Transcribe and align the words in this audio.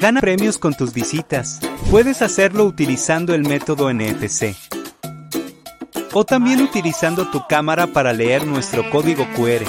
Gana 0.00 0.20
premios 0.20 0.58
con 0.58 0.74
tus 0.74 0.92
visitas. 0.92 1.60
Puedes 1.90 2.22
hacerlo 2.22 2.64
utilizando 2.64 3.34
el 3.34 3.42
método 3.42 3.92
NFC. 3.92 4.54
O 6.12 6.24
también 6.24 6.60
utilizando 6.62 7.30
tu 7.30 7.46
cámara 7.48 7.86
para 7.88 8.12
leer 8.12 8.46
nuestro 8.46 8.88
código 8.90 9.26
QR. 9.36 9.64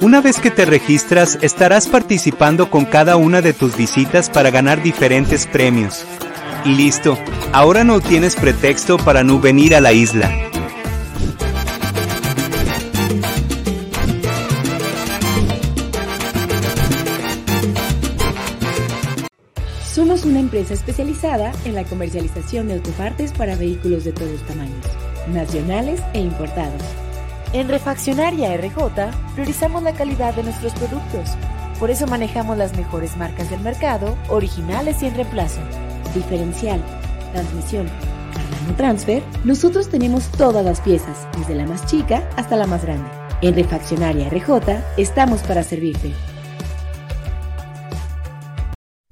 Una 0.00 0.20
vez 0.20 0.40
que 0.40 0.50
te 0.50 0.64
registras, 0.64 1.38
estarás 1.40 1.88
participando 1.88 2.70
con 2.70 2.84
cada 2.84 3.16
una 3.16 3.42
de 3.42 3.52
tus 3.52 3.76
visitas 3.76 4.28
para 4.28 4.50
ganar 4.50 4.82
diferentes 4.82 5.46
premios. 5.46 6.04
Y 6.64 6.70
listo, 6.70 7.18
ahora 7.52 7.84
no 7.84 8.00
tienes 8.00 8.36
pretexto 8.36 8.98
para 8.98 9.24
no 9.24 9.40
venir 9.40 9.74
a 9.74 9.80
la 9.80 9.92
isla. 9.92 10.30
Empresa 20.56 20.72
especializada 20.72 21.52
en 21.66 21.74
la 21.74 21.84
comercialización 21.84 22.68
de 22.68 22.74
autopartes 22.74 23.30
para 23.32 23.56
vehículos 23.56 24.04
de 24.04 24.12
todos 24.12 24.40
tamaños, 24.46 24.86
nacionales 25.28 26.00
e 26.14 26.20
importados. 26.20 26.80
En 27.52 27.68
Refaccionaria 27.68 28.56
RJ 28.56 29.10
priorizamos 29.34 29.82
la 29.82 29.92
calidad 29.92 30.34
de 30.34 30.44
nuestros 30.44 30.72
productos. 30.72 31.36
Por 31.78 31.90
eso 31.90 32.06
manejamos 32.06 32.56
las 32.56 32.74
mejores 32.74 33.18
marcas 33.18 33.50
del 33.50 33.60
mercado, 33.60 34.16
originales 34.30 35.02
y 35.02 35.08
en 35.08 35.16
reemplazo. 35.16 35.60
Diferencial, 36.14 36.82
transmisión, 37.32 37.86
transfer, 38.78 39.22
nosotros 39.44 39.90
tenemos 39.90 40.28
todas 40.28 40.64
las 40.64 40.80
piezas, 40.80 41.28
desde 41.36 41.54
la 41.54 41.66
más 41.66 41.84
chica 41.84 42.26
hasta 42.36 42.56
la 42.56 42.66
más 42.66 42.82
grande. 42.82 43.10
En 43.42 43.54
Refaccionaria 43.54 44.30
RJ 44.30 44.78
estamos 44.96 45.42
para 45.42 45.62
servirte. 45.62 46.14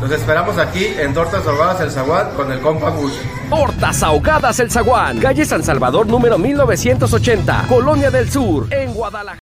Los 0.00 0.10
esperamos 0.12 0.56
aquí 0.58 0.84
en 0.84 1.12
Tortas 1.12 1.44
Ahogadas 1.46 1.80
El 1.80 1.90
Zaguán 1.90 2.30
con 2.36 2.52
el 2.52 2.60
compa 2.60 2.90
Gus. 2.90 3.12
Tortas 3.50 4.02
Ahogadas 4.02 4.60
El 4.60 4.70
Zaguán, 4.70 5.18
calle 5.18 5.44
San 5.44 5.64
Salvador 5.64 6.06
número 6.06 6.38
1980, 6.38 7.66
Colonia 7.68 8.10
del 8.10 8.30
Sur, 8.30 8.72
en 8.72 8.92
Guadalajara. 8.92 9.45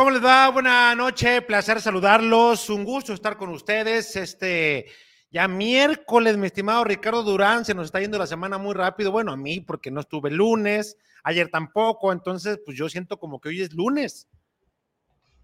¿Cómo 0.00 0.12
les 0.12 0.24
va? 0.24 0.48
Buena 0.48 0.94
noche, 0.94 1.42
placer 1.42 1.78
saludarlos, 1.78 2.70
un 2.70 2.84
gusto 2.84 3.12
estar 3.12 3.36
con 3.36 3.50
ustedes. 3.50 4.16
Este, 4.16 4.86
ya 5.30 5.46
miércoles, 5.46 6.38
mi 6.38 6.46
estimado 6.46 6.84
Ricardo 6.84 7.22
Durán, 7.22 7.66
se 7.66 7.74
nos 7.74 7.84
está 7.84 8.00
yendo 8.00 8.16
la 8.16 8.26
semana 8.26 8.56
muy 8.56 8.72
rápido. 8.72 9.12
Bueno, 9.12 9.30
a 9.30 9.36
mí 9.36 9.60
porque 9.60 9.90
no 9.90 10.00
estuve 10.00 10.30
lunes, 10.30 10.96
ayer 11.22 11.50
tampoco, 11.50 12.12
entonces 12.12 12.58
pues 12.64 12.78
yo 12.78 12.88
siento 12.88 13.18
como 13.18 13.42
que 13.42 13.50
hoy 13.50 13.60
es 13.60 13.74
lunes. 13.74 14.26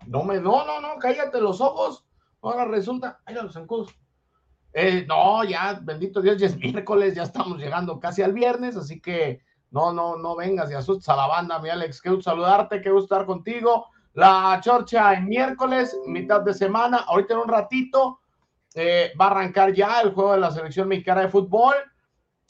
No 0.07 0.25
me, 0.25 0.41
no, 0.41 0.65
no, 0.65 0.81
no, 0.81 0.99
cállate 0.99 1.39
los 1.39 1.61
ojos. 1.61 2.07
Ahora 2.41 2.65
resulta, 2.65 3.21
ay, 3.27 3.35
los 3.35 3.53
zancudos. 3.53 3.95
Eh, 4.73 5.05
no, 5.07 5.45
ya, 5.45 5.79
bendito 5.83 6.23
Dios, 6.23 6.39
ya 6.39 6.47
es 6.47 6.57
miércoles, 6.57 7.15
ya 7.15 7.25
estamos 7.25 7.59
llegando 7.59 8.01
casi 8.01 8.23
al 8.23 8.33
viernes, 8.33 8.75
así 8.75 9.03
que 9.03 9.43
no, 9.71 9.93
no, 9.93 10.17
no 10.17 10.35
vengas 10.35 10.71
y 10.71 10.75
asustes 10.75 11.11
a 11.11 11.17
la 11.17 11.27
banda, 11.27 11.59
mi 11.59 11.69
Alex. 11.69 12.01
Qué 12.01 12.09
gusto 12.09 12.31
saludarte, 12.31 12.81
qué 12.81 12.91
gusto 12.91 13.15
estar 13.15 13.27
contigo. 13.27 13.89
La 14.17 14.59
chorcha 14.63 15.13
en 15.13 15.29
miércoles, 15.29 15.95
mitad 16.07 16.41
de 16.41 16.55
semana, 16.55 17.05
ahorita 17.07 17.35
en 17.35 17.41
un 17.41 17.49
ratito 17.49 18.21
eh, 18.75 19.13
va 19.21 19.27
a 19.27 19.31
arrancar 19.33 19.75
ya 19.75 20.01
el 20.01 20.15
juego 20.15 20.33
de 20.33 20.41
la 20.41 20.51
selección 20.51 20.89
mexicana 20.89 21.21
de 21.21 21.29
fútbol, 21.29 21.75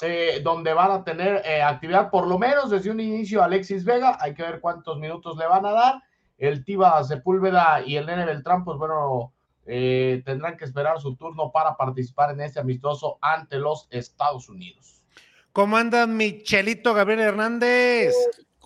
eh, 0.00 0.40
donde 0.44 0.72
van 0.72 0.92
a 0.92 1.02
tener 1.02 1.42
eh, 1.44 1.60
actividad 1.62 2.08
por 2.08 2.28
lo 2.28 2.38
menos 2.38 2.70
desde 2.70 2.92
un 2.92 3.00
inicio 3.00 3.42
Alexis 3.42 3.84
Vega, 3.84 4.16
hay 4.20 4.32
que 4.32 4.44
ver 4.44 4.60
cuántos 4.60 5.00
minutos 5.00 5.36
le 5.36 5.48
van 5.48 5.66
a 5.66 5.72
dar, 5.72 6.02
el 6.38 6.64
Tiba 6.64 7.02
Sepúlveda 7.02 7.82
y 7.84 7.96
el 7.96 8.06
Nene 8.06 8.26
Beltrán, 8.26 8.62
pues 8.62 8.78
bueno, 8.78 9.32
tendrán 9.64 10.56
que 10.56 10.66
esperar 10.66 11.00
su 11.00 11.16
turno 11.16 11.50
para 11.50 11.76
participar 11.76 12.30
en 12.30 12.42
este 12.42 12.60
amistoso 12.60 13.18
ante 13.20 13.58
los 13.58 13.88
Estados 13.90 14.48
Unidos. 14.48 15.02
¿Cómo 15.50 15.76
anda 15.76 16.06
Michelito 16.06 16.94
Gabriel 16.94 17.22
Hernández? 17.22 18.14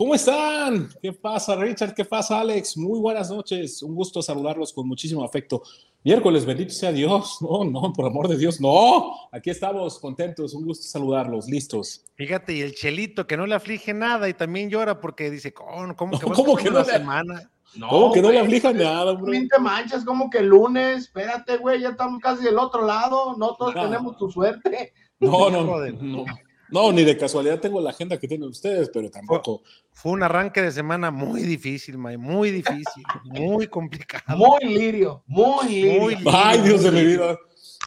¿Cómo 0.01 0.15
están? 0.15 0.89
¿Qué 1.03 1.13
pasa, 1.13 1.55
Richard? 1.57 1.93
¿Qué 1.93 2.07
pasa, 2.07 2.41
Alex? 2.41 2.75
Muy 2.79 2.99
buenas 2.99 3.31
noches. 3.31 3.83
Un 3.83 3.95
gusto 3.95 4.23
saludarlos 4.23 4.73
con 4.73 4.89
muchísimo 4.89 5.23
afecto. 5.23 5.63
Miércoles, 6.03 6.47
bendito 6.47 6.73
sea 6.73 6.91
Dios. 6.91 7.37
No, 7.43 7.65
no, 7.65 7.93
por 7.93 8.07
amor 8.07 8.27
de 8.27 8.39
Dios, 8.39 8.63
no. 8.63 9.13
Aquí 9.31 9.51
estamos 9.51 9.99
contentos. 9.99 10.55
Un 10.55 10.65
gusto 10.65 10.87
saludarlos, 10.87 11.49
listos. 11.51 12.03
Fíjate, 12.15 12.55
y 12.55 12.63
el 12.63 12.75
Chelito 12.75 13.27
que 13.27 13.37
no 13.37 13.45
le 13.47 13.55
aflige 13.55 13.93
nada 13.93 14.27
y 14.27 14.33
también 14.33 14.71
llora 14.71 15.01
porque 15.03 15.31
dice, 15.31 15.53
¿cómo, 15.53 15.95
cómo 15.95 16.19
que, 16.19 16.25
¿Cómo 16.33 16.57
que 16.57 16.71
no 16.71 16.79
la 16.79 16.85
le- 16.85 16.93
semana? 16.93 17.51
No, 17.75 17.89
¿Cómo 17.91 18.13
que 18.13 18.23
no 18.23 18.31
le 18.33 18.39
aflija 18.41 18.73
nada, 18.73 19.13
bro? 19.13 19.31
Te 19.31 19.59
manchas 19.61 20.03
como 20.07 20.31
que 20.31 20.41
lunes, 20.41 21.03
espérate, 21.03 21.59
güey, 21.59 21.83
ya 21.83 21.91
estamos 21.91 22.21
casi 22.23 22.43
del 22.43 22.59
otro 22.59 22.87
lado, 22.87 23.37
no 23.37 23.55
todos 23.55 23.75
No. 23.75 23.83
tenemos 23.83 24.17
tu 24.17 24.31
suerte. 24.31 24.95
No, 25.21 25.51
no, 25.51 25.67
Joder. 25.67 26.03
no. 26.03 26.25
No, 26.71 26.93
ni 26.93 27.05
de 27.05 27.17
casualidad 27.17 27.61
tengo 27.61 27.81
la 27.81 27.91
agenda 27.91 28.19
que 28.19 28.29
tienen 28.29 28.49
ustedes, 28.49 28.91
pero 28.91 29.11
tampoco. 29.11 29.63
Fue 29.93 30.13
un 30.13 30.23
arranque 30.23 30.63
de 30.63 30.73
semana 30.73 31.11
muy 31.11 31.43
difícil, 31.43 31.99
May, 31.99 32.17
muy 32.17 32.51
difícil, 32.51 33.03
muy 33.25 33.67
complicado. 33.67 34.37
Muy 34.37 34.65
lirio, 34.65 35.23
muy 35.27 35.69
lirio. 35.69 36.01
Muy 36.01 36.17
Ay, 36.27 36.61
Dios 36.61 36.83
de 36.83 36.91
mi 36.91 37.05
vida. 37.05 37.39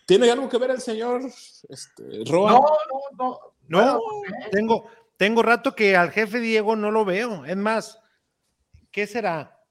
¿Tiene 0.06 0.30
algo 0.30 0.50
que 0.50 0.58
ver 0.58 0.72
el 0.72 0.82
señor 0.82 1.22
este, 1.70 2.24
Roa? 2.26 2.52
No, 2.52 2.60
no, 2.60 3.00
no. 3.18 3.40
No, 3.66 3.80
Bueno, 3.80 4.00
tengo, 4.52 4.86
tengo 5.16 5.42
rato 5.42 5.74
que 5.74 5.96
al 5.96 6.12
jefe 6.12 6.40
Diego 6.40 6.76
no 6.76 6.92
lo 6.92 7.06
veo. 7.06 7.46
Es 7.46 7.56
más, 7.56 8.00
¿qué 8.92 9.08
será? 9.08 9.62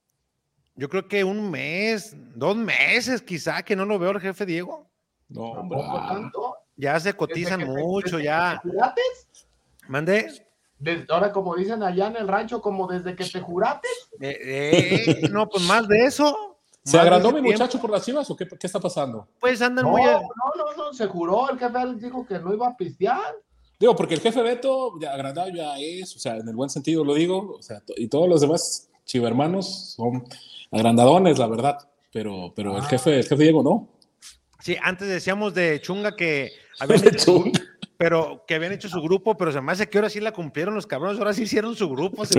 Yo 0.74 0.88
creo 0.88 1.06
que 1.06 1.22
un 1.22 1.50
mes, 1.50 2.16
dos 2.34 2.56
meses 2.56 3.20
quizá 3.20 3.62
que 3.62 3.76
no 3.76 3.84
lo 3.84 3.98
veo 3.98 4.10
al 4.10 4.20
jefe 4.20 4.46
Diego. 4.46 4.90
No, 5.28 5.52
hombre. 5.52 5.78
¿Tampoco 5.78 6.08
tanto? 6.08 6.56
Ya 6.82 6.98
se 6.98 7.14
cotizan 7.14 7.60
que 7.60 7.66
mucho, 7.66 8.16
desde 8.16 8.24
ya. 8.24 8.60
que 8.62 8.68
te 8.68 8.74
jurates, 8.74 9.26
Mandé. 9.86 10.26
desde- 10.80 11.06
ahora 11.12 11.30
como 11.32 11.54
dicen 11.54 11.80
allá 11.82 12.08
en 12.08 12.16
el 12.16 12.26
rancho, 12.26 12.60
como 12.60 12.88
desde 12.88 13.14
que 13.14 13.24
te 13.24 13.40
jurates. 13.40 13.90
Eh, 14.20 14.38
eh, 14.42 15.28
no, 15.30 15.48
pues 15.48 15.62
más 15.64 15.86
de 15.86 16.04
eso. 16.06 16.56
¿Se 16.84 16.98
agrandó 16.98 17.28
mi 17.28 17.34
tiempo. 17.34 17.52
muchacho 17.52 17.80
por 17.80 17.90
las 17.90 18.04
chivas 18.04 18.28
o 18.28 18.36
qué, 18.36 18.48
qué 18.48 18.66
está 18.66 18.80
pasando? 18.80 19.28
Pues 19.38 19.62
andan 19.62 19.84
No, 19.84 19.92
muy. 19.92 20.02
no, 20.02 20.20
no, 20.20 20.76
no, 20.76 20.92
se 20.92 21.06
juró, 21.06 21.48
el 21.50 21.56
jefe 21.56 21.78
dijo 22.00 22.26
que 22.26 22.40
no 22.40 22.52
iba 22.52 22.66
a 22.66 22.76
pistear. 22.76 23.20
Digo, 23.78 23.94
porque 23.94 24.14
el 24.14 24.20
jefe 24.20 24.42
Beto, 24.42 24.98
ya 25.00 25.12
agrandado 25.12 25.50
ya 25.50 25.78
es, 25.78 26.16
o 26.16 26.18
sea, 26.18 26.36
en 26.36 26.48
el 26.48 26.56
buen 26.56 26.70
sentido 26.70 27.04
lo 27.04 27.14
digo, 27.14 27.54
o 27.58 27.62
sea, 27.62 27.80
y 27.96 28.08
todos 28.08 28.28
los 28.28 28.40
demás 28.40 28.88
chivermanos 29.04 29.92
son 29.94 30.24
agrandadones, 30.72 31.38
la 31.38 31.46
verdad. 31.46 31.78
Pero, 32.12 32.52
pero 32.56 32.76
el 32.76 32.82
jefe, 32.84 33.16
el 33.20 33.22
jefe 33.28 33.42
Diego 33.44 33.62
no. 33.62 33.88
Sí, 34.62 34.76
antes 34.80 35.08
decíamos 35.08 35.54
de 35.54 35.80
Chunga 35.80 36.14
que 36.14 36.52
habían 36.80 37.06
hecho, 37.08 37.44
pero 37.96 38.44
que 38.46 38.54
habían 38.54 38.72
hecho 38.72 38.88
su 38.88 39.02
grupo, 39.02 39.36
pero 39.36 39.50
se 39.50 39.60
me 39.60 39.72
hace 39.72 39.88
que 39.88 39.98
ahora 39.98 40.08
sí 40.08 40.20
la 40.20 40.32
cumplieron 40.32 40.74
los 40.74 40.86
cabrones, 40.86 41.18
ahora 41.18 41.34
sí 41.34 41.42
hicieron 41.42 41.74
su 41.74 41.88
grupo. 41.88 42.22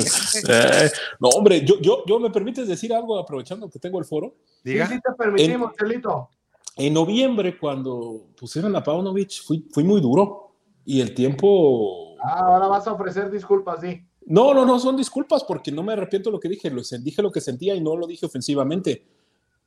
Eh, 0.49 0.89
no, 1.19 1.29
hombre, 1.29 1.63
yo, 1.63 1.79
yo, 1.79 2.03
yo 2.07 2.19
me 2.19 2.29
permites 2.29 2.67
decir 2.67 2.93
algo 2.93 3.19
aprovechando 3.19 3.69
que 3.69 3.79
tengo 3.79 3.99
el 3.99 4.05
foro. 4.05 4.35
Diga. 4.63 4.87
Sí, 4.87 4.95
sí 4.95 4.99
te 5.01 5.13
permitimos, 5.13 5.71
en, 5.71 5.77
Chelito. 5.77 6.29
En 6.75 6.93
noviembre, 6.93 7.57
cuando 7.57 8.29
pusieron 8.37 8.75
a 8.75 8.83
Paunovic, 8.83 9.43
fui, 9.43 9.65
fui 9.71 9.83
muy 9.83 10.01
duro 10.01 10.55
y 10.85 11.01
el 11.01 11.13
tiempo. 11.13 12.15
Ah, 12.23 12.39
ahora 12.39 12.67
vas 12.67 12.87
a 12.87 12.93
ofrecer 12.93 13.29
disculpas, 13.29 13.81
sí. 13.81 14.01
No, 14.25 14.53
no, 14.53 14.65
no, 14.65 14.79
son 14.79 14.95
disculpas 14.95 15.43
porque 15.43 15.71
no 15.71 15.83
me 15.83 15.93
arrepiento 15.93 16.29
de 16.29 16.33
lo 16.33 16.39
que 16.39 16.49
dije. 16.49 16.69
Lo, 16.69 16.81
dije 16.81 17.21
lo 17.21 17.31
que 17.31 17.41
sentía 17.41 17.75
y 17.75 17.81
no 17.81 17.95
lo 17.95 18.07
dije 18.07 18.25
ofensivamente. 18.25 19.05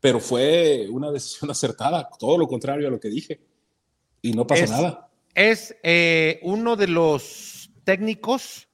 Pero 0.06 0.20
fue 0.20 0.86
una 0.88 1.10
decisión 1.10 1.50
acertada, 1.50 2.08
todo 2.16 2.38
lo 2.38 2.46
contrario 2.46 2.86
a 2.86 2.90
lo 2.92 3.00
que 3.00 3.08
dije. 3.08 3.40
Y 4.22 4.32
no 4.34 4.46
pasa 4.46 4.66
nada. 4.66 5.10
Es 5.34 5.76
eh, 5.82 6.38
uno 6.42 6.76
de 6.76 6.86
los 6.86 7.70
técnicos 7.82 8.68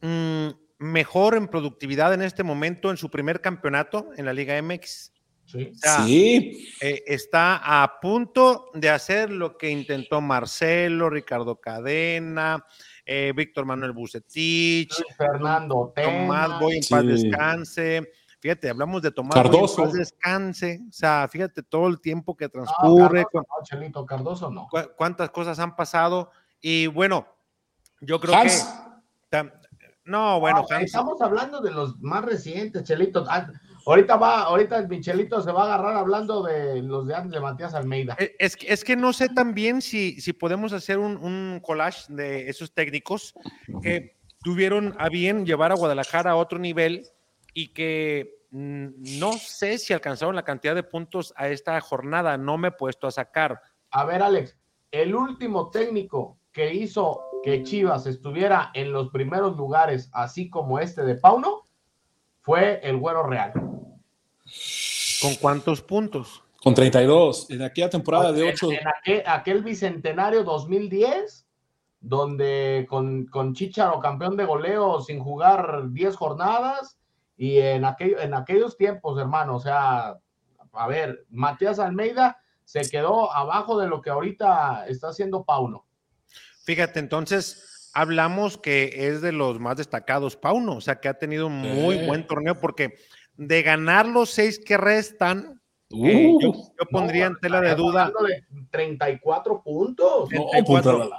mmm, 0.00 0.48
mejor 0.78 1.36
en 1.36 1.46
productividad 1.46 2.12
en 2.14 2.22
este 2.22 2.42
momento 2.42 2.90
en 2.90 2.96
su 2.96 3.10
primer 3.10 3.40
campeonato 3.40 4.10
en 4.16 4.24
la 4.24 4.32
Liga 4.32 4.60
MX. 4.60 5.12
Sí. 5.44 5.70
O 5.72 5.78
sea, 5.78 6.04
sí. 6.04 6.68
Eh, 6.80 7.04
está 7.06 7.82
a 7.82 8.00
punto 8.00 8.70
de 8.74 8.90
hacer 8.90 9.30
lo 9.30 9.56
que 9.56 9.70
intentó 9.70 10.20
Marcelo, 10.20 11.10
Ricardo 11.10 11.60
Cadena, 11.60 12.64
eh, 13.04 13.32
Víctor 13.36 13.66
Manuel 13.66 13.92
Bucetich, 13.92 14.94
Fernando 15.16 15.92
Tomás 15.94 16.58
Boy 16.58 16.78
en 16.78 16.82
paz 16.90 17.06
descanse. 17.06 18.10
Fíjate, 18.40 18.70
hablamos 18.70 19.02
de 19.02 19.10
Tomás 19.10 19.34
Cardoso. 19.34 19.86
Descanse. 19.86 20.80
O 20.88 20.92
sea, 20.92 21.28
fíjate 21.30 21.62
todo 21.62 21.86
el 21.88 22.00
tiempo 22.00 22.34
que 22.34 22.48
transcurre. 22.48 23.20
No, 23.20 23.28
Cardoso, 23.28 23.46
no, 23.58 23.64
Chelito, 23.64 24.06
Cardoso 24.06 24.50
no. 24.50 24.66
Cu 24.70 24.78
cuántas 24.96 25.30
cosas 25.30 25.58
han 25.58 25.76
pasado. 25.76 26.30
Y 26.60 26.86
bueno, 26.86 27.26
yo 28.00 28.18
creo 28.18 28.34
Hans. 28.34 28.66
que. 29.30 29.52
No, 30.06 30.40
bueno, 30.40 30.64
Hans. 30.70 30.84
Estamos 30.84 31.20
hablando 31.20 31.60
de 31.60 31.70
los 31.70 32.00
más 32.00 32.24
recientes, 32.24 32.82
Chelito. 32.84 33.26
Ahorita 33.86 34.16
va, 34.16 34.42
ahorita 34.42 34.78
el 34.78 34.88
Michelito 34.88 35.40
se 35.42 35.52
va 35.52 35.62
a 35.62 35.74
agarrar 35.74 35.96
hablando 35.96 36.42
de 36.42 36.82
los 36.82 37.06
de 37.06 37.14
antes 37.14 37.32
de 37.32 37.40
Matías 37.40 37.74
Almeida. 37.74 38.16
Es, 38.38 38.56
es 38.66 38.84
que 38.84 38.96
no 38.96 39.12
sé 39.12 39.28
también 39.28 39.82
si, 39.82 40.20
si 40.20 40.32
podemos 40.32 40.72
hacer 40.72 40.98
un, 40.98 41.16
un, 41.16 41.60
collage 41.60 42.12
de 42.12 42.48
esos 42.48 42.72
técnicos 42.72 43.34
que 43.82 44.16
tuvieron 44.42 44.94
a 44.98 45.08
bien 45.08 45.46
llevar 45.46 45.72
a 45.72 45.76
Guadalajara 45.76 46.32
a 46.32 46.36
otro 46.36 46.58
nivel 46.58 47.06
y 47.54 47.68
que 47.68 48.40
no 48.50 49.32
sé 49.34 49.78
si 49.78 49.92
alcanzaron 49.92 50.34
la 50.34 50.44
cantidad 50.44 50.74
de 50.74 50.82
puntos 50.82 51.32
a 51.36 51.48
esta 51.48 51.80
jornada, 51.80 52.36
no 52.36 52.58
me 52.58 52.68
he 52.68 52.72
puesto 52.72 53.06
a 53.06 53.12
sacar. 53.12 53.62
A 53.90 54.04
ver, 54.04 54.22
Alex, 54.22 54.56
el 54.90 55.14
último 55.14 55.70
técnico 55.70 56.38
que 56.52 56.74
hizo 56.74 57.22
que 57.44 57.62
Chivas 57.62 58.06
estuviera 58.06 58.70
en 58.74 58.92
los 58.92 59.10
primeros 59.10 59.56
lugares, 59.56 60.10
así 60.12 60.50
como 60.50 60.78
este 60.78 61.02
de 61.02 61.14
Pauno, 61.14 61.62
fue 62.40 62.80
el 62.82 62.96
Güero 62.96 63.22
Real. 63.22 63.52
¿Con 65.20 65.34
cuántos 65.40 65.80
puntos? 65.82 66.42
Con 66.62 66.74
32. 66.74 67.50
En 67.50 67.62
aquella 67.62 67.88
temporada 67.88 68.32
de 68.32 68.42
8. 68.42 68.72
En, 68.72 68.78
en 68.78 68.88
aquel, 68.88 69.22
aquel, 69.26 69.62
bicentenario 69.62 70.44
2010, 70.44 71.46
donde 72.00 72.86
con, 72.88 73.26
con 73.26 73.54
Chicharo, 73.54 74.00
campeón 74.00 74.36
de 74.36 74.44
goleo, 74.44 75.00
sin 75.00 75.20
jugar 75.20 75.90
10 75.90 76.16
jornadas, 76.16 76.98
y 77.40 77.56
en, 77.56 77.86
aquel, 77.86 78.16
en 78.20 78.34
aquellos 78.34 78.76
tiempos, 78.76 79.18
hermano, 79.18 79.56
o 79.56 79.60
sea, 79.60 80.18
a 80.74 80.88
ver, 80.88 81.24
Matías 81.30 81.78
Almeida 81.78 82.36
se 82.64 82.82
quedó 82.90 83.32
abajo 83.32 83.80
de 83.80 83.88
lo 83.88 84.02
que 84.02 84.10
ahorita 84.10 84.84
está 84.86 85.08
haciendo 85.08 85.42
Pauno. 85.42 85.86
Fíjate, 86.64 87.00
entonces 87.00 87.90
hablamos 87.94 88.58
que 88.58 88.90
es 89.08 89.22
de 89.22 89.32
los 89.32 89.58
más 89.58 89.78
destacados 89.78 90.36
Pauno, 90.36 90.76
o 90.76 90.80
sea 90.82 91.00
que 91.00 91.08
ha 91.08 91.14
tenido 91.14 91.46
un 91.46 91.62
muy 91.62 91.96
eh. 91.96 92.06
buen 92.06 92.26
torneo 92.26 92.60
porque 92.60 92.96
de 93.38 93.62
ganar 93.62 94.06
los 94.06 94.28
seis 94.28 94.58
que 94.62 94.76
restan, 94.76 95.56
Uh, 95.92 96.06
eh, 96.06 96.36
yo, 96.40 96.52
yo, 96.52 96.86
pondría 96.88 97.28
no, 97.28 97.34
en 97.34 97.40
tela 97.40 97.60
de 97.60 97.74
duda. 97.74 98.12
De 98.24 98.44
34 98.70 99.60
puntos. 99.60 100.28
34. 100.28 100.98
No, 100.98 101.10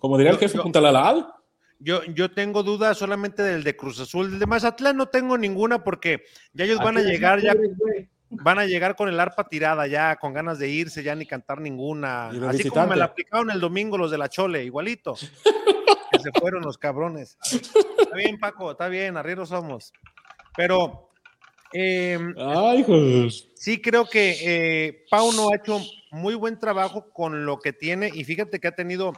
como 0.00 0.18
diría 0.18 0.32
el 0.32 0.38
jefe, 0.38 0.58
punta 0.58 0.80
la 0.80 0.90
lal. 0.90 1.32
Yo, 1.78 2.04
yo 2.04 2.30
tengo 2.30 2.62
dudas 2.62 2.96
solamente 2.96 3.42
del 3.42 3.62
de 3.62 3.76
Cruz 3.76 4.00
Azul. 4.00 4.34
El 4.34 4.38
de 4.38 4.46
Mazatlán 4.46 4.96
no 4.96 5.08
tengo 5.08 5.36
ninguna 5.36 5.84
porque 5.84 6.24
ya 6.52 6.64
ellos 6.64 6.78
van 6.78 6.96
a 6.96 7.02
llegar, 7.02 7.40
ya 7.42 7.54
van 8.30 8.58
a 8.58 8.66
llegar 8.66 8.96
con 8.96 9.08
el 9.08 9.20
arpa 9.20 9.48
tirada, 9.48 9.86
ya 9.86 10.16
con 10.16 10.32
ganas 10.32 10.58
de 10.58 10.68
irse, 10.68 11.02
ya 11.02 11.14
ni 11.14 11.26
cantar 11.26 11.60
ninguna. 11.60 12.28
Así 12.28 12.38
visitante. 12.38 12.70
como 12.70 12.86
me 12.88 12.96
la 12.96 13.04
aplicaron 13.06 13.50
el 13.50 13.60
domingo 13.60 13.98
los 13.98 14.10
de 14.10 14.18
la 14.18 14.28
Chole, 14.28 14.64
igualito. 14.64 15.14
que 16.12 16.18
se 16.18 16.32
fueron 16.32 16.62
los 16.62 16.78
cabrones. 16.78 17.36
Está 17.42 18.16
bien, 18.16 18.38
Paco, 18.38 18.72
está 18.72 18.88
bien, 18.88 19.16
arrieros 19.16 19.50
somos. 19.50 19.92
Pero 20.56 21.10
eh, 21.72 22.18
Ay. 22.38 23.30
Sí, 23.54 23.80
creo 23.80 24.06
que 24.06 24.36
eh, 24.40 25.04
Pauno 25.10 25.50
ha 25.50 25.56
hecho 25.56 25.80
muy 26.10 26.34
buen 26.34 26.58
trabajo 26.58 27.10
con 27.12 27.44
lo 27.44 27.58
que 27.58 27.72
tiene 27.72 28.10
y 28.12 28.24
fíjate 28.24 28.60
que 28.60 28.68
ha 28.68 28.74
tenido 28.74 29.12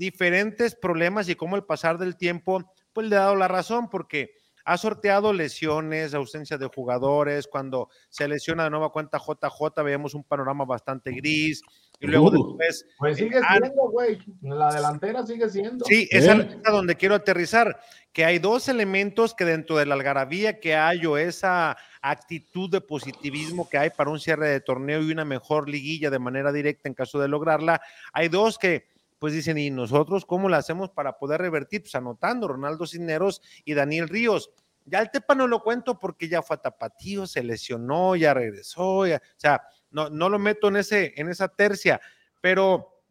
diferentes 0.00 0.74
problemas 0.74 1.28
y 1.28 1.34
cómo 1.34 1.56
el 1.56 1.64
pasar 1.64 1.98
del 1.98 2.16
tiempo 2.16 2.72
pues 2.94 3.06
le 3.06 3.16
ha 3.16 3.20
dado 3.20 3.36
la 3.36 3.48
razón 3.48 3.90
porque 3.90 4.32
ha 4.64 4.76
sorteado 4.78 5.32
lesiones, 5.32 6.14
ausencia 6.14 6.56
de 6.56 6.66
jugadores, 6.66 7.46
cuando 7.46 7.88
se 8.08 8.26
lesiona 8.26 8.64
de 8.64 8.70
nueva 8.70 8.90
cuenta 8.90 9.18
JJ 9.18 9.82
veíamos 9.82 10.14
un 10.14 10.24
panorama 10.24 10.64
bastante 10.64 11.12
gris 11.12 11.62
y 11.98 12.06
luego 12.06 12.28
Uh. 12.28 12.56
después 12.56 12.86
Pues 12.98 13.18
sigue 13.18 13.40
siendo, 13.40 13.90
güey. 13.90 14.18
La 14.42 14.72
delantera 14.72 15.26
sigue 15.26 15.48
siendo. 15.50 15.84
Sí, 15.84 16.08
es 16.10 16.26
a 16.28 16.70
donde 16.70 16.96
quiero 16.96 17.14
aterrizar, 17.14 17.78
que 18.12 18.24
hay 18.24 18.38
dos 18.38 18.68
elementos 18.68 19.34
que 19.34 19.44
dentro 19.44 19.76
de 19.76 19.86
la 19.86 19.94
algarabía 19.94 20.60
que 20.60 20.74
hay 20.74 21.04
o 21.04 21.18
esa 21.18 21.76
actitud 22.00 22.70
de 22.70 22.80
positivismo 22.80 23.68
que 23.68 23.76
hay 23.76 23.90
para 23.90 24.10
un 24.10 24.18
cierre 24.18 24.48
de 24.48 24.60
torneo 24.60 25.02
y 25.02 25.12
una 25.12 25.26
mejor 25.26 25.68
liguilla 25.68 26.08
de 26.08 26.18
manera 26.18 26.52
directa 26.52 26.88
en 26.88 26.94
caso 26.94 27.20
de 27.20 27.28
lograrla, 27.28 27.82
hay 28.14 28.28
dos 28.28 28.58
que 28.58 28.89
pues 29.20 29.34
dicen, 29.34 29.58
¿y 29.58 29.70
nosotros 29.70 30.24
cómo 30.24 30.48
la 30.48 30.56
hacemos 30.56 30.90
para 30.90 31.18
poder 31.18 31.42
revertir? 31.42 31.82
Pues 31.82 31.94
anotando 31.94 32.48
Ronaldo 32.48 32.86
Cisneros 32.86 33.42
y 33.66 33.74
Daniel 33.74 34.08
Ríos. 34.08 34.50
Ya 34.86 35.00
el 35.00 35.10
Tepa 35.10 35.34
no 35.34 35.46
lo 35.46 35.62
cuento 35.62 35.98
porque 35.98 36.26
ya 36.26 36.40
fue 36.40 36.56
a 36.56 36.62
Tapatío, 36.62 37.26
se 37.26 37.44
lesionó, 37.44 38.16
ya 38.16 38.32
regresó, 38.32 39.06
ya, 39.06 39.16
o 39.16 39.38
sea, 39.38 39.62
no, 39.90 40.08
no 40.08 40.30
lo 40.30 40.38
meto 40.38 40.68
en, 40.68 40.76
ese, 40.76 41.12
en 41.16 41.28
esa 41.28 41.48
tercia, 41.48 42.00
pero 42.40 43.02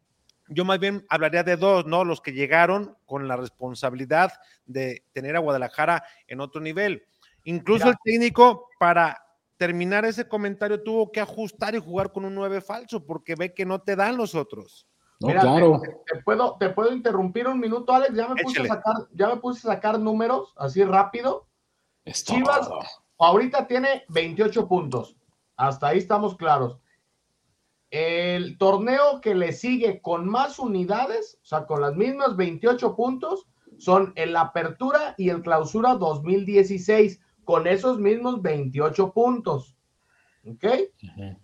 yo 0.48 0.64
más 0.64 0.80
bien 0.80 1.06
hablaría 1.08 1.44
de 1.44 1.56
dos, 1.56 1.86
¿no? 1.86 2.04
Los 2.04 2.20
que 2.20 2.32
llegaron 2.32 2.98
con 3.06 3.28
la 3.28 3.36
responsabilidad 3.36 4.32
de 4.66 5.04
tener 5.12 5.36
a 5.36 5.40
Guadalajara 5.40 6.04
en 6.26 6.40
otro 6.40 6.60
nivel. 6.60 7.04
Incluso 7.44 7.88
el 7.88 7.94
técnico 8.02 8.68
para 8.80 9.24
terminar 9.56 10.04
ese 10.04 10.26
comentario 10.26 10.82
tuvo 10.82 11.12
que 11.12 11.20
ajustar 11.20 11.76
y 11.76 11.78
jugar 11.78 12.10
con 12.10 12.24
un 12.24 12.34
9 12.34 12.60
falso 12.62 13.06
porque 13.06 13.36
ve 13.36 13.54
que 13.54 13.64
no 13.64 13.80
te 13.80 13.94
dan 13.94 14.16
los 14.16 14.34
otros. 14.34 14.88
No, 15.20 15.28
Mira, 15.28 15.40
claro. 15.42 15.80
Te, 15.80 16.14
te, 16.14 16.22
puedo, 16.22 16.56
¿Te 16.58 16.70
puedo 16.70 16.92
interrumpir 16.92 17.46
un 17.46 17.60
minuto, 17.60 17.92
Alex? 17.92 18.14
Ya 18.14 18.28
me, 18.28 18.42
puse 18.42 18.62
a 18.62 18.66
sacar, 18.66 18.94
ya 19.12 19.28
me 19.28 19.36
puse 19.36 19.68
a 19.68 19.74
sacar 19.74 19.98
números 20.00 20.54
así 20.56 20.82
rápido. 20.82 21.46
Chivas 22.06 22.68
ahorita 23.18 23.66
tiene 23.66 24.04
28 24.08 24.66
puntos. 24.66 25.16
Hasta 25.56 25.88
ahí 25.88 25.98
estamos 25.98 26.36
claros. 26.36 26.78
El 27.90 28.56
torneo 28.56 29.20
que 29.20 29.34
le 29.34 29.52
sigue 29.52 30.00
con 30.00 30.28
más 30.28 30.58
unidades, 30.58 31.38
o 31.42 31.46
sea, 31.46 31.66
con 31.66 31.82
las 31.82 31.94
mismas 31.96 32.36
28 32.36 32.96
puntos, 32.96 33.46
son 33.78 34.12
el 34.16 34.36
Apertura 34.36 35.14
y 35.18 35.28
el 35.28 35.42
Clausura 35.42 35.94
2016, 35.94 37.20
con 37.44 37.66
esos 37.66 37.98
mismos 37.98 38.40
28 38.42 39.12
puntos. 39.12 39.76
¿Ok? 40.46 40.64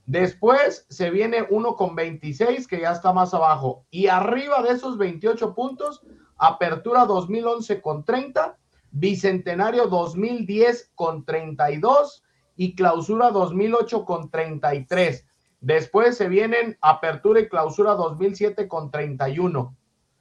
Después 0.07 0.87
se 0.89 1.11
viene 1.11 1.47
uno 1.51 1.77
con 1.77 1.95
26, 1.95 2.67
que 2.67 2.81
ya 2.81 2.93
está 2.93 3.13
más 3.13 3.35
abajo. 3.35 3.85
Y 3.91 4.07
arriba 4.07 4.63
de 4.63 4.71
esos 4.71 4.97
28 4.97 5.55
puntos, 5.55 6.03
Apertura 6.39 7.05
2011 7.05 7.81
con 7.83 8.05
30, 8.05 8.57
Bicentenario 8.91 9.89
2010 9.89 10.93
con 10.95 11.25
32 11.25 12.25
y 12.57 12.75
Clausura 12.75 13.31
2008 13.31 14.05
con 14.07 14.31
33. 14.31 15.27
Después 15.61 16.17
se 16.17 16.29
vienen 16.29 16.79
Apertura 16.81 17.41
y 17.41 17.49
Clausura 17.49 17.95
2007 17.95 18.69
con 18.69 18.91
31. 18.91 19.77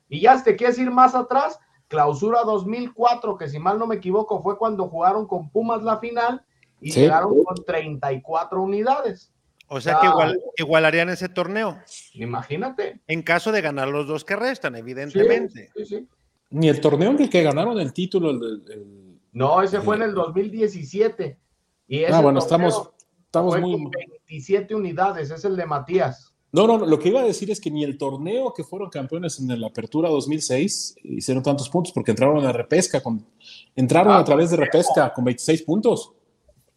Y 0.09 0.21
ya 0.21 0.43
te 0.43 0.55
quieres 0.55 0.77
ir 0.77 0.91
más 0.91 1.15
atrás, 1.15 1.59
Clausura 1.87 2.43
2004, 2.43 3.37
que 3.37 3.47
si 3.47 3.59
mal 3.59 3.79
no 3.79 3.87
me 3.87 3.95
equivoco 3.95 4.41
fue 4.41 4.57
cuando 4.57 4.89
jugaron 4.89 5.27
con 5.27 5.49
Pumas 5.49 5.81
la 5.83 5.99
final 5.99 6.43
y 6.81 6.91
sí. 6.91 7.01
llegaron 7.01 7.43
con 7.43 7.63
34 7.63 8.61
unidades. 8.61 9.31
O 9.67 9.81
sea 9.81 9.99
que 9.99 10.07
igual, 10.07 10.39
igualarían 10.57 11.09
ese 11.09 11.27
torneo. 11.27 11.79
Imagínate. 12.13 12.99
En 13.07 13.23
caso 13.23 13.51
de 13.51 13.61
ganar 13.61 13.87
los 13.87 14.07
dos 14.07 14.23
que 14.23 14.35
restan, 14.35 14.75
evidentemente. 14.75 15.71
Sí, 15.75 15.85
sí, 15.85 15.97
sí. 15.97 16.07
Ni 16.51 16.69
el 16.69 16.79
torneo 16.79 17.11
en 17.11 17.21
el 17.21 17.29
que 17.29 17.41
ganaron 17.41 17.79
el 17.79 17.91
título, 17.91 18.29
el, 18.29 18.63
el 18.71 19.19
No, 19.33 19.61
ese 19.61 19.81
fue 19.81 19.95
en 19.95 20.03
el 20.03 20.13
2017. 20.13 21.37
Y 21.87 22.03
ese 22.03 22.13
ah, 22.13 22.21
bueno, 22.21 22.39
estamos, 22.39 22.91
estamos 23.25 23.53
fue 23.53 23.61
muy... 23.61 23.73
con 23.73 23.91
27 24.27 24.75
unidades, 24.75 25.31
es 25.31 25.43
el 25.45 25.55
de 25.55 25.65
Matías. 25.65 26.35
No, 26.51 26.67
no, 26.67 26.77
no, 26.77 26.85
lo 26.85 26.99
que 26.99 27.09
iba 27.09 27.19
a 27.19 27.25
decir 27.25 27.51
es 27.51 27.59
que 27.59 27.69
ni 27.69 27.83
el 27.83 27.97
torneo 27.97 28.53
que 28.53 28.63
fueron 28.63 28.89
campeones 28.89 29.39
en 29.39 29.59
la 29.59 29.67
Apertura 29.67 30.07
2006 30.07 30.95
hicieron 31.03 31.43
tantos 31.43 31.69
puntos 31.69 31.91
porque 31.91 32.11
entraron 32.11 32.45
a 32.45 32.53
repesca, 32.53 33.03
con, 33.03 33.25
entraron 33.75 34.13
Ah, 34.13 34.19
a 34.19 34.23
través 34.23 34.51
de 34.51 34.57
repesca 34.57 35.11
con 35.11 35.25
26 35.25 35.63
puntos. 35.63 36.13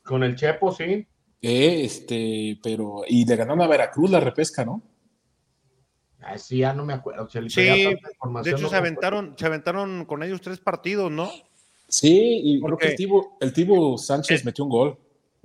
Con 0.09 0.23
el 0.23 0.37
Chepo, 0.37 0.73
sí. 0.73 1.07
Eh, 1.43 1.85
este, 1.85 2.59
pero, 2.63 3.03
y 3.07 3.27
le 3.27 3.37
ganaron 3.37 3.61
a 3.61 3.67
Veracruz 3.67 4.11
la 4.11 4.21
repesca, 4.21 4.65
¿no? 4.65 4.83
Ay, 6.21 6.39
sí, 6.39 6.59
ya 6.59 6.73
no 6.73 6.87
me 6.87 6.95
acuerdo. 6.95 7.29
Sí, 7.29 7.61
De 7.61 8.51
hecho, 8.51 8.59
no 8.59 8.71
se 8.71 8.77
aventaron, 8.77 9.35
se 9.39 9.45
aventaron 9.45 10.07
con 10.07 10.23
ellos 10.23 10.41
tres 10.41 10.61
partidos, 10.61 11.13
¿no? 11.13 11.31
Sí, 11.89 12.41
y 12.43 12.61
creo 12.61 12.79
que 12.79 12.89
el 12.89 12.97
Tibo, 12.97 13.37
el 13.41 13.53
Tibo 13.53 13.99
Sánchez 13.99 14.47
metió 14.47 14.65
un 14.65 14.71
gol. 14.71 14.99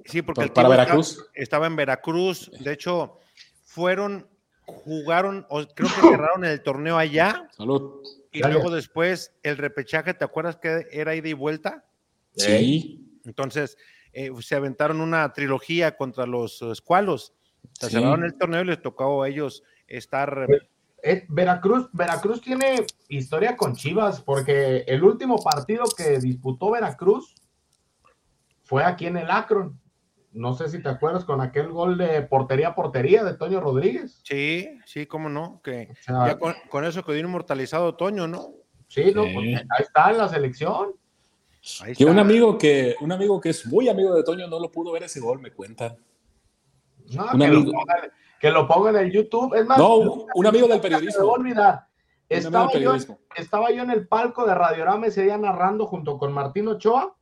Sí, 0.05 0.21
porque 0.21 0.43
el 0.43 0.51
para 0.53 0.69
Veracruz. 0.69 1.09
Estaba, 1.11 1.29
estaba 1.35 1.67
en 1.67 1.75
Veracruz. 1.75 2.49
De 2.61 2.71
hecho, 2.71 3.19
fueron, 3.65 4.27
jugaron, 4.65 5.45
o 5.49 5.65
creo 5.65 5.89
que 5.89 6.01
cerraron 6.25 6.45
el 6.45 6.63
torneo 6.63 6.97
allá. 6.97 7.49
Salud. 7.51 8.01
Y 8.31 8.39
Gracias. 8.39 8.53
luego 8.53 8.73
después 8.73 9.33
el 9.43 9.57
repechaje, 9.57 10.13
¿te 10.13 10.23
acuerdas 10.23 10.55
que 10.55 10.87
era 10.91 11.15
ida 11.15 11.27
y 11.27 11.33
vuelta? 11.33 11.85
Sí. 12.35 13.19
Entonces 13.25 13.77
eh, 14.13 14.31
se 14.41 14.55
aventaron 14.55 15.01
una 15.01 15.31
trilogía 15.33 15.95
contra 15.97 16.25
los 16.25 16.61
eh, 16.61 16.71
escualos. 16.71 17.33
Se 17.79 17.87
Sí. 17.87 17.93
cerraron 17.95 18.23
el 18.23 18.37
torneo 18.37 18.61
y 18.61 18.65
les 18.65 18.81
tocó 18.81 19.23
a 19.23 19.27
ellos 19.29 19.63
estar. 19.87 20.47
Eh, 21.03 21.25
Veracruz, 21.27 21.89
Veracruz 21.91 22.41
tiene 22.41 22.85
historia 23.09 23.57
con 23.57 23.75
Chivas, 23.75 24.21
porque 24.21 24.85
el 24.87 25.03
último 25.03 25.37
partido 25.41 25.83
que 25.97 26.19
disputó 26.19 26.71
Veracruz 26.71 27.35
fue 28.63 28.83
aquí 28.83 29.07
en 29.07 29.17
el 29.17 29.29
Akron. 29.29 29.79
No 30.31 30.53
sé 30.53 30.67
si 30.69 30.81
te 30.81 30.89
acuerdas 30.89 31.25
con 31.25 31.41
aquel 31.41 31.69
gol 31.69 31.97
de 31.97 32.21
portería 32.23 32.69
a 32.69 32.75
portería 32.75 33.23
de 33.23 33.35
Toño 33.35 33.59
Rodríguez. 33.59 34.21
Sí, 34.23 34.79
sí, 34.85 35.05
cómo 35.05 35.29
no. 35.29 35.61
Que 35.63 35.89
O 35.91 35.95
sea, 36.01 36.27
ya 36.27 36.39
con, 36.39 36.55
con 36.69 36.85
eso 36.85 37.03
quedó 37.03 37.17
inmortalizado 37.17 37.95
Toño, 37.95 38.27
¿no? 38.27 38.47
sí, 38.87 39.11
no, 39.13 39.23
Sí. 39.25 39.33
pues, 39.33 39.61
ahí 39.69 39.83
está 39.83 40.11
en 40.11 40.17
la 40.17 40.29
selección. 40.29 40.93
Ahí 41.81 41.93
Que 41.95 42.03
está. 42.03 42.11
un 42.11 42.19
amigo 42.19 42.57
que, 42.57 42.95
un 42.99 43.11
amigo 43.11 43.39
que 43.39 43.49
es 43.49 43.65
muy 43.65 43.87
amigo 43.87 44.13
de 44.13 44.23
Toño 44.23 44.47
no 44.47 44.59
lo 44.59 44.69
pudo 44.71 44.91
ver 44.91 45.03
ese 45.03 45.19
gol, 45.19 45.39
me 45.39 45.51
cuentan. 45.51 45.97
No, 47.13 47.25
Un 47.33 47.39
que, 47.39 47.47
lo 47.47 47.57
amigo. 47.57 47.71
pongan, 47.71 48.11
que 48.39 48.51
lo 48.51 48.89
en 48.89 48.95
el 48.97 49.11
YouTube. 49.11 49.53
Es 49.55 49.65
más, 49.65 49.77
No, 49.77 49.97
un 49.97 50.45
amigo 50.45 50.67
del 50.67 50.81
periodismo. 50.81 51.25
olvidar. 51.25 51.87
Estaba 52.29 52.67
del 52.71 52.83
yo, 52.83 52.95
estaba 53.35 53.71
yo 53.71 53.83
en 53.83 53.91
el 53.91 54.07
palco 54.07 54.45
de 54.45 54.55
Radiorama 54.55 55.07
ese 55.07 55.23
día 55.23 55.37
narrando 55.37 55.85
junto 55.85 56.17
con 56.17 56.33
Martín 56.33 56.67
Ochoa 56.67 57.15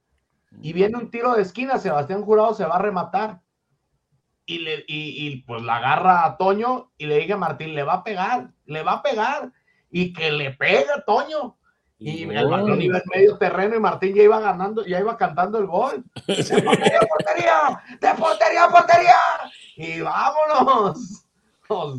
y 0.62 0.74
viene 0.74 0.98
un 0.98 1.10
tiro 1.12 1.33
de 1.33 1.41
esquina, 1.41 1.77
Sebastián 1.79 2.24
Jurado 2.24 2.53
se 2.53 2.65
va 2.65 2.75
a 2.75 2.81
rematar. 2.81 3.41
Y, 4.45 4.60
le, 4.60 4.83
y, 4.88 5.27
y, 5.27 5.41
pues 5.43 5.62
la 5.62 5.77
agarra 5.77 6.25
a 6.25 6.38
Toño 6.38 6.91
y 6.98 7.05
le 7.05 7.19
dice 7.19 7.33
a 7.33 7.38
Martín, 7.38 7.74
le 7.75 7.83
va 7.83 7.93
a 7.95 8.03
pegar, 8.03 8.51
le 8.65 8.81
va 8.83 8.93
a 8.93 9.03
pegar. 9.03 9.51
Y 9.91 10.13
que 10.13 10.31
le 10.31 10.51
pega 10.51 10.95
a 10.95 11.05
Toño. 11.05 11.57
Y 12.03 12.24
el 12.24 12.48
balón 12.48 12.81
iba 12.81 12.98
en 12.98 13.03
medio 13.13 13.38
terreno 13.38 13.75
y 13.75 13.79
Martín 13.79 14.15
ya 14.15 14.24
iba 14.24 14.39
ganando, 14.39 14.84
ya 14.86 15.00
iba 15.00 15.15
cantando 15.17 15.60
el 15.60 15.67
gol. 15.67 16.03
De 16.27 16.34
portería, 16.65 16.98
a 17.00 17.08
portería, 17.08 17.84
de 18.01 18.13
portería, 18.17 18.63
a 18.63 18.70
portería. 18.72 19.15
Y 19.75 20.01
vámonos. 20.01 21.24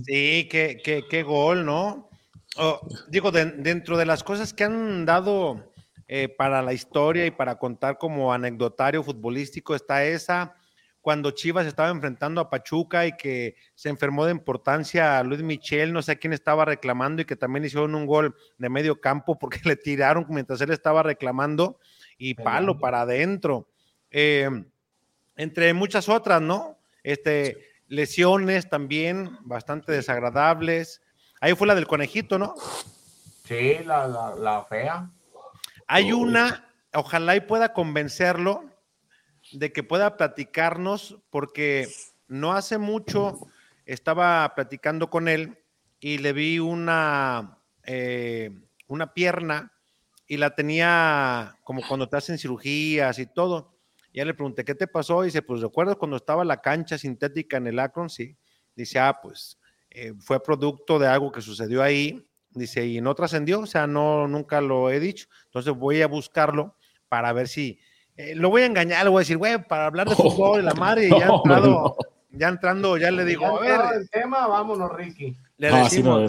Sí, 0.04 0.48
qué, 0.50 0.80
qué, 0.84 1.04
qué 1.08 1.22
gol, 1.22 1.64
¿no? 1.64 2.08
Oh, 2.56 2.80
digo, 3.08 3.30
de- 3.30 3.52
dentro 3.52 3.96
de 3.96 4.04
las 4.04 4.24
cosas 4.24 4.52
que 4.52 4.64
han 4.64 5.06
dado 5.06 5.72
eh, 6.08 6.28
para 6.28 6.60
la 6.62 6.72
historia 6.72 7.24
y 7.24 7.30
para 7.30 7.58
contar 7.58 7.96
como 7.96 8.32
anecdotario 8.32 9.02
futbolístico 9.04 9.74
está 9.74 10.04
esa, 10.04 10.56
cuando 11.02 11.32
Chivas 11.32 11.66
estaba 11.66 11.90
enfrentando 11.90 12.40
a 12.40 12.48
Pachuca 12.48 13.06
y 13.06 13.16
que 13.16 13.56
se 13.74 13.88
enfermó 13.88 14.24
de 14.24 14.30
importancia 14.30 15.18
a 15.18 15.24
Luis 15.24 15.42
Michel, 15.42 15.92
no 15.92 16.00
sé 16.00 16.16
quién 16.18 16.32
estaba 16.32 16.64
reclamando 16.64 17.20
y 17.20 17.24
que 17.24 17.34
también 17.34 17.64
hicieron 17.64 17.96
un 17.96 18.06
gol 18.06 18.36
de 18.56 18.68
medio 18.68 19.00
campo 19.00 19.36
porque 19.36 19.60
le 19.64 19.76
tiraron 19.76 20.24
mientras 20.28 20.60
él 20.60 20.70
estaba 20.70 21.02
reclamando 21.02 21.80
y 22.16 22.34
palo 22.34 22.78
para 22.78 23.00
adentro. 23.00 23.68
Eh, 24.12 24.48
entre 25.36 25.74
muchas 25.74 26.08
otras, 26.08 26.40
¿no? 26.40 26.78
Este, 27.02 27.72
lesiones 27.88 28.70
también 28.70 29.38
bastante 29.40 29.90
desagradables. 29.90 31.02
Ahí 31.40 31.54
fue 31.56 31.66
la 31.66 31.74
del 31.74 31.88
conejito, 31.88 32.38
¿no? 32.38 32.54
sí, 33.44 33.78
la, 33.84 34.06
la, 34.06 34.36
la 34.36 34.64
fea. 34.64 35.10
Hay 35.88 36.12
una, 36.12 36.72
ojalá 36.94 37.34
y 37.34 37.40
pueda 37.40 37.72
convencerlo 37.72 38.71
de 39.52 39.72
que 39.72 39.82
pueda 39.82 40.16
platicarnos, 40.16 41.18
porque 41.30 41.88
no 42.28 42.52
hace 42.52 42.78
mucho 42.78 43.38
estaba 43.86 44.54
platicando 44.54 45.10
con 45.10 45.28
él 45.28 45.58
y 46.00 46.18
le 46.18 46.32
vi 46.32 46.58
una, 46.58 47.58
eh, 47.84 48.50
una 48.86 49.12
pierna 49.12 49.72
y 50.26 50.36
la 50.36 50.54
tenía 50.54 51.58
como 51.64 51.82
cuando 51.86 52.08
te 52.08 52.16
hacen 52.16 52.38
cirugías 52.38 53.18
y 53.18 53.26
todo. 53.26 53.76
Ya 54.12 54.24
le 54.24 54.34
pregunté, 54.34 54.64
¿qué 54.64 54.74
te 54.74 54.86
pasó? 54.86 55.22
Y 55.22 55.26
dice, 55.26 55.42
pues 55.42 55.62
recuerdas 55.62 55.96
cuando 55.96 56.16
estaba 56.16 56.44
la 56.44 56.60
cancha 56.60 56.98
sintética 56.98 57.56
en 57.56 57.66
el 57.66 57.78
Akron, 57.78 58.10
sí. 58.10 58.36
Dice, 58.74 58.98
ah, 58.98 59.18
pues 59.22 59.58
eh, 59.90 60.12
fue 60.18 60.42
producto 60.42 60.98
de 60.98 61.06
algo 61.06 61.32
que 61.32 61.40
sucedió 61.40 61.82
ahí. 61.82 62.26
Dice, 62.50 62.86
y 62.86 63.00
no 63.00 63.14
trascendió, 63.14 63.60
o 63.60 63.66
sea, 63.66 63.86
no, 63.86 64.28
nunca 64.28 64.60
lo 64.60 64.90
he 64.90 65.00
dicho. 65.00 65.26
Entonces 65.46 65.74
voy 65.74 66.02
a 66.02 66.06
buscarlo 66.06 66.76
para 67.08 67.32
ver 67.32 67.48
si, 67.48 67.78
eh, 68.16 68.34
lo 68.34 68.50
voy 68.50 68.62
a 68.62 68.66
engañar, 68.66 69.04
le 69.04 69.10
voy 69.10 69.20
a 69.20 69.24
decir, 69.24 69.36
güey, 69.38 69.62
para 69.66 69.86
hablar 69.86 70.08
de 70.08 70.14
fútbol 70.16 70.60
y 70.60 70.64
la 70.64 70.74
madre, 70.74 71.06
y 71.06 71.10
ya 71.10 71.26
No, 71.26 71.36
entrado, 71.36 71.70
no. 71.70 71.96
ya 72.38 72.48
entrando, 72.48 72.96
ya 72.96 73.10
le 73.10 73.24
digo, 73.24 73.42
Ya 73.62 73.74
a 73.76 73.90
ver, 73.90 74.00
el 74.02 74.10
tema, 74.10 74.46
vámonos, 74.46 74.92
Ricky. 74.94 75.36
le 75.58 75.68
Ah, 75.68 75.88
sí, 75.88 76.02
no 76.02 76.26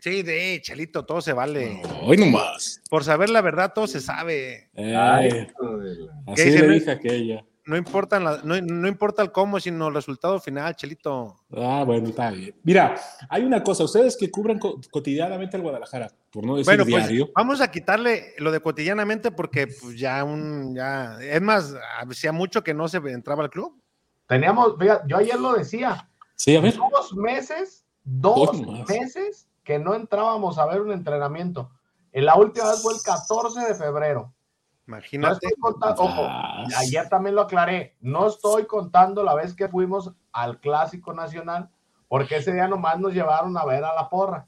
sí, 0.00 0.22
de 0.22 0.60
Chalito, 0.62 1.04
todo 1.04 1.20
se 1.20 1.32
vale. 1.32 1.80
Hoy 2.02 2.16
nomás. 2.16 2.80
Por 2.90 3.04
saber 3.04 3.30
la 3.30 3.40
verdad, 3.40 3.72
todo 3.72 3.86
se 3.86 4.00
sabe. 4.00 4.68
Eh, 4.74 4.96
así 4.96 6.34
¿Qué 6.34 6.44
dice, 6.44 6.58
le 6.66 6.74
dije 6.74 6.90
aquella. 6.90 7.44
No 7.66 7.76
importa, 7.78 8.20
la- 8.20 8.40
no, 8.44 8.60
no 8.60 8.88
importa 8.88 9.22
el 9.22 9.32
cómo, 9.32 9.58
sino 9.58 9.88
el 9.88 9.94
resultado 9.94 10.38
final, 10.38 10.76
Chelito. 10.76 11.34
Ah, 11.56 11.82
bueno, 11.86 12.08
está 12.10 12.30
bien. 12.30 12.54
Mira, 12.62 12.94
hay 13.30 13.42
una 13.42 13.62
cosa, 13.62 13.84
ustedes 13.84 14.16
que 14.18 14.30
cubren 14.30 14.58
co- 14.58 14.78
cotidianamente 14.90 15.56
al 15.56 15.62
Guadalajara, 15.62 16.10
por 16.30 16.44
no 16.44 16.56
decir 16.56 16.66
Bueno, 16.76 16.84
pues 16.90 17.08
diario. 17.08 17.30
vamos 17.34 17.62
a 17.62 17.70
quitarle 17.70 18.34
lo 18.38 18.52
de 18.52 18.60
cotidianamente 18.60 19.30
porque 19.30 19.66
pues, 19.66 19.98
ya 19.98 20.22
un, 20.24 20.74
ya, 20.74 21.16
es 21.22 21.40
más, 21.40 21.74
hacía 22.06 22.32
mucho 22.32 22.62
que 22.62 22.74
no 22.74 22.86
se 22.86 22.98
entraba 22.98 23.42
al 23.44 23.50
club. 23.50 23.80
Teníamos, 24.28 24.74
yo 25.06 25.16
ayer 25.16 25.40
lo 25.40 25.54
decía, 25.54 26.08
Sí, 26.36 26.56
a 26.56 26.60
ver. 26.60 26.74
dos 26.76 27.14
meses, 27.14 27.86
dos 28.04 28.36
Dos 28.60 28.88
meses 28.88 29.48
que 29.62 29.78
no 29.78 29.94
entrábamos 29.94 30.58
a 30.58 30.66
ver 30.66 30.82
un 30.82 30.92
entrenamiento. 30.92 31.70
En 32.12 32.26
la 32.26 32.34
última 32.36 32.70
vez 32.70 32.82
fue 32.82 32.92
el 32.92 33.00
14 33.02 33.60
de 33.60 33.74
febrero. 33.74 34.34
No 34.86 34.96
Imagínate. 34.96 35.46
estoy 35.46 35.60
contando, 35.60 36.02
ojo, 36.02 36.22
Ah, 36.28 36.64
ayer 36.78 37.08
también 37.08 37.34
lo 37.34 37.42
aclaré, 37.42 37.96
no 38.00 38.26
estoy 38.28 38.66
contando 38.66 39.22
la 39.22 39.34
vez 39.34 39.54
que 39.54 39.68
fuimos 39.68 40.12
al 40.32 40.60
Clásico 40.60 41.14
Nacional, 41.14 41.70
porque 42.08 42.36
ese 42.36 42.52
día 42.52 42.68
nomás 42.68 42.98
nos 43.00 43.14
llevaron 43.14 43.56
a 43.56 43.64
ver 43.64 43.82
a 43.84 43.94
la 43.94 44.08
porra. 44.10 44.46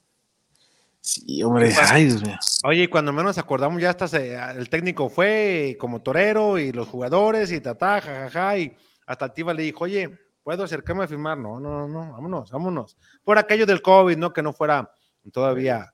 Sí, 1.00 1.43
hombre. 1.43 1.73
Ay, 1.90 2.05
Dios 2.07 2.23
mío. 2.23 2.37
Oye, 2.64 2.83
y 2.83 2.88
cuando 2.88 3.12
menos 3.12 3.38
acordamos, 3.38 3.81
ya 3.81 3.90
hasta 3.90 4.09
se- 4.09 4.35
el 4.35 4.69
técnico 4.69 5.09
fue 5.09 5.76
como 5.81 6.02
torero 6.02 6.59
y 6.59 6.73
los 6.73 6.88
jugadores 6.88 7.50
y 7.52 7.61
tatá, 7.61 8.00
jajaja, 8.00 8.59
y 8.59 8.76
hasta 9.07 9.33
Tiva 9.33 9.55
le 9.55 9.62
dijo, 9.62 9.85
oye, 9.85 10.19
¿puedo 10.43 10.64
acercarme 10.64 11.05
a 11.05 11.09
firmar? 11.09 11.38
No, 11.38 11.61
no, 11.61 11.87
no, 11.88 12.12
vámonos, 12.12 12.50
vámonos. 12.50 12.99
Por 13.25 13.38
aquello 13.38 13.64
del 13.66 13.81
COVID, 13.83 14.16
¿no? 14.19 14.33
Que 14.33 14.43
no 14.43 14.52
fuera 14.52 14.90
todavía, 15.33 15.93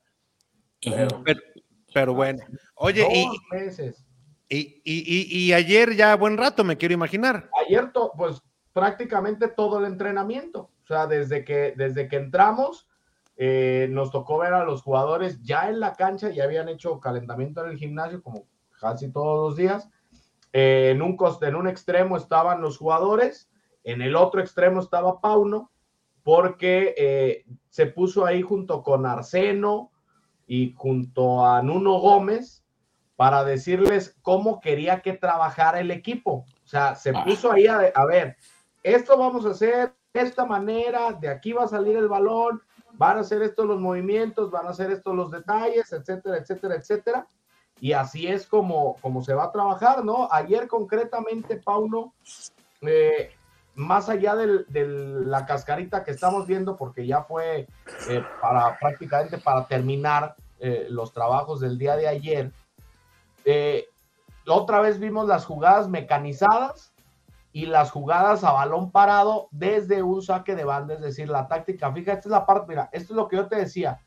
pero, 0.80 1.22
pero 1.94 2.14
bueno. 2.14 2.42
Oye, 2.74 3.06
y, 3.12 3.26
dos 3.26 3.36
meses. 3.50 3.98
y, 4.00 4.01
y- 4.58 4.82
y- 4.84 5.46
y 5.48 5.52
ayer 5.52 5.94
ya 5.94 6.14
buen 6.16 6.36
rato, 6.36 6.64
me 6.64 6.76
quiero 6.76 6.94
imaginar. 6.94 7.48
Ayer, 7.66 7.90
pues 8.16 8.42
prácticamente 8.72 9.48
todo 9.48 9.78
el 9.78 9.86
entrenamiento, 9.86 10.70
o 10.82 10.86
sea, 10.86 11.06
desde 11.06 11.44
que, 11.44 11.74
desde 11.76 12.08
que 12.08 12.16
entramos, 12.16 12.88
eh, 13.36 13.88
nos 13.90 14.10
tocó 14.10 14.38
ver 14.38 14.52
a 14.54 14.64
los 14.64 14.82
jugadores 14.82 15.42
ya 15.42 15.68
en 15.68 15.80
la 15.80 15.94
cancha, 15.94 16.30
ya 16.30 16.44
habían 16.44 16.68
hecho 16.68 17.00
calentamiento 17.00 17.64
en 17.64 17.70
el 17.70 17.78
gimnasio, 17.78 18.22
como 18.22 18.46
casi 18.80 19.10
todos 19.10 19.48
los 19.50 19.56
días. 19.56 19.88
Eh, 20.52 20.90
en, 20.90 21.00
un 21.02 21.16
coste, 21.16 21.46
en 21.46 21.56
un 21.56 21.66
extremo 21.66 22.16
estaban 22.16 22.60
los 22.60 22.76
jugadores, 22.76 23.48
en 23.84 24.02
el 24.02 24.14
otro 24.16 24.40
extremo 24.40 24.80
estaba 24.80 25.20
Pauno, 25.20 25.70
porque 26.22 26.94
eh, 26.96 27.44
se 27.68 27.86
puso 27.86 28.26
ahí 28.26 28.42
junto 28.42 28.82
con 28.82 29.06
Arseno 29.06 29.90
y 30.46 30.72
junto 30.76 31.44
a 31.44 31.62
Nuno 31.62 31.98
Gómez 31.98 32.61
para 33.16 33.44
decirles 33.44 34.16
cómo 34.22 34.60
quería 34.60 35.00
que 35.00 35.12
trabajara 35.12 35.80
el 35.80 35.90
equipo. 35.90 36.44
O 36.64 36.68
sea, 36.68 36.94
se 36.94 37.10
Ah. 37.14 37.24
puso 37.24 37.52
ahí 37.52 37.66
a, 37.66 37.92
a 37.94 38.04
ver, 38.06 38.36
esto 38.82 39.16
vamos 39.18 39.44
a 39.46 39.50
hacer 39.50 39.94
de 40.14 40.20
esta 40.20 40.44
manera, 40.44 41.12
de 41.12 41.28
aquí 41.28 41.52
va 41.52 41.64
a 41.64 41.68
salir 41.68 41.96
el 41.96 42.08
balón, 42.08 42.60
van 42.94 43.16
a 43.16 43.20
hacer 43.20 43.42
estos 43.42 43.66
los 43.66 43.80
movimientos, 43.80 44.50
van 44.50 44.66
a 44.66 44.70
hacer 44.70 44.90
estos 44.90 45.14
los 45.14 45.30
detalles, 45.30 45.92
etcétera, 45.92 46.36
etcétera, 46.38 46.74
etcétera. 46.76 47.26
y 47.80 47.94
así 47.94 48.28
es 48.28 48.46
como, 48.46 48.96
como 49.00 49.22
se 49.22 49.34
va 49.34 49.44
a 49.44 49.50
trabajar, 49.52 50.04
¿no? 50.04 50.28
Ayer 50.30 50.68
concretamente, 50.68 51.56
Pauno, 51.56 52.14
eh, 52.82 53.32
más 53.74 54.08
allá 54.08 54.36
de 54.36 54.64
la 55.26 55.46
cascarita 55.46 56.04
que 56.04 56.10
estamos 56.12 56.46
viendo, 56.46 56.76
porque 56.76 57.06
ya 57.06 57.22
fue 57.24 57.66
eh, 58.08 58.22
para 58.40 58.78
prácticamente 58.78 59.38
para 59.38 59.66
terminar 59.66 60.36
eh, 60.60 60.86
los 60.90 61.12
trabajos 61.12 61.58
del 61.60 61.76
día 61.78 61.96
de 61.96 62.06
ayer, 62.06 62.52
otra 64.46 64.80
vez 64.80 64.98
vimos 64.98 65.26
las 65.26 65.44
jugadas 65.44 65.88
mecanizadas 65.88 66.92
y 67.52 67.66
las 67.66 67.90
jugadas 67.90 68.44
a 68.44 68.52
balón 68.52 68.90
parado 68.90 69.48
desde 69.50 70.02
un 70.02 70.22
saque 70.22 70.54
de 70.54 70.64
banda, 70.64 70.94
es 70.94 71.00
decir, 71.00 71.28
la 71.28 71.48
táctica 71.48 71.92
fija. 71.92 72.14
Esta 72.14 72.28
es 72.28 72.32
la 72.32 72.46
parte, 72.46 72.68
mira, 72.68 72.88
esto 72.92 73.12
es 73.12 73.16
lo 73.16 73.28
que 73.28 73.36
yo 73.36 73.46
te 73.46 73.56
decía. 73.56 74.00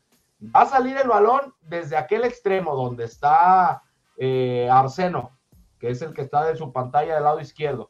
Va 0.54 0.62
a 0.62 0.66
salir 0.66 0.96
el 0.96 1.08
balón 1.08 1.54
desde 1.60 1.96
aquel 1.96 2.24
extremo 2.24 2.74
donde 2.74 3.04
está 3.04 3.82
eh, 4.16 4.68
Arseno, 4.70 5.38
que 5.78 5.90
es 5.90 6.02
el 6.02 6.12
que 6.12 6.22
está 6.22 6.44
de 6.44 6.56
su 6.56 6.72
pantalla 6.72 7.14
del 7.14 7.24
lado 7.24 7.40
izquierdo. 7.40 7.88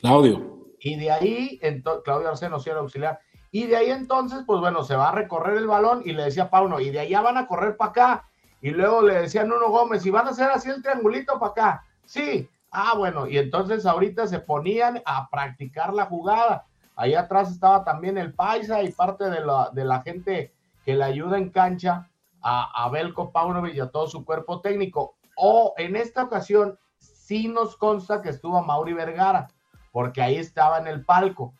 Claudio. 0.00 0.58
Y 0.80 0.96
de 0.96 1.10
ahí, 1.10 1.60
Claudio 2.04 2.28
Arseno, 2.28 2.58
sí, 2.58 2.70
auxiliar. 2.70 3.20
Y 3.50 3.66
de 3.66 3.76
ahí 3.76 3.90
entonces, 3.90 4.42
pues 4.46 4.60
bueno, 4.60 4.84
se 4.84 4.96
va 4.96 5.08
a 5.08 5.12
recorrer 5.12 5.56
el 5.56 5.66
balón 5.66 6.02
y 6.04 6.12
le 6.12 6.24
decía 6.24 6.50
Pauno, 6.50 6.80
y 6.80 6.90
de 6.90 7.00
allá 7.00 7.22
van 7.22 7.38
a 7.38 7.46
correr 7.46 7.76
para 7.76 7.90
acá. 7.90 8.27
Y 8.60 8.70
luego 8.70 9.02
le 9.02 9.22
decía 9.22 9.44
Nuno 9.44 9.70
Gómez, 9.70 10.04
y 10.04 10.10
van 10.10 10.26
a 10.26 10.30
hacer 10.30 10.50
así 10.50 10.68
el 10.68 10.82
triangulito 10.82 11.38
para 11.38 11.52
acá. 11.52 11.84
Sí, 12.04 12.48
ah, 12.70 12.94
bueno, 12.96 13.26
y 13.28 13.38
entonces 13.38 13.86
ahorita 13.86 14.26
se 14.26 14.40
ponían 14.40 15.02
a 15.04 15.28
practicar 15.28 15.94
la 15.94 16.06
jugada. 16.06 16.66
Ahí 16.96 17.14
atrás 17.14 17.50
estaba 17.50 17.84
también 17.84 18.18
el 18.18 18.34
Paisa 18.34 18.82
y 18.82 18.90
parte 18.90 19.30
de 19.30 19.40
la, 19.40 19.70
de 19.72 19.84
la 19.84 20.02
gente 20.02 20.52
que 20.84 20.94
le 20.94 21.04
ayuda 21.04 21.38
en 21.38 21.50
cancha 21.50 22.10
a, 22.42 22.84
a 22.84 22.88
Belko 22.88 23.30
Paunovic 23.30 23.74
y 23.74 23.80
a 23.80 23.90
todo 23.90 24.08
su 24.08 24.24
cuerpo 24.24 24.60
técnico. 24.60 25.14
O 25.36 25.74
en 25.76 25.94
esta 25.94 26.24
ocasión 26.24 26.76
sí 26.98 27.46
nos 27.46 27.76
consta 27.76 28.22
que 28.22 28.30
estuvo 28.30 28.60
Mauri 28.62 28.94
Vergara, 28.94 29.48
porque 29.92 30.22
ahí 30.22 30.36
estaba 30.36 30.78
en 30.78 30.88
el 30.88 31.04
palco. 31.04 31.54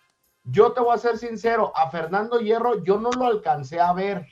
Yo 0.44 0.72
te 0.72 0.80
voy 0.80 0.94
a 0.94 0.98
ser 0.98 1.18
sincero, 1.18 1.72
a 1.76 1.90
Fernando 1.90 2.40
Hierro 2.40 2.82
yo 2.82 2.98
no 2.98 3.10
lo 3.10 3.26
alcancé 3.26 3.80
a 3.80 3.92
ver. 3.92 4.26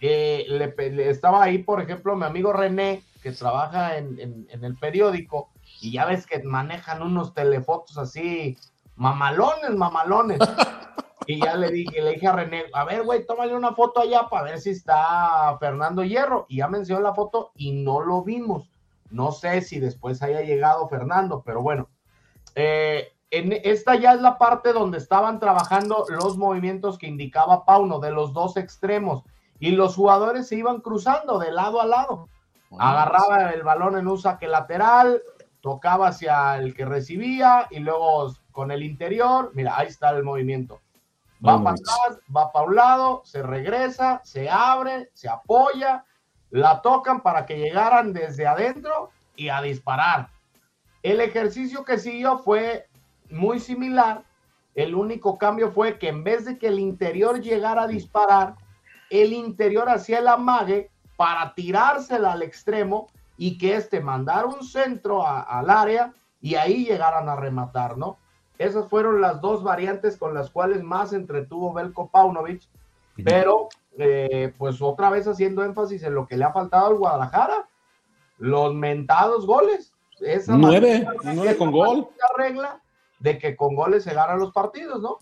Eh, 0.00 0.46
le, 0.48 1.10
estaba 1.10 1.42
ahí, 1.42 1.58
por 1.58 1.80
ejemplo, 1.80 2.16
mi 2.16 2.24
amigo 2.24 2.52
René, 2.52 3.02
que 3.22 3.32
trabaja 3.32 3.98
en, 3.98 4.46
el 4.50 4.76
periódico, 4.76 5.50
y 5.80 5.92
ya 5.92 6.06
ves 6.06 6.26
que 6.26 6.42
manejan 6.42 7.02
unos 7.02 7.34
telefotos 7.34 7.98
así, 7.98 8.56
mamalones, 8.96 9.70
mamalones. 9.76 10.38
y 11.26 11.40
ya 11.42 11.54
le 11.54 11.70
dije, 11.70 12.00
le 12.00 12.14
dije 12.14 12.26
a 12.26 12.32
René, 12.32 12.64
a 12.72 12.84
ver, 12.84 13.02
güey, 13.02 13.26
tómale 13.26 13.54
una 13.54 13.74
foto 13.74 14.00
allá 14.00 14.28
para 14.30 14.44
ver 14.44 14.60
si 14.60 14.70
está 14.70 15.56
Fernando 15.60 16.02
Hierro. 16.02 16.46
Y 16.48 16.58
ya 16.58 16.68
mencionó 16.68 17.02
la 17.02 17.14
foto 17.14 17.52
y 17.54 17.72
no 17.72 18.00
lo 18.00 18.22
vimos. 18.22 18.70
No 19.10 19.32
sé 19.32 19.60
si 19.60 19.80
después 19.80 20.22
haya 20.22 20.40
llegado 20.40 20.88
Fernando, 20.88 21.42
pero 21.44 21.62
bueno. 21.62 21.88
Eh, 22.54 23.12
en 23.30 23.52
esta 23.52 23.94
ya 23.96 24.14
es 24.14 24.20
la 24.20 24.38
parte 24.38 24.72
donde 24.72 24.98
estaban 24.98 25.38
trabajando 25.38 26.04
los 26.08 26.36
movimientos 26.36 26.98
que 26.98 27.06
indicaba 27.06 27.64
Pauno 27.64 28.00
de 28.00 28.10
los 28.10 28.32
dos 28.32 28.56
extremos 28.56 29.22
y 29.60 29.72
los 29.72 29.94
jugadores 29.94 30.48
se 30.48 30.56
iban 30.56 30.80
cruzando 30.80 31.38
de 31.38 31.52
lado 31.52 31.80
a 31.80 31.86
lado. 31.86 32.28
Agarraba 32.78 33.50
el 33.50 33.62
balón 33.62 33.98
en 33.98 34.08
un 34.08 34.18
saque 34.18 34.48
lateral, 34.48 35.22
tocaba 35.60 36.08
hacia 36.08 36.56
el 36.56 36.74
que 36.74 36.86
recibía 36.86 37.66
y 37.70 37.80
luego 37.80 38.34
con 38.52 38.70
el 38.70 38.82
interior, 38.82 39.50
mira, 39.54 39.76
ahí 39.76 39.88
está 39.88 40.10
el 40.10 40.24
movimiento. 40.24 40.80
Va 41.46 41.62
para 41.62 41.76
atrás, 41.76 42.20
va 42.34 42.52
para 42.52 42.66
un 42.66 42.74
lado, 42.74 43.22
se 43.24 43.42
regresa, 43.42 44.20
se 44.24 44.50
abre, 44.50 45.10
se 45.14 45.28
apoya, 45.28 46.04
la 46.50 46.82
tocan 46.82 47.22
para 47.22 47.46
que 47.46 47.58
llegaran 47.58 48.12
desde 48.12 48.46
adentro 48.46 49.10
y 49.36 49.48
a 49.48 49.62
disparar. 49.62 50.28
El 51.02 51.20
ejercicio 51.20 51.84
que 51.84 51.98
siguió 51.98 52.38
fue 52.38 52.88
muy 53.30 53.58
similar. 53.58 54.24
El 54.74 54.94
único 54.94 55.38
cambio 55.38 55.70
fue 55.70 55.98
que 55.98 56.08
en 56.08 56.24
vez 56.24 56.44
de 56.44 56.58
que 56.58 56.68
el 56.68 56.78
interior 56.78 57.40
llegara 57.40 57.82
a 57.82 57.88
disparar, 57.88 58.56
el 59.10 59.32
interior 59.32 59.88
hacía 59.88 60.20
el 60.20 60.28
amague 60.28 60.90
para 61.16 61.54
tirársela 61.54 62.32
al 62.32 62.42
extremo 62.42 63.08
y 63.36 63.58
que 63.58 63.76
este 63.76 64.00
mandara 64.00 64.46
un 64.46 64.64
centro 64.64 65.26
al 65.26 65.68
área 65.68 66.14
y 66.40 66.54
ahí 66.54 66.86
llegaran 66.86 67.28
a 67.28 67.36
rematar, 67.36 67.98
¿no? 67.98 68.18
Esas 68.58 68.88
fueron 68.88 69.20
las 69.20 69.40
dos 69.40 69.62
variantes 69.62 70.16
con 70.16 70.34
las 70.34 70.50
cuales 70.50 70.82
más 70.82 71.12
entretuvo 71.12 71.72
Belko 71.72 72.10
Paunovic, 72.10 72.62
pero 73.24 73.68
eh, 73.98 74.54
pues 74.58 74.80
otra 74.82 75.10
vez 75.10 75.26
haciendo 75.26 75.64
énfasis 75.64 76.02
en 76.02 76.14
lo 76.14 76.26
que 76.26 76.36
le 76.36 76.44
ha 76.44 76.52
faltado 76.52 76.86
al 76.86 76.96
Guadalajara, 76.96 77.68
los 78.38 78.74
mentados 78.74 79.46
goles. 79.46 79.94
Esa 80.20 80.56
nueve, 80.56 81.06
nueve 81.22 81.56
con 81.56 81.70
gol. 81.70 82.08
regla 82.36 82.82
de 83.18 83.38
que 83.38 83.56
con 83.56 83.74
goles 83.74 84.04
se 84.04 84.12
ganan 84.12 84.38
los 84.38 84.52
partidos, 84.52 85.00
¿no? 85.00 85.18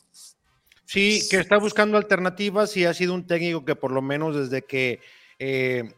Sí, 0.90 1.29
que 1.29 1.37
está 1.37 1.59
buscando 1.59 1.98
alternativas 1.98 2.74
y 2.79 2.87
ha 2.87 2.94
sido 2.94 3.12
un 3.12 3.27
técnico 3.27 3.62
que 3.62 3.77
por 3.77 3.92
lo 3.92 4.01
menos 4.01 4.35
desde 4.35 4.64
que 4.64 5.01
eh, 5.38 5.92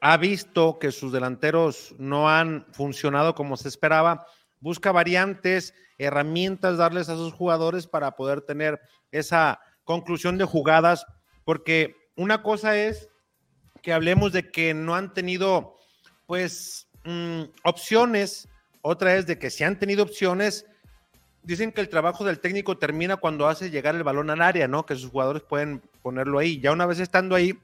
ha 0.00 0.16
visto 0.18 0.78
que 0.78 0.92
sus 0.92 1.10
delanteros 1.10 1.96
no 1.98 2.30
han 2.30 2.64
funcionado 2.72 3.34
como 3.34 3.56
se 3.56 3.66
esperaba, 3.66 4.24
busca 4.60 4.92
variantes, 4.92 5.74
herramientas, 5.98 6.78
darles 6.78 7.08
a 7.08 7.16
sus 7.16 7.32
jugadores 7.32 7.88
para 7.88 8.14
poder 8.14 8.42
tener 8.42 8.80
esa 9.10 9.58
conclusión 9.82 10.38
de 10.38 10.44
jugadas, 10.44 11.06
porque 11.42 11.96
una 12.14 12.44
cosa 12.44 12.76
es 12.76 13.08
que 13.82 13.92
hablemos 13.92 14.30
de 14.30 14.52
que 14.52 14.74
no 14.74 14.94
han 14.94 15.12
tenido, 15.12 15.74
pues, 16.26 16.86
mm, 17.02 17.46
opciones, 17.64 18.48
otra 18.80 19.16
es 19.16 19.26
de 19.26 19.40
que 19.40 19.50
si 19.50 19.64
han 19.64 19.80
tenido 19.80 20.04
opciones, 20.04 20.66
dicen 21.50 21.72
que 21.72 21.80
el 21.80 21.88
trabajo 21.88 22.24
del 22.24 22.38
técnico 22.38 22.78
termina 22.78 23.16
cuando 23.16 23.48
hace 23.48 23.70
llegar 23.70 23.96
el 23.96 24.04
balón 24.04 24.30
al 24.30 24.40
área, 24.40 24.68
¿no? 24.68 24.86
Que 24.86 24.94
sus 24.94 25.10
jugadores 25.10 25.42
pueden 25.42 25.82
ponerlo 26.00 26.38
ahí. 26.38 26.60
Ya 26.60 26.70
una 26.70 26.86
vez 26.86 27.00
estando 27.00 27.34
ahí, 27.34 27.58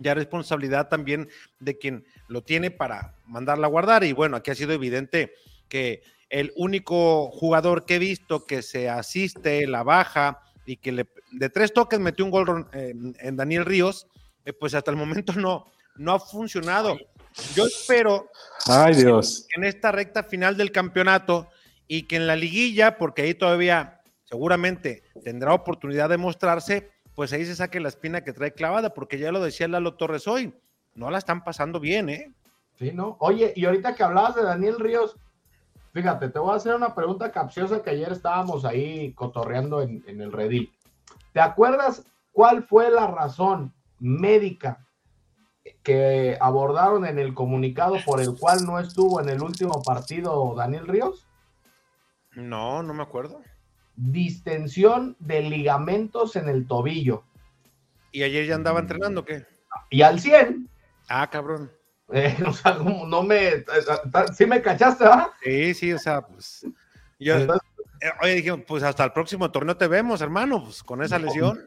ya 0.00 0.14
responsabilidad 0.14 0.88
también 0.88 1.28
de 1.60 1.78
quien 1.78 2.04
lo 2.26 2.42
tiene 2.42 2.72
para 2.72 3.14
mandarla 3.24 3.68
a 3.68 3.70
guardar. 3.70 4.02
Y 4.02 4.12
bueno, 4.12 4.36
aquí 4.36 4.50
ha 4.50 4.56
sido 4.56 4.72
evidente 4.72 5.32
que 5.68 6.02
el 6.30 6.52
único 6.56 7.30
jugador 7.30 7.86
que 7.86 7.96
he 7.96 7.98
visto 8.00 8.44
que 8.44 8.60
se 8.60 8.90
asiste, 8.90 9.68
la 9.68 9.84
baja 9.84 10.40
y 10.66 10.78
que 10.78 10.90
le, 10.90 11.06
de 11.30 11.48
tres 11.48 11.72
toques 11.72 12.00
metió 12.00 12.24
un 12.24 12.30
gol 12.32 12.66
en, 12.72 13.36
Daniel 13.36 13.64
Ríos, 13.64 14.08
eh, 14.44 14.52
pues 14.52 14.74
hasta 14.74 14.90
el 14.90 14.96
momento 14.96 15.32
no, 15.34 15.66
no 15.94 16.12
ha 16.12 16.18
funcionado. 16.18 16.98
Yo 17.54 17.66
espero 17.66 18.30
Ay, 18.66 18.96
Dios. 18.96 19.46
en 19.54 19.62
esta 19.62 19.92
recta 19.92 20.24
final 20.24 20.56
del 20.56 20.72
campeonato 20.72 21.48
y 21.94 22.04
que 22.04 22.16
en 22.16 22.26
la 22.26 22.36
liguilla, 22.36 22.96
porque 22.96 23.20
ahí 23.20 23.34
todavía 23.34 24.00
seguramente 24.24 25.02
tendrá 25.22 25.52
oportunidad 25.52 26.08
de 26.08 26.16
mostrarse, 26.16 26.90
pues 27.14 27.34
ahí 27.34 27.44
se 27.44 27.54
saque 27.54 27.80
la 27.80 27.88
espina 27.88 28.24
que 28.24 28.32
trae 28.32 28.54
clavada, 28.54 28.94
porque 28.94 29.18
ya 29.18 29.30
lo 29.30 29.42
decía 29.42 29.68
Lalo 29.68 29.92
Torres 29.92 30.26
hoy, 30.26 30.54
no 30.94 31.10
la 31.10 31.18
están 31.18 31.44
pasando 31.44 31.80
bien, 31.80 32.08
¿eh? 32.08 32.32
Sí, 32.78 32.92
¿no? 32.92 33.18
Oye, 33.20 33.52
y 33.54 33.66
ahorita 33.66 33.94
que 33.94 34.04
hablabas 34.04 34.34
de 34.36 34.42
Daniel 34.42 34.80
Ríos, 34.80 35.18
fíjate, 35.92 36.30
te 36.30 36.38
voy 36.38 36.54
a 36.54 36.56
hacer 36.56 36.74
una 36.74 36.94
pregunta 36.94 37.30
capciosa 37.30 37.82
que 37.82 37.90
ayer 37.90 38.10
estábamos 38.10 38.64
ahí 38.64 39.12
cotorreando 39.12 39.82
en, 39.82 40.02
el 40.06 40.32
redil. 40.32 40.72
¿Te 41.34 41.40
acuerdas 41.40 42.06
cuál 42.32 42.62
fue 42.62 42.90
la 42.90 43.06
razón 43.06 43.74
médica 43.98 44.86
que 45.82 46.38
abordaron 46.40 47.04
en 47.04 47.18
el 47.18 47.34
comunicado 47.34 47.96
por 48.06 48.22
el 48.22 48.34
cual 48.34 48.64
no 48.64 48.78
estuvo 48.78 49.20
en 49.20 49.28
el 49.28 49.42
último 49.42 49.82
partido 49.82 50.54
Daniel 50.56 50.86
Ríos? 50.86 51.26
No, 52.34 52.82
no 52.82 52.94
me 52.94 53.02
acuerdo 53.02 53.42
distensión 53.96 55.16
de 55.18 55.42
ligamentos 55.42 56.36
en 56.36 56.48
el 56.48 56.66
tobillo. 56.66 57.24
¿Y 58.10 58.22
ayer 58.22 58.46
ya 58.46 58.54
andaba 58.54 58.80
entrenando 58.80 59.24
qué? 59.24 59.46
Y 59.90 60.02
al 60.02 60.20
100. 60.20 60.68
Ah, 61.08 61.28
cabrón. 61.30 61.70
Eh, 62.12 62.36
o 62.46 62.52
sea, 62.52 62.74
no 62.74 63.22
me. 63.22 63.64
¿Sí 64.34 64.46
me 64.46 64.60
cachaste, 64.60 65.04
¿verdad? 65.04 65.28
Sí, 65.42 65.74
sí, 65.74 65.92
o 65.92 65.98
sea, 65.98 66.22
pues. 66.22 66.66
Yo, 67.18 67.36
eh, 67.36 68.10
oye, 68.20 68.34
dije, 68.34 68.56
pues 68.58 68.82
hasta 68.82 69.04
el 69.04 69.12
próximo 69.12 69.50
torneo 69.50 69.76
te 69.76 69.86
vemos, 69.86 70.20
hermano, 70.20 70.64
pues 70.64 70.82
con 70.82 71.02
esa 71.02 71.18
lesión. 71.18 71.58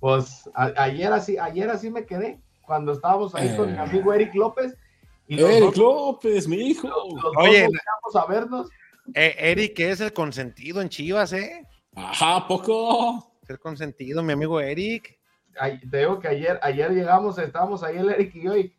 Pues 0.00 0.48
ayer 0.54 1.12
así, 1.12 1.38
ayer 1.38 1.70
así 1.70 1.90
me 1.90 2.04
quedé, 2.04 2.40
cuando 2.62 2.92
estábamos 2.92 3.34
ahí 3.34 3.54
con 3.56 3.70
mi 3.70 3.76
eh. 3.76 3.80
amigo 3.80 4.12
Eric 4.12 4.34
López. 4.34 4.76
Y 5.28 5.40
Eric 5.40 5.76
López, 5.76 6.48
mi 6.48 6.56
hijo. 6.56 6.88
oye, 7.36 7.68
a 8.14 8.26
vernos 8.26 8.68
eh, 9.14 9.36
Eric 9.38 9.78
es 9.80 10.00
el 10.00 10.12
consentido 10.12 10.80
en 10.80 10.88
Chivas, 10.88 11.32
¿eh? 11.32 11.66
Ajá, 11.94 12.46
poco. 12.46 13.32
el 13.48 13.58
consentido, 13.58 14.22
mi 14.22 14.32
amigo 14.32 14.60
Eric. 14.60 15.18
te 15.90 15.98
digo 15.98 16.20
que 16.20 16.28
ayer, 16.28 16.58
ayer 16.62 16.92
llegamos, 16.92 17.38
estábamos 17.38 17.82
ahí 17.82 17.96
el 17.96 18.10
Eric 18.10 18.34
y 18.36 18.44
yo, 18.44 18.56
y, 18.56 18.72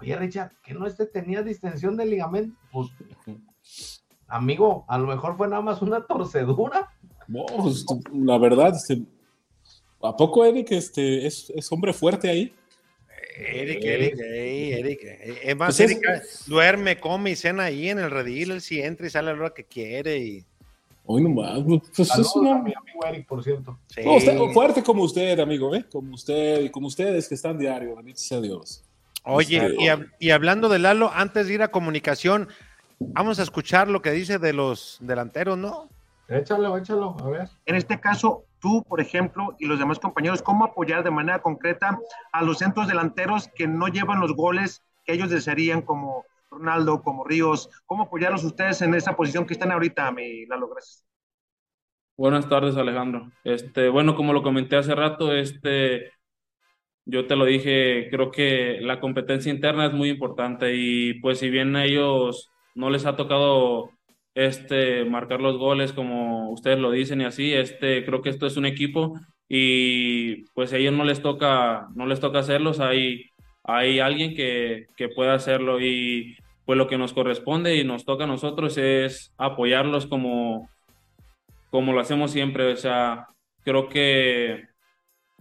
oye 0.00 0.16
Richard, 0.16 0.52
¿que 0.62 0.74
no 0.74 0.86
este 0.86 1.06
tenía 1.06 1.42
distensión 1.42 1.96
de 1.96 2.06
ligamento? 2.06 2.58
Pues, 2.70 2.88
amigo, 4.26 4.84
a 4.88 4.98
lo 4.98 5.06
mejor 5.06 5.36
fue 5.36 5.48
nada 5.48 5.62
más 5.62 5.82
una 5.82 6.06
torcedura. 6.06 6.90
No, 7.26 7.44
pues, 7.46 7.84
la 8.12 8.38
verdad, 8.38 8.74
este, 8.74 9.02
¿a 10.02 10.16
poco 10.16 10.44
Eric 10.44 10.72
este, 10.72 11.26
es, 11.26 11.50
hombre 11.70 11.92
fuerte 11.92 12.28
ahí? 12.28 12.54
Eric, 13.36 13.84
Eric, 13.84 14.14
ey, 14.20 14.72
Eric. 14.72 15.00
Es 15.44 15.56
más, 15.56 15.68
Pues 15.76 15.80
es- 15.80 15.90
Eric, 15.92 16.22
duerme, 16.46 16.98
come 16.98 17.30
y 17.30 17.36
cena 17.36 17.64
ahí 17.64 17.88
en 17.88 17.98
el 17.98 18.10
redil, 18.10 18.50
él 18.52 18.60
sí 18.60 18.80
entra 18.80 19.06
y 19.06 19.10
sale 19.10 19.30
a 19.30 19.34
la 19.34 19.40
hora 19.40 19.54
que 19.54 19.64
quiere 19.64 20.18
y... 20.18 20.44
Hoy 21.10 21.22
nomás, 21.22 21.60
pues 21.66 22.00
es 22.00 22.08
Saludos 22.08 22.36
una- 22.36 22.50
a 22.56 22.62
mi 22.62 22.74
amigo 22.76 23.06
Eric, 23.06 23.26
por 23.26 23.42
cierto. 23.42 23.78
Sí. 23.86 24.02
No, 24.04 24.16
usted- 24.16 24.36
fuerte 24.52 24.82
como 24.82 25.02
usted, 25.04 25.38
amigo, 25.40 25.74
¿eh? 25.74 25.84
Como 25.90 26.14
usted 26.14 26.60
y 26.62 26.70
como 26.70 26.88
ustedes 26.88 27.28
que 27.28 27.34
están 27.34 27.58
diario, 27.58 27.96
bendito 27.96 28.18
sea 28.18 28.40
Dios. 28.40 28.82
Oye, 29.24 29.56
Este- 29.56 29.82
y, 29.82 29.86
hab- 29.86 30.10
y 30.18 30.30
hablando 30.30 30.68
de 30.68 30.78
Lalo, 30.78 31.10
antes 31.14 31.46
de 31.46 31.54
ir 31.54 31.62
a 31.62 31.68
comunicación, 31.70 32.48
vamos 32.98 33.38
a 33.38 33.42
escuchar 33.42 33.88
lo 33.88 34.02
que 34.02 34.10
dice 34.10 34.38
de 34.38 34.52
los 34.52 34.98
delanteros, 35.00 35.56
¿no? 35.56 35.88
Échalo, 36.28 36.76
échalo, 36.76 37.16
a 37.20 37.28
ver. 37.30 37.48
En 37.64 37.76
este 37.76 37.98
caso, 37.98 38.44
tú, 38.60 38.84
por 38.88 39.00
ejemplo, 39.00 39.54
y 39.58 39.66
los 39.66 39.78
demás 39.78 39.98
compañeros, 39.98 40.42
¿cómo 40.42 40.64
apoyar 40.64 41.04
de 41.04 41.10
manera 41.10 41.40
concreta 41.40 41.98
a 42.32 42.42
los 42.42 42.58
centros 42.58 42.88
delanteros 42.88 43.48
que 43.54 43.66
no 43.66 43.88
llevan 43.88 44.20
los 44.20 44.34
goles 44.34 44.82
que 45.04 45.14
ellos 45.14 45.30
desearían, 45.30 45.82
como 45.82 46.24
Ronaldo, 46.50 47.02
como 47.02 47.24
Ríos? 47.24 47.70
¿Cómo 47.86 48.04
apoyarlos 48.04 48.44
ustedes 48.44 48.82
en 48.82 48.94
esa 48.94 49.16
posición 49.16 49.46
que 49.46 49.54
están 49.54 49.72
ahorita, 49.72 50.10
mi 50.12 50.46
Lalo? 50.46 50.68
Gracias. 50.68 51.04
Buenas 52.16 52.48
tardes, 52.48 52.76
Alejandro. 52.76 53.30
Este, 53.44 53.88
bueno, 53.88 54.16
como 54.16 54.32
lo 54.32 54.42
comenté 54.42 54.76
hace 54.76 54.94
rato, 54.94 55.32
este, 55.32 56.10
yo 57.04 57.26
te 57.26 57.36
lo 57.36 57.44
dije, 57.44 58.08
creo 58.10 58.30
que 58.30 58.78
la 58.80 59.00
competencia 59.00 59.52
interna 59.52 59.86
es 59.86 59.92
muy 59.92 60.10
importante 60.10 60.74
y 60.74 61.14
pues 61.20 61.38
si 61.38 61.48
bien 61.48 61.74
a 61.76 61.84
ellos 61.84 62.50
no 62.74 62.90
les 62.90 63.06
ha 63.06 63.16
tocado 63.16 63.92
este 64.46 65.04
marcar 65.04 65.40
los 65.40 65.58
goles 65.58 65.92
como 65.92 66.50
ustedes 66.50 66.78
lo 66.78 66.90
dicen 66.90 67.20
y 67.20 67.24
así, 67.24 67.52
este, 67.52 68.04
creo 68.04 68.22
que 68.22 68.30
esto 68.30 68.46
es 68.46 68.56
un 68.56 68.66
equipo 68.66 69.18
y 69.48 70.44
pues 70.54 70.72
a 70.72 70.76
ellos 70.76 70.94
no 70.94 71.04
les 71.04 71.22
toca, 71.22 71.88
no 71.94 72.06
les 72.06 72.20
toca 72.20 72.40
hacerlos, 72.40 72.80
hay, 72.80 73.26
hay 73.64 74.00
alguien 74.00 74.34
que, 74.34 74.86
que 74.96 75.08
pueda 75.08 75.34
hacerlo 75.34 75.80
y 75.80 76.36
pues 76.64 76.76
lo 76.76 76.86
que 76.86 76.98
nos 76.98 77.12
corresponde 77.12 77.76
y 77.76 77.84
nos 77.84 78.04
toca 78.04 78.24
a 78.24 78.28
nosotros 78.28 78.78
es 78.78 79.34
apoyarlos 79.38 80.06
como 80.06 80.68
como 81.70 81.92
lo 81.92 82.00
hacemos 82.00 82.30
siempre, 82.30 82.72
o 82.72 82.76
sea, 82.76 83.28
creo 83.62 83.88
que 83.88 84.64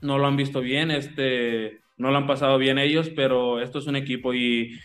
no 0.01 0.17
lo 0.17 0.27
han 0.27 0.36
visto 0.36 0.62
bien, 0.62 0.91
este, 0.91 1.79
no 1.97 2.12
lo 2.12 2.17
han 2.17 2.27
pasado 2.27 2.57
bien 2.57 2.77
ellos, 2.77 3.10
pero 3.15 3.62
esto 3.62 3.79
es 3.79 3.88
un 3.88 3.95
equipo 3.95 4.33
y, 4.33 4.77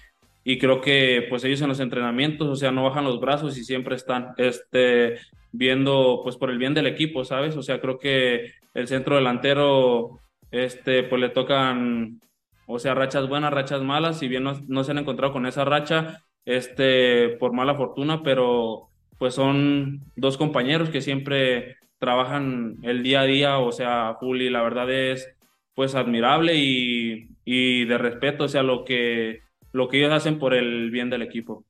y 0.45 0.59
creo 0.59 0.81
que 0.81 1.27
pues 1.29 1.45
ellos 1.45 1.61
en 1.63 1.69
los 1.69 1.81
entrenamientos, 1.81 2.49
o 2.49 2.57
sea, 2.57 2.73
no 2.73 2.85
bajan 2.85 3.05
los 3.05 3.21
brazos 3.21 3.57
y 3.59 3.65
siempre 3.65 3.97
están, 3.97 4.35
este, 4.37 5.19
viendo 5.53 6.21
pues 6.25 6.37
por 6.37 6.51
el 6.51 6.59
bien 6.59 6.75
del 6.75 6.87
equipo, 6.87 7.25
¿sabes? 7.25 7.57
O 7.57 7.63
sea, 7.63 7.81
creo 7.81 7.99
que 7.99 8.53
el 8.75 8.89
centro 8.89 9.17
delantero, 9.17 10.21
este, 10.51 11.03
pues 11.05 11.21
le 11.21 11.29
tocan, 11.29 12.21
o 12.67 12.79
sea, 12.79 12.95
rachas 12.95 13.29
buenas, 13.29 13.53
rachas 13.53 13.83
malas, 13.83 14.19
si 14.19 14.29
bien 14.29 14.45
no, 14.45 14.61
no 14.67 14.83
se 14.83 14.91
han 14.93 14.99
encontrado 14.99 15.33
con 15.33 15.47
esa 15.47 15.65
racha, 15.65 16.25
este, 16.45 17.31
por 17.39 17.53
mala 17.53 17.75
fortuna, 17.75 18.23
pero 18.23 18.89
pues 19.19 19.35
son 19.35 20.01
dos 20.17 20.37
compañeros 20.37 20.91
que 20.91 21.01
siempre 21.01 21.77
trabajan 21.99 22.79
el 22.83 23.05
día 23.05 23.21
a 23.21 23.25
día, 23.25 23.59
o 23.59 23.71
sea, 23.71 24.17
y 24.21 24.51
la 24.51 24.63
verdad 24.63 24.91
es 24.91 25.29
pues 25.75 25.95
admirable 25.95 26.57
y, 26.57 27.29
y 27.45 27.85
de 27.85 27.99
respeto, 27.99 28.45
o 28.45 28.49
sea, 28.49 28.63
lo 28.63 28.85
que, 28.85 29.43
lo 29.73 29.89
que 29.89 29.99
ellos 29.99 30.13
hacen 30.13 30.39
por 30.39 30.55
el 30.55 30.91
bien 30.91 31.11
del 31.11 31.23
equipo. 31.23 31.65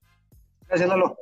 Gracias, 0.69 0.89
Lalo. 0.89 1.17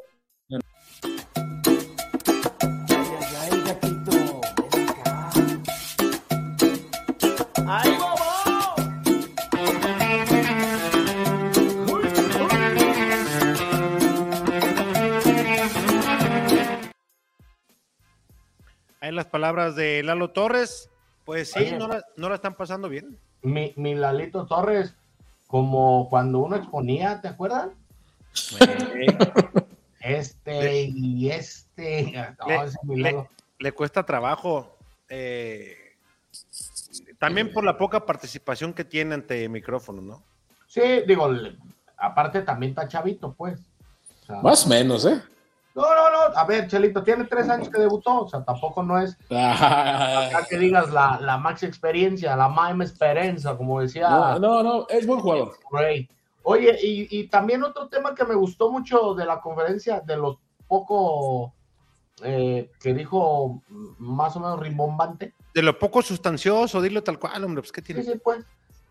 Ahí 19.01 19.13
las 19.13 19.27
palabras 19.27 19.77
de 19.77 20.03
Lalo 20.03 20.31
Torres, 20.31 20.91
pues 21.25 21.53
sí, 21.53 21.61
Oye. 21.61 21.79
no 21.79 21.89
la, 21.89 22.05
no 22.17 22.29
la 22.29 22.35
están 22.35 22.55
pasando 22.55 22.89
bien. 22.89 23.19
Mi, 23.43 23.73
mi 23.77 23.95
Lalito 23.95 24.47
Torres, 24.47 24.95
como 25.51 26.09
cuando 26.09 26.39
uno 26.39 26.55
exponía, 26.57 27.21
¿te 27.21 27.27
acuerdas? 27.29 27.71
Este 30.01 30.85
y 30.85 31.31
este. 31.31 32.13
No, 32.39 32.95
Le- 32.95 33.27
le- 33.59 33.73
cuesta 33.73 34.05
trabajo. 34.07 34.77
eh, 35.09 35.77
también 37.19 37.53
por 37.53 37.65
la 37.65 37.77
poca 37.77 38.07
participación 38.07 38.73
que 38.73 38.85
tiene 38.85 39.15
ante 39.15 39.49
micrófono, 39.49 40.01
¿no? 40.01 40.23
Sí, 40.69 40.81
digo, 41.07 41.29
aparte 41.97 42.43
también 42.43 42.71
está 42.71 42.87
chavito, 42.89 43.35
pues. 43.37 43.59
O 44.23 44.27
sea, 44.27 44.41
Más 44.43 44.65
o 44.65 44.69
menos, 44.69 45.05
¿eh? 45.05 45.21
No, 45.75 45.83
no, 45.83 46.11
no. 46.11 46.37
A 46.37 46.45
ver, 46.45 46.67
Chelito, 46.67 47.03
tiene 47.03 47.25
tres 47.25 47.49
años 47.49 47.69
que 47.69 47.79
debutó. 47.79 48.23
O 48.23 48.29
sea, 48.29 48.45
tampoco 48.45 48.83
no 48.83 48.99
es 48.99 49.17
acá 49.31 50.47
que 50.49 50.59
digas 50.59 50.91
la, 50.91 51.19
la 51.21 51.39
max 51.39 51.63
experiencia, 51.63 52.37
la 52.37 52.49
más 52.49 52.73
experiencia, 52.81 53.57
como 53.57 53.81
decía. 53.81 54.09
No, 54.09 54.39
no, 54.39 54.63
no, 54.63 54.87
es 54.89 55.07
buen 55.07 55.21
jugador. 55.21 55.53
Ray. 55.71 56.09
Oye, 56.43 56.77
y, 56.83 57.19
y 57.21 57.29
también 57.29 57.63
otro 57.63 57.89
tema 57.89 58.15
que 58.15 58.25
me 58.25 58.35
gustó 58.35 58.71
mucho 58.71 59.15
de 59.15 59.27
la 59.27 59.41
conferencia, 59.41 60.01
de 60.01 60.17
lo 60.17 60.41
poco 60.67 61.53
eh, 62.23 62.71
que 62.81 62.95
dijo 62.95 63.63
más 63.99 64.37
o 64.37 64.41
menos 64.41 64.61
rimbombante. 64.61 65.35
De 65.55 65.63
lo 65.63 65.79
poco 65.79 66.03
sustancioso, 66.03 66.81
dilo 66.81 67.03
tal 67.03 67.19
cual, 67.19 67.45
hombre, 67.45 67.63
pues 67.63 67.73
qué 67.73 67.83
tiene. 67.83 68.03
Sí, 68.03 68.13
sí, 68.13 68.19
pues. 68.23 68.45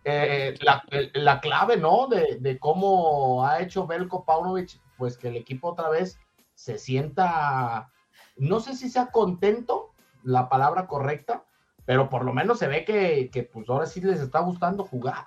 Eh, 0.05 0.55
la, 0.61 0.81
la 1.13 1.41
clave, 1.41 1.75
¿no? 1.75 2.07
De, 2.07 2.37
de 2.39 2.57
cómo 2.57 3.45
ha 3.45 3.59
hecho 3.59 3.85
Belko 3.85 4.23
Paunovic, 4.23 4.79
pues 4.97 5.17
que 5.17 5.27
el 5.27 5.35
equipo 5.35 5.69
otra 5.69 5.89
vez 5.89 6.17
se 6.59 6.77
sienta, 6.77 7.89
no 8.35 8.59
sé 8.59 8.75
si 8.75 8.89
sea 8.89 9.11
contento, 9.11 9.93
la 10.23 10.49
palabra 10.49 10.87
correcta, 10.87 11.45
pero 11.85 12.09
por 12.09 12.25
lo 12.25 12.33
menos 12.33 12.59
se 12.59 12.67
ve 12.67 12.83
que, 12.83 13.29
que 13.31 13.43
pues 13.43 13.69
ahora 13.69 13.85
sí 13.85 14.01
les 14.01 14.19
está 14.19 14.39
gustando 14.41 14.83
jugar. 14.83 15.25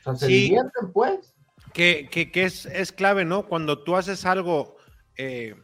O 0.00 0.02
sea, 0.02 0.16
se 0.16 0.26
Sí. 0.28 0.32
divierten, 0.44 0.92
pues. 0.94 1.34
que, 1.74 2.08
que- 2.10 2.32
que 2.32 2.44
es, 2.44 2.64
es 2.64 2.90
clave, 2.90 3.26
¿no? 3.26 3.46
Cuando 3.48 3.84
tú 3.84 3.96
haces 3.96 4.24
algo, 4.24 4.78
eh, 5.18 5.54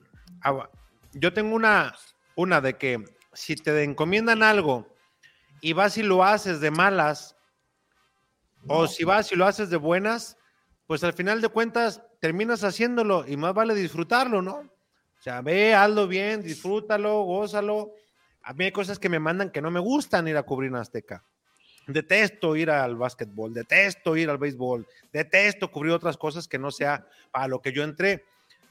yo 1.14 1.33
tengo 1.33 1.57
una, 1.57 1.94
una 2.37 2.61
de 2.61 2.76
que 2.76 3.02
si 3.33 3.57
te 3.57 3.83
encomiendan 3.83 4.42
algo 4.42 4.94
y 5.62 5.72
vas 5.72 5.96
y 5.96 6.02
lo 6.02 6.22
haces 6.22 6.61
de 6.61 6.70
malas, 6.70 7.35
o 8.68 8.87
si 8.88 9.04
vas 9.04 9.33
y 9.33 9.37
lo 9.37 9.46
haces 9.46 9.70
de 9.70 9.78
buenas, 9.78 10.37
pues 10.87 11.03
al 11.05 11.12
final 11.12 11.40
de 11.40 11.49
cuentas 11.49 12.03
terminas 12.20 12.64
haciéndolo 12.64 13.25
y 13.27 13.37
más 13.37 13.55
vale 13.55 13.75
disfrutarlo, 13.75 14.42
¿no? 14.42 14.57
O 14.57 15.23
sea, 15.23 15.40
ve, 15.40 15.75
hazlo 15.75 16.07
bien, 16.07 16.42
disfrútalo, 16.42 17.23
gózalo. 17.23 17.92
A 18.42 18.53
mí 18.53 18.66
hay 18.66 18.73
cosas 18.73 18.99
que 18.99 19.09
me 19.09 19.18
mandan 19.18 19.51
que 19.51 19.62
no 19.62 19.70
me 19.70 19.81
gustan 19.81 20.29
ir 20.29 20.37
a 20.37 20.42
cubrir 20.42 20.68
en 20.68 20.77
Azteca. 20.77 21.25
Detesto 21.87 22.57
ir 22.57 22.70
al 22.70 22.97
básquetbol, 22.97 23.53
detesto 23.53 24.16
ir 24.16 24.31
al 24.31 24.38
béisbol, 24.38 24.87
detesto 25.12 25.70
cubrir 25.70 25.92
otras 25.92 26.16
cosas 26.16 26.49
que 26.49 26.59
no 26.59 26.70
sea 26.70 27.07
para 27.31 27.49
lo 27.49 27.61
que 27.61 27.73
yo 27.73 27.83
entré. 27.83 28.25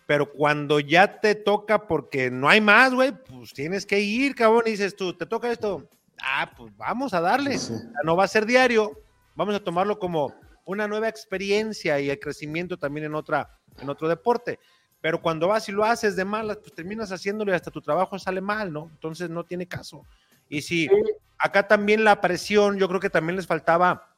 Pero 0.05 0.31
cuando 0.31 0.79
ya 0.79 1.19
te 1.21 1.33
toca 1.35 1.87
porque 1.87 2.29
no 2.29 2.49
hay 2.49 2.59
más, 2.59 2.93
güey, 2.93 3.11
pues 3.11 3.53
tienes 3.53 3.85
que 3.85 3.99
ir, 3.99 4.35
cabrón, 4.35 4.63
y 4.65 4.71
dices 4.71 4.95
tú, 4.95 5.13
¿te 5.13 5.25
toca 5.25 5.51
esto? 5.51 5.87
Ah, 6.21 6.51
pues 6.55 6.75
vamos 6.77 7.13
a 7.13 7.21
darle. 7.21 7.57
No 8.03 8.15
va 8.15 8.25
a 8.25 8.27
ser 8.27 8.45
diario, 8.45 8.91
vamos 9.35 9.55
a 9.55 9.63
tomarlo 9.63 9.97
como 9.97 10.33
una 10.65 10.87
nueva 10.87 11.09
experiencia 11.09 11.99
y 11.99 12.09
el 12.09 12.19
crecimiento 12.19 12.77
también 12.77 13.05
en, 13.05 13.15
otra, 13.15 13.59
en 13.79 13.89
otro 13.89 14.07
deporte. 14.07 14.59
Pero 15.01 15.21
cuando 15.21 15.49
vas 15.49 15.67
y 15.67 15.71
lo 15.71 15.83
haces 15.83 16.15
de 16.15 16.23
malas, 16.23 16.57
pues 16.57 16.73
terminas 16.73 17.11
haciéndolo 17.11 17.51
y 17.51 17.55
hasta 17.55 17.71
tu 17.71 17.81
trabajo 17.81 18.17
sale 18.17 18.39
mal, 18.39 18.71
¿no? 18.71 18.89
Entonces 18.91 19.29
no 19.29 19.43
tiene 19.43 19.67
caso. 19.67 20.05
Y 20.47 20.61
si 20.61 20.89
acá 21.37 21.67
también 21.67 22.03
la 22.03 22.21
presión, 22.21 22.77
yo 22.77 22.87
creo 22.87 22.99
que 22.99 23.09
también 23.09 23.35
les 23.35 23.47
faltaba 23.47 24.15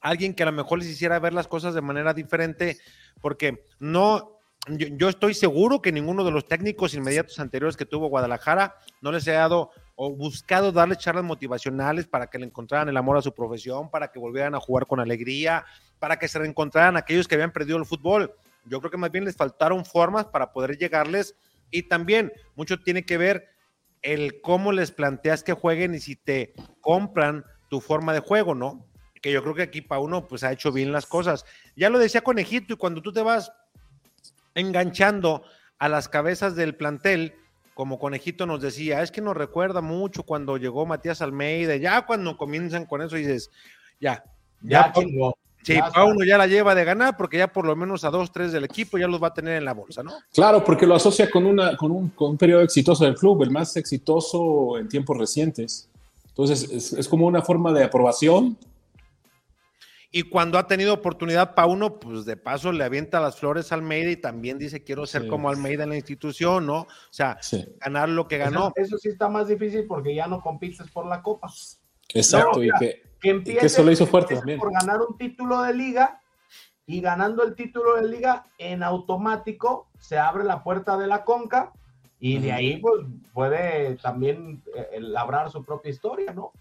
alguien 0.00 0.34
que 0.34 0.44
a 0.44 0.46
lo 0.46 0.52
mejor 0.52 0.78
les 0.78 0.88
hiciera 0.88 1.18
ver 1.18 1.32
las 1.32 1.48
cosas 1.48 1.74
de 1.74 1.80
manera 1.80 2.14
diferente, 2.14 2.78
porque 3.20 3.64
no, 3.80 4.38
yo, 4.68 4.86
yo 4.92 5.08
estoy 5.08 5.34
seguro 5.34 5.82
que 5.82 5.90
ninguno 5.90 6.24
de 6.24 6.30
los 6.30 6.46
técnicos 6.46 6.94
inmediatos 6.94 7.40
anteriores 7.40 7.76
que 7.76 7.86
tuvo 7.86 8.08
Guadalajara 8.08 8.76
no 9.00 9.10
les 9.10 9.26
ha 9.26 9.32
dado 9.32 9.70
o 9.96 10.14
buscado 10.14 10.70
darle 10.70 10.94
charlas 10.94 11.24
motivacionales 11.24 12.06
para 12.06 12.28
que 12.28 12.38
le 12.38 12.46
encontraran 12.46 12.88
el 12.88 12.96
amor 12.96 13.16
a 13.16 13.22
su 13.22 13.34
profesión, 13.34 13.90
para 13.90 14.12
que 14.12 14.20
volvieran 14.20 14.54
a 14.54 14.60
jugar 14.60 14.86
con 14.86 15.00
alegría, 15.00 15.64
para 15.98 16.18
que 16.18 16.28
se 16.28 16.38
reencontraran 16.38 16.96
aquellos 16.96 17.28
que 17.28 17.34
habían 17.34 17.52
perdido 17.52 17.78
el 17.78 17.86
fútbol. 17.86 18.34
Yo 18.64 18.80
creo 18.80 18.90
que 18.90 18.96
más 18.96 19.10
bien 19.10 19.24
les 19.24 19.36
faltaron 19.36 19.84
formas 19.84 20.26
para 20.26 20.52
poder 20.52 20.76
llegarles 20.76 21.34
y 21.70 21.84
también 21.84 22.32
mucho 22.54 22.80
tiene 22.80 23.04
que 23.04 23.18
ver 23.18 23.48
el 24.02 24.40
cómo 24.40 24.72
les 24.72 24.90
planteas 24.90 25.42
que 25.42 25.52
jueguen 25.52 25.94
y 25.94 26.00
si 26.00 26.16
te 26.16 26.54
compran 26.80 27.44
tu 27.68 27.80
forma 27.80 28.12
de 28.12 28.20
juego, 28.20 28.54
¿no? 28.54 28.86
Que 29.20 29.32
yo 29.32 29.42
creo 29.42 29.54
que 29.54 29.62
aquí 29.62 29.82
Pauno 29.82 30.28
pues 30.28 30.44
ha 30.44 30.52
hecho 30.52 30.72
bien 30.72 30.92
las 30.92 31.06
cosas. 31.06 31.44
Ya 31.76 31.90
lo 31.90 31.98
decía 31.98 32.20
Conejito 32.20 32.74
y 32.74 32.76
cuando 32.76 33.02
tú 33.02 33.12
te 33.12 33.22
vas 33.22 33.52
enganchando 34.54 35.42
a 35.78 35.88
las 35.88 36.08
cabezas 36.08 36.54
del 36.54 36.76
plantel, 36.76 37.34
como 37.74 37.98
Conejito 37.98 38.46
nos 38.46 38.60
decía, 38.60 39.02
es 39.02 39.10
que 39.10 39.20
nos 39.20 39.36
recuerda 39.36 39.80
mucho 39.80 40.24
cuando 40.24 40.56
llegó 40.56 40.86
Matías 40.86 41.22
Almeida, 41.22 41.76
ya 41.76 42.06
cuando 42.06 42.36
comienzan 42.36 42.86
con 42.86 43.02
eso 43.02 43.16
dices, 43.16 43.50
ya, 44.00 44.24
Ya 44.62 44.92
chingó. 44.92 45.36
Sí, 45.74 45.80
Pauno 45.94 46.24
ya 46.24 46.38
la 46.38 46.46
lleva 46.46 46.74
de 46.74 46.84
ganar 46.84 47.16
porque 47.16 47.38
ya 47.38 47.52
por 47.52 47.64
lo 47.66 47.74
menos 47.76 48.04
a 48.04 48.10
dos, 48.10 48.32
tres 48.32 48.52
del 48.52 48.64
equipo 48.64 48.98
ya 48.98 49.08
los 49.08 49.22
va 49.22 49.28
a 49.28 49.34
tener 49.34 49.56
en 49.56 49.64
la 49.64 49.74
bolsa, 49.74 50.02
¿no? 50.02 50.12
Claro, 50.32 50.64
porque 50.64 50.86
lo 50.86 50.94
asocia 50.94 51.30
con, 51.30 51.46
una, 51.46 51.76
con, 51.76 51.90
un, 51.90 52.08
con 52.10 52.30
un 52.32 52.38
periodo 52.38 52.62
exitoso 52.62 53.04
del 53.04 53.14
club, 53.14 53.42
el 53.42 53.50
más 53.50 53.76
exitoso 53.76 54.78
en 54.78 54.88
tiempos 54.88 55.16
recientes. 55.16 55.88
Entonces, 56.28 56.70
es, 56.70 56.92
es 56.92 57.08
como 57.08 57.26
una 57.26 57.42
forma 57.42 57.72
de 57.72 57.84
aprobación 57.84 58.56
y 60.10 60.22
cuando 60.22 60.58
ha 60.58 60.66
tenido 60.66 60.94
oportunidad 60.94 61.54
Pauno, 61.54 61.98
pues 61.98 62.24
de 62.24 62.36
paso 62.36 62.72
le 62.72 62.82
avienta 62.82 63.20
las 63.20 63.36
flores 63.36 63.70
a 63.70 63.74
Almeida 63.74 64.10
y 64.10 64.16
también 64.16 64.58
dice 64.58 64.82
quiero 64.82 65.06
ser 65.06 65.22
Sí. 65.22 65.28
como 65.28 65.50
Almeida 65.50 65.84
en 65.84 65.90
la 65.90 65.96
institución, 65.96 66.66
¿no? 66.66 66.80
O 66.80 66.88
sea, 67.10 67.38
ganar 67.78 68.08
lo 68.08 68.26
que 68.26 68.38
ganó. 68.38 68.72
Eso, 68.74 68.86
eso 68.86 68.98
sí 68.98 69.08
está 69.10 69.28
más 69.28 69.48
difícil 69.48 69.84
porque 69.86 70.14
ya 70.14 70.26
no 70.26 70.40
compites 70.40 70.90
por 70.90 71.06
la 71.06 71.20
copa. 71.20 71.52
Exacto, 72.14 72.58
No, 72.58 72.64
y 72.64 72.70
que, 72.78 73.02
que 73.20 73.30
empiece, 73.30 73.60
que 73.60 73.66
eso 73.66 73.82
lo 73.82 73.92
hizo 73.92 74.06
fuerte 74.06 74.36
también. 74.36 74.58
por 74.58 74.72
ganar 74.72 75.00
un 75.00 75.16
título 75.16 75.62
de 75.62 75.74
liga 75.74 76.20
y 76.86 77.00
ganando 77.00 77.42
el 77.42 77.54
título 77.54 77.96
de 77.96 78.08
liga 78.08 78.46
en 78.58 78.82
automático 78.82 79.88
se 79.98 80.18
abre 80.18 80.44
la 80.44 80.62
puerta 80.62 80.96
de 80.96 81.06
la 81.06 81.24
conca 81.24 81.72
y 82.20 82.38
de 82.38 82.52
ahí 82.52 82.76
pues 82.78 83.04
puede 83.32 83.96
también 83.96 84.62
eh, 84.74 84.98
labrar 85.00 85.50
su 85.50 85.64
propia 85.64 85.90
historia, 85.90 86.32
¿no? 86.32 86.52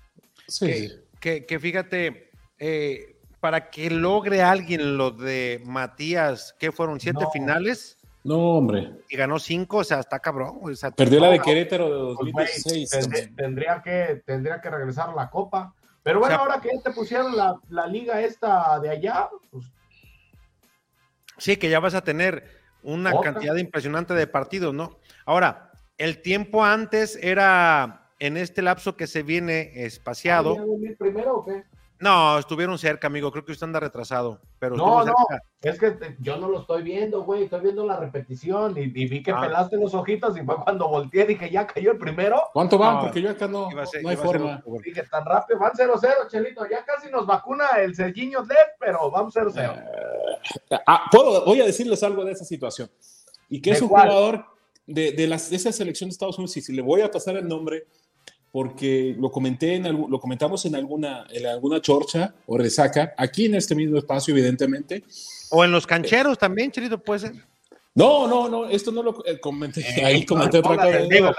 que, 0.60 1.02
que- 1.20 1.46
que 1.46 1.60
fíjate, 1.60 2.30
eh, 2.60 3.16
para 3.40 3.70
que 3.70 3.90
logre 3.90 4.42
alguien 4.42 4.98
lo 4.98 5.12
de 5.12 5.62
Matías, 5.66 6.56
que 6.60 6.72
fueron 6.72 7.00
siete 7.00 7.22
No. 7.22 7.32
finales 7.32 7.98
No, 8.24 8.38
hombre. 8.58 8.92
y 9.10 9.16
ganó 9.18 9.40
cinco, 9.40 9.78
o 9.78 9.84
sea, 9.84 10.00
está 10.00 10.20
cabrón. 10.20 10.58
güey, 10.60 10.74
o 10.74 10.78
sea, 10.78 10.92
Perdió 10.92 11.20
la 11.20 11.30
de 11.30 11.40
Querétaro 11.40 11.86
de 12.10 12.16
Pues, 12.16 12.32
güey, 12.32 12.32
2016. 12.34 12.90
tendría, 12.90 13.36
tendría 13.36 13.82
que, 13.84 14.22
tendría 14.26 14.62
que 14.62 14.70
regresar 14.70 15.10
a 15.10 15.14
la 15.16 15.30
copa. 15.30 15.74
Pero 16.08 16.20
bueno, 16.20 16.36
O 16.36 16.38
sea, 16.38 16.46
ahora 16.46 16.62
que 16.62 16.70
ya 16.74 16.82
te 16.82 16.92
pusieron 16.92 17.36
la, 17.36 17.60
la 17.68 17.86
liga 17.86 18.22
esta 18.22 18.80
de 18.80 18.90
allá, 18.90 19.28
pues 19.52 19.66
Sí, 21.38 21.58
que 21.58 21.70
ya 21.70 21.82
vas 21.82 21.96
a 21.96 22.02
tener 22.02 22.46
una 22.82 23.14
Otra. 23.14 23.34
cantidad 23.34 23.56
impresionante 23.58 24.14
de 24.14 24.26
partidos, 24.26 24.74
¿no? 24.74 24.98
Ahora, 25.26 25.72
el 25.98 26.22
tiempo 26.22 26.64
antes 26.64 27.18
era 27.22 28.10
en 28.20 28.38
este 28.38 28.62
lapso 28.62 28.96
que 28.96 29.06
se 29.06 29.22
viene 29.22 29.72
espaciado. 29.86 30.52
¿Había 30.52 30.64
un 30.64 30.82
mil 30.82 30.96
primero 30.96 31.36
o 31.36 31.46
qué? 31.46 31.64
No, 32.00 32.38
estuvieron 32.38 32.78
cerca, 32.78 33.08
amigo. 33.08 33.32
Creo 33.32 33.44
que 33.44 33.52
usted 33.54 33.66
anda 33.66 33.80
retrasado. 33.80 34.40
Pero 34.60 34.76
No, 34.76 35.04
no, 35.04 35.14
es 35.62 35.80
que 35.80 35.92
te- 35.92 36.16
yo 36.20 36.38
no 36.38 36.48
lo 36.48 36.62
estoy 36.62 36.84
viendo, 36.84 37.24
güey, 37.24 37.44
estoy 37.46 37.62
viendo 37.62 37.86
la 37.86 37.98
repetición 37.98 38.78
y, 38.78 38.82
y 38.82 39.08
vi 39.08 39.24
que 39.24 39.32
Ah. 39.32 39.42
pelaste 39.42 39.78
los 39.78 39.94
ojitos 39.96 40.38
y 40.38 40.42
fue 40.44 40.56
cuando 40.64 40.88
volteé 40.88 41.24
y 41.24 41.28
dije, 41.28 41.50
ya 41.50 41.66
cayó 41.66 41.92
el 41.94 41.98
primero. 41.98 42.42
¿Cuánto 42.54 42.78
van? 42.78 42.96
No, 42.96 43.02
Porque 43.02 43.22
yo 43.22 43.32
acá 43.32 43.48
no, 43.48 43.70
iba 43.72 43.84
a 43.84 43.86
ser- 43.88 44.04
no 44.04 44.10
hay 44.10 44.16
iba 44.16 44.24
a 44.24 44.28
ser 44.28 44.40
forma. 44.42 44.62
un- 44.66 44.82
Dije, 44.82 45.04
tan 45.10 45.26
rápido, 45.26 45.60
van 45.60 45.72
0-0, 45.76 46.28
Chelito, 46.30 46.68
ya 46.70 46.86
casi 46.86 47.10
nos 47.10 47.26
vacuna 47.26 47.66
el 47.80 47.96
Sergiño 47.96 48.44
Led, 48.44 48.56
pero 48.80 49.10
vamos 49.10 49.34
0-0. 49.34 49.74
Ah, 50.86 51.06
puedo, 51.12 51.46
voy 51.46 51.62
a 51.62 51.66
decirles 51.66 52.04
algo 52.04 52.24
de 52.26 52.32
esa 52.34 52.46
situación. 52.46 52.90
Y 53.50 53.62
que 53.62 53.72
es 53.72 53.80
¿De 53.80 53.84
un 53.86 53.90
cuál? 53.90 54.08
jugador 54.10 54.46
de, 54.86 55.12
de, 55.14 55.28
las, 55.28 55.50
de 55.50 55.56
esa 55.56 55.72
selección 55.72 56.10
de 56.10 56.14
Estados 56.14 56.38
Unidos, 56.38 56.56
y 56.58 56.62
si 56.62 56.74
le 56.74 56.82
voy 56.82 57.02
a 57.02 57.10
pasar 57.10 57.36
el 57.38 57.48
nombre, 57.48 57.86
porque 58.52 59.16
lo 59.20 59.32
comenté 59.32 59.76
en 59.76 59.84
lo 60.10 60.20
comentamos 60.20 60.66
en 60.66 60.76
alguna, 60.76 61.26
en 61.30 61.46
alguna 61.46 61.82
chorcha 61.82 62.34
o 62.46 62.58
resaca, 62.58 63.14
aquí 63.18 63.46
en 63.46 63.56
este 63.56 63.76
mismo 63.76 63.98
espacio, 63.98 64.34
evidentemente. 64.34 65.04
O 65.50 65.64
en 65.64 65.72
los 65.72 65.86
cancheros 65.86 66.38
también, 66.38 66.72
Chirito, 66.72 66.98
puede 67.02 67.20
ser. 67.20 67.34
No, 67.98 68.28
no, 68.28 68.48
no, 68.48 68.70
esto 68.70 68.92
no 68.92 69.02
lo 69.02 69.26
eh, 69.26 69.40
comenté. 69.40 69.84
Ahí 70.06 70.24
comenté 70.24 70.60
otra 70.60 70.76
cosa. 70.76 70.98
Digo. 71.10 71.32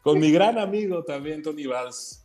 Con 0.00 0.20
mi 0.20 0.30
gran 0.30 0.58
amigo 0.58 1.02
también, 1.02 1.42
Tony 1.42 1.66
Valls. 1.66 2.24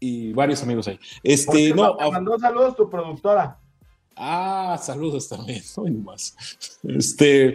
Y 0.00 0.32
varios 0.32 0.60
amigos 0.64 0.88
ahí. 0.88 0.98
Este, 1.22 1.72
no, 1.72 1.96
te 1.96 2.10
mandó 2.10 2.36
saludos 2.38 2.74
tu 2.74 2.90
productora. 2.90 3.60
Ah, 4.16 4.76
saludos 4.82 5.28
también, 5.28 5.62
hoy 5.76 5.92
nomás. 5.92 6.34
Este. 6.82 7.54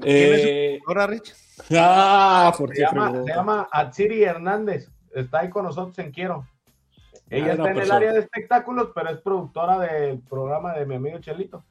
¿Quién 0.00 0.34
es 0.34 0.44
eh, 0.44 0.80
Rich? 1.06 1.41
ah, 1.78 2.52
¿por 2.56 2.74
Se 2.74 2.82
llama, 2.82 3.12
se 3.24 3.32
llama 3.34 3.68
Atsiri 3.70 4.22
Hernández. 4.24 4.88
Está 5.14 5.40
ahí 5.40 5.50
con 5.50 5.64
nosotros 5.64 5.98
en 5.98 6.10
Quiero. 6.12 6.46
Ella 7.30 7.46
Ah, 7.46 7.50
está 7.52 7.56
no, 7.62 7.64
en 7.64 7.70
el 7.70 7.76
persona. 7.78 7.96
área 7.96 8.12
de 8.12 8.20
espectáculos, 8.20 8.88
pero 8.94 9.10
es 9.10 9.18
productora 9.20 9.78
del 9.78 10.20
programa 10.20 10.74
de 10.74 10.86
mi 10.86 10.94
amigo 10.96 11.18
Chelito. 11.18 11.64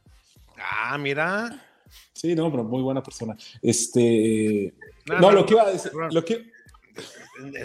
Ah, 0.57 0.97
mira. 0.97 1.49
Sí, 2.13 2.35
no, 2.35 2.49
pero 2.51 2.63
muy 2.63 2.81
buena 2.81 3.01
persona. 3.03 3.35
Este. 3.61 4.73
No, 5.07 5.15
No, 5.15 5.21
no, 5.21 5.31
lo 5.31 5.45
que 5.45 5.53
iba 5.53 5.63
a 5.63 5.71
decir. 5.71 5.91
Lo 6.11 6.23
que, 6.23 6.50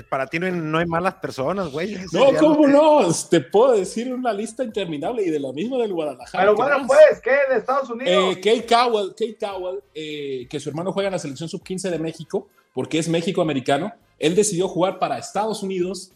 Para 0.09 0.27
ti 0.27 0.39
no 0.39 0.47
hay, 0.47 0.53
no 0.53 0.79
hay 0.79 0.87
malas 0.87 1.15
personas, 1.15 1.71
güey. 1.71 1.97
No, 2.13 2.33
¿cómo 2.39 2.67
no? 2.67 3.01
Te 3.29 3.41
puedo 3.41 3.73
decir 3.73 4.13
una 4.13 4.33
lista 4.33 4.65
interminable 4.65 5.25
y 5.25 5.31
de 5.31 5.41
la 5.41 5.53
misma 5.53 5.79
del 5.79 5.93
Guadalajara. 5.93 6.45
Pero 6.45 6.57
¿qué 6.57 6.63
bueno, 6.63 6.79
más? 6.81 6.87
pues, 6.87 7.21
¿qué? 7.23 7.53
De 7.53 7.59
Estados 7.59 7.91
Unidos. 7.91 8.37
Eh, 8.37 8.41
Kate 8.41 8.67
Cowell, 8.67 9.11
Kate 9.11 9.37
Cowell 9.39 9.81
eh, 9.95 10.47
que 10.49 10.61
su 10.61 10.69
hermano 10.69 10.93
juega 10.93 11.09
en 11.09 11.13
la 11.13 11.19
selección 11.19 11.49
sub-15 11.49 11.91
de 11.91 11.99
México, 11.99 12.49
porque 12.73 12.99
es 12.99 13.09
México-americano. 13.09 13.93
Él 14.19 14.35
decidió 14.35 14.69
jugar 14.69 14.99
para 14.99 15.19
Estados 15.19 15.63
Unidos. 15.63 16.13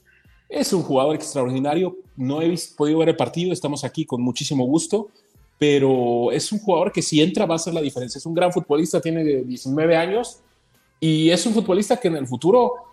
Es 0.49 0.73
un 0.73 0.83
jugador 0.83 1.15
extraordinario. 1.15 1.97
No 2.17 2.43
he 2.43 2.55
podido 2.77 2.99
ver 2.99 3.11
el 3.11 3.17
partido, 3.17 3.53
estamos 3.53 3.85
aquí 3.85 4.05
con 4.05 4.23
muchísimo 4.23 4.65
gusto, 4.65 5.09
pero 5.59 6.33
es 6.33 6.51
un 6.53 6.59
jugador 6.59 6.93
que 6.93 7.03
si 7.03 7.21
entra 7.21 7.47
va 7.47 7.55
a 7.55 7.57
hacer 7.57 7.75
la 7.75 7.81
diferencia. 7.81 8.19
Es 8.19 8.27
un 8.27 8.35
gran 8.35 8.53
futbolista, 8.53 9.01
tiene 9.01 9.23
19 9.23 9.97
años 9.97 10.41
y 10.99 11.31
es 11.31 11.45
un 11.47 11.55
futbolista 11.55 11.97
que 11.97 12.09
en 12.09 12.17
el 12.17 12.27
futuro 12.27 12.90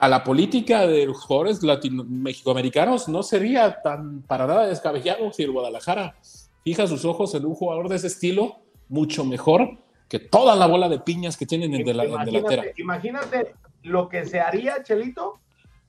a 0.00 0.08
la 0.08 0.24
política 0.24 0.86
de 0.86 1.06
los 1.06 1.22
jugadores 1.24 1.62
latino 1.62 2.04
mexicoamericanos 2.04 3.08
no 3.08 3.22
sería 3.22 3.80
tan 3.82 4.22
para 4.22 4.46
nada 4.46 4.66
descabellado 4.66 5.30
si 5.32 5.42
el 5.42 5.52
Guadalajara 5.52 6.16
fija 6.64 6.86
sus 6.86 7.04
ojos 7.04 7.34
en 7.34 7.44
un 7.44 7.54
jugador 7.54 7.88
de 7.88 7.96
ese 7.96 8.06
estilo 8.06 8.60
mucho 8.88 9.24
mejor 9.24 9.78
que 10.08 10.18
toda 10.18 10.56
la 10.56 10.66
bola 10.66 10.88
de 10.88 10.98
piñas 11.00 11.36
que 11.36 11.46
tienen 11.46 11.74
en, 11.74 11.82
dela- 11.86 12.04
en 12.18 12.24
delantera. 12.24 12.64
Imagínate, 12.78 13.54
lo 13.82 14.08
que 14.08 14.24
se 14.26 14.40
haría, 14.40 14.82
Chelito, 14.82 15.38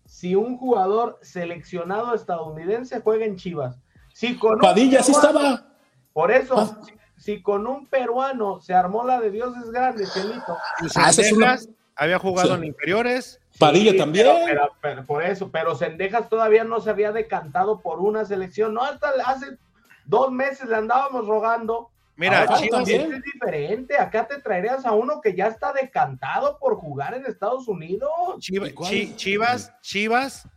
si 0.06 0.36
un 0.36 0.58
jugador 0.58 1.18
seleccionado 1.22 2.14
estadounidense 2.14 3.00
juega 3.02 3.26
en 3.26 3.38
Chivas. 3.38 3.80
Si 4.14 4.38
con 4.38 4.56
un 4.56 4.60
Padilla 4.60 5.02
sí 5.02 5.14
estaba. 5.14 5.66
Por 6.14 6.32
eso, 6.32 6.56
Ah. 6.58 6.80
si, 6.86 6.94
si 7.36 7.42
con 7.42 7.66
un 7.66 7.88
peruano 7.88 8.60
se 8.60 8.74
armó 8.74 9.04
la 9.06 9.20
de 9.22 9.32
Dios 9.32 9.56
es 9.58 9.72
grande, 9.72 10.04
Chelito. 10.14 10.58
El 10.82 10.90
Ah, 10.96 11.10
esa 11.10 11.22
es 11.22 11.32
una- 11.32 11.58
había 11.96 12.20
jugado 12.20 12.50
Sí. 12.50 12.54
en 12.56 12.64
inferiores. 12.66 13.40
Padilla 13.60 13.92
Sí, 13.92 13.98
también. 13.98 14.26
Pero, 14.28 14.46
pero- 14.46 14.72
pero 14.82 15.06
por 15.06 15.24
eso, 15.24 15.52
pero 15.52 15.76
Sendejas 15.76 16.30
todavía 16.30 16.64
no 16.64 16.80
se 16.82 16.90
había 16.90 17.12
decantado 17.12 17.82
por 17.82 18.00
una 18.00 18.26
selección. 18.26 18.74
No, 18.74 18.82
hasta 18.84 19.12
hace 19.26 19.58
dos 20.06 20.32
meses 20.32 20.68
le 20.68 20.76
andábamos 20.78 21.28
rogando. 21.28 21.90
Mira, 22.16 22.40
Ahora, 22.42 22.58
Chivas, 22.58 22.88
esto 22.88 23.14
es 23.14 23.24
diferente. 23.24 23.98
Acá 23.98 24.28
te 24.28 24.40
traerías 24.40 24.86
a 24.86 24.92
uno 24.92 25.22
que 25.22 25.34
ya 25.36 25.48
está 25.48 25.74
decantado 25.74 26.58
por 26.60 26.76
jugar 26.76 27.14
en 27.16 27.26
Estados 27.26 27.68
Unidos. 27.68 28.12
Chivas, 28.40 29.74
Chivas 29.82 30.48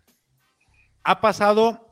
ha 1.05 1.21
pasado 1.21 1.87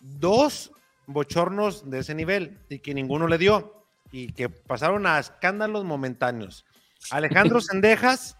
dos 0.00 0.72
bochornos 1.06 1.88
de 1.90 2.00
ese 2.00 2.14
nivel 2.14 2.58
y 2.68 2.78
que 2.78 2.94
ninguno 2.94 3.26
le 3.28 3.38
dio 3.38 3.84
y 4.10 4.32
que 4.32 4.48
pasaron 4.48 5.06
a 5.06 5.18
escándalos 5.18 5.84
momentáneos. 5.84 6.64
Alejandro 7.10 7.60
Sendejas 7.60 8.36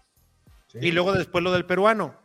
y 0.73 0.91
luego 0.91 1.13
después 1.13 1.43
lo 1.43 1.51
del 1.51 1.65
peruano. 1.65 2.15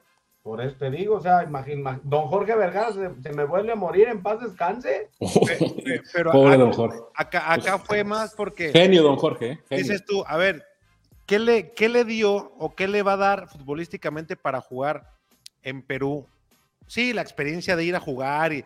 Por 0.42 0.62
eso 0.62 0.76
te 0.78 0.90
digo, 0.90 1.16
o 1.16 1.20
sea, 1.20 1.42
imagina, 1.44 2.00
don 2.04 2.28
Jorge 2.28 2.54
Vergara 2.54 2.90
se, 2.92 3.10
se 3.22 3.32
me 3.34 3.44
vuelve 3.44 3.72
a 3.72 3.76
morir 3.76 4.08
en 4.08 4.22
paz 4.22 4.40
descanse. 4.40 5.10
Pe- 5.18 6.02
Pero 6.12 6.30
Pobre 6.32 6.54
acá, 6.54 6.56
don 6.62 6.72
Jorge. 6.72 6.98
acá, 7.14 7.52
acá 7.52 7.78
fue 7.78 8.02
más 8.04 8.34
porque 8.34 8.72
Genio, 8.72 9.02
don 9.02 9.16
Jorge. 9.16 9.50
¿eh? 9.50 9.58
Genio. 9.68 9.82
dices 9.84 10.04
tú, 10.06 10.24
a 10.26 10.38
ver, 10.38 10.64
¿qué 11.26 11.38
le, 11.38 11.72
¿qué 11.72 11.90
le 11.90 12.04
dio 12.04 12.32
o 12.58 12.74
qué 12.74 12.88
le 12.88 13.02
va 13.02 13.14
a 13.14 13.16
dar 13.18 13.48
futbolísticamente 13.48 14.36
para 14.36 14.62
jugar 14.62 15.10
en 15.62 15.82
Perú? 15.82 16.26
Sí, 16.86 17.12
la 17.12 17.20
experiencia 17.20 17.76
de 17.76 17.84
ir 17.84 17.94
a 17.96 18.00
jugar, 18.00 18.54
y, 18.54 18.64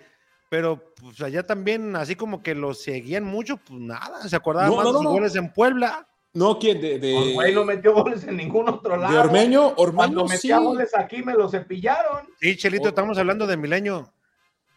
pero 0.49 0.81
pues 1.01 1.21
allá 1.23 1.45
también, 1.45 1.97
así 1.97 2.15
como 2.15 2.45
que 2.45 2.55
lo 2.55 2.75
seguían 2.75 3.25
mucho, 3.25 3.57
pues 3.57 3.81
nada, 3.81 4.29
se 4.29 4.37
acordaban 4.37 4.71
No, 4.71 4.77
más 4.77 4.85
no, 4.85 4.93
de 4.93 4.99
no, 4.99 5.03
no. 5.05 5.11
goles 5.11 5.35
en 5.35 5.53
Puebla. 5.53 6.07
No, 6.35 6.59
¿quién? 6.59 6.81
De, 6.81 6.99
de, 6.99 7.17
El 7.17 7.35
güey 7.35 7.55
no 7.55 7.65
metió 7.65 7.93
goles 7.93 8.25
en 8.25 8.37
ningún 8.39 8.69
otro 8.69 8.97
lado. 8.97 9.13
de 9.13 9.19
Ormeño. 9.21 9.75
Cuando 9.75 10.23
Ormeño 10.23 10.29
sí. 10.29 10.35
metía 10.49 10.59
goles 10.59 10.97
aquí 10.97 11.23
me 11.23 11.35
lo 11.35 11.49
cepillaron. 11.49 12.23
Sí, 12.41 12.57
Chelito, 12.57 12.85
Oh. 12.85 12.89
estamos 12.89 13.19
hablando 13.19 13.47
de 13.47 13.57
Milenio. 13.59 14.11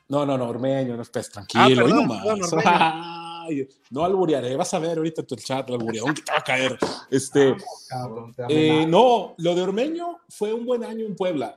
No, 0.09 0.25
no, 0.25 0.37
no, 0.37 0.49
Ormeño, 0.49 0.95
no 0.95 1.01
estés 1.01 1.29
tranquilo. 1.31 1.63
Ah, 1.63 1.67
perdón, 1.73 2.07
nomás. 2.07 2.23
perdón. 2.51 2.61
Ay, 2.65 3.67
no 3.91 4.03
alburearé, 4.03 4.55
vas 4.55 4.73
a 4.73 4.79
ver 4.79 4.97
ahorita 4.97 5.23
tu 5.23 5.35
chat 5.35 5.67
el 5.69 5.75
albureón 5.75 6.13
que 6.13 6.21
te 6.23 6.31
va 6.31 6.39
a 6.39 6.43
caer. 6.43 6.77
Este, 7.09 7.55
Cabrón, 7.89 8.33
te 8.33 8.43
eh, 8.49 8.69
amenazo. 8.71 8.89
no, 8.89 9.35
lo 9.37 9.55
de 9.55 9.61
Ormeño 9.61 10.17
fue 10.29 10.51
un 10.51 10.65
buen 10.65 10.83
año 10.83 11.05
en 11.05 11.15
Puebla, 11.15 11.55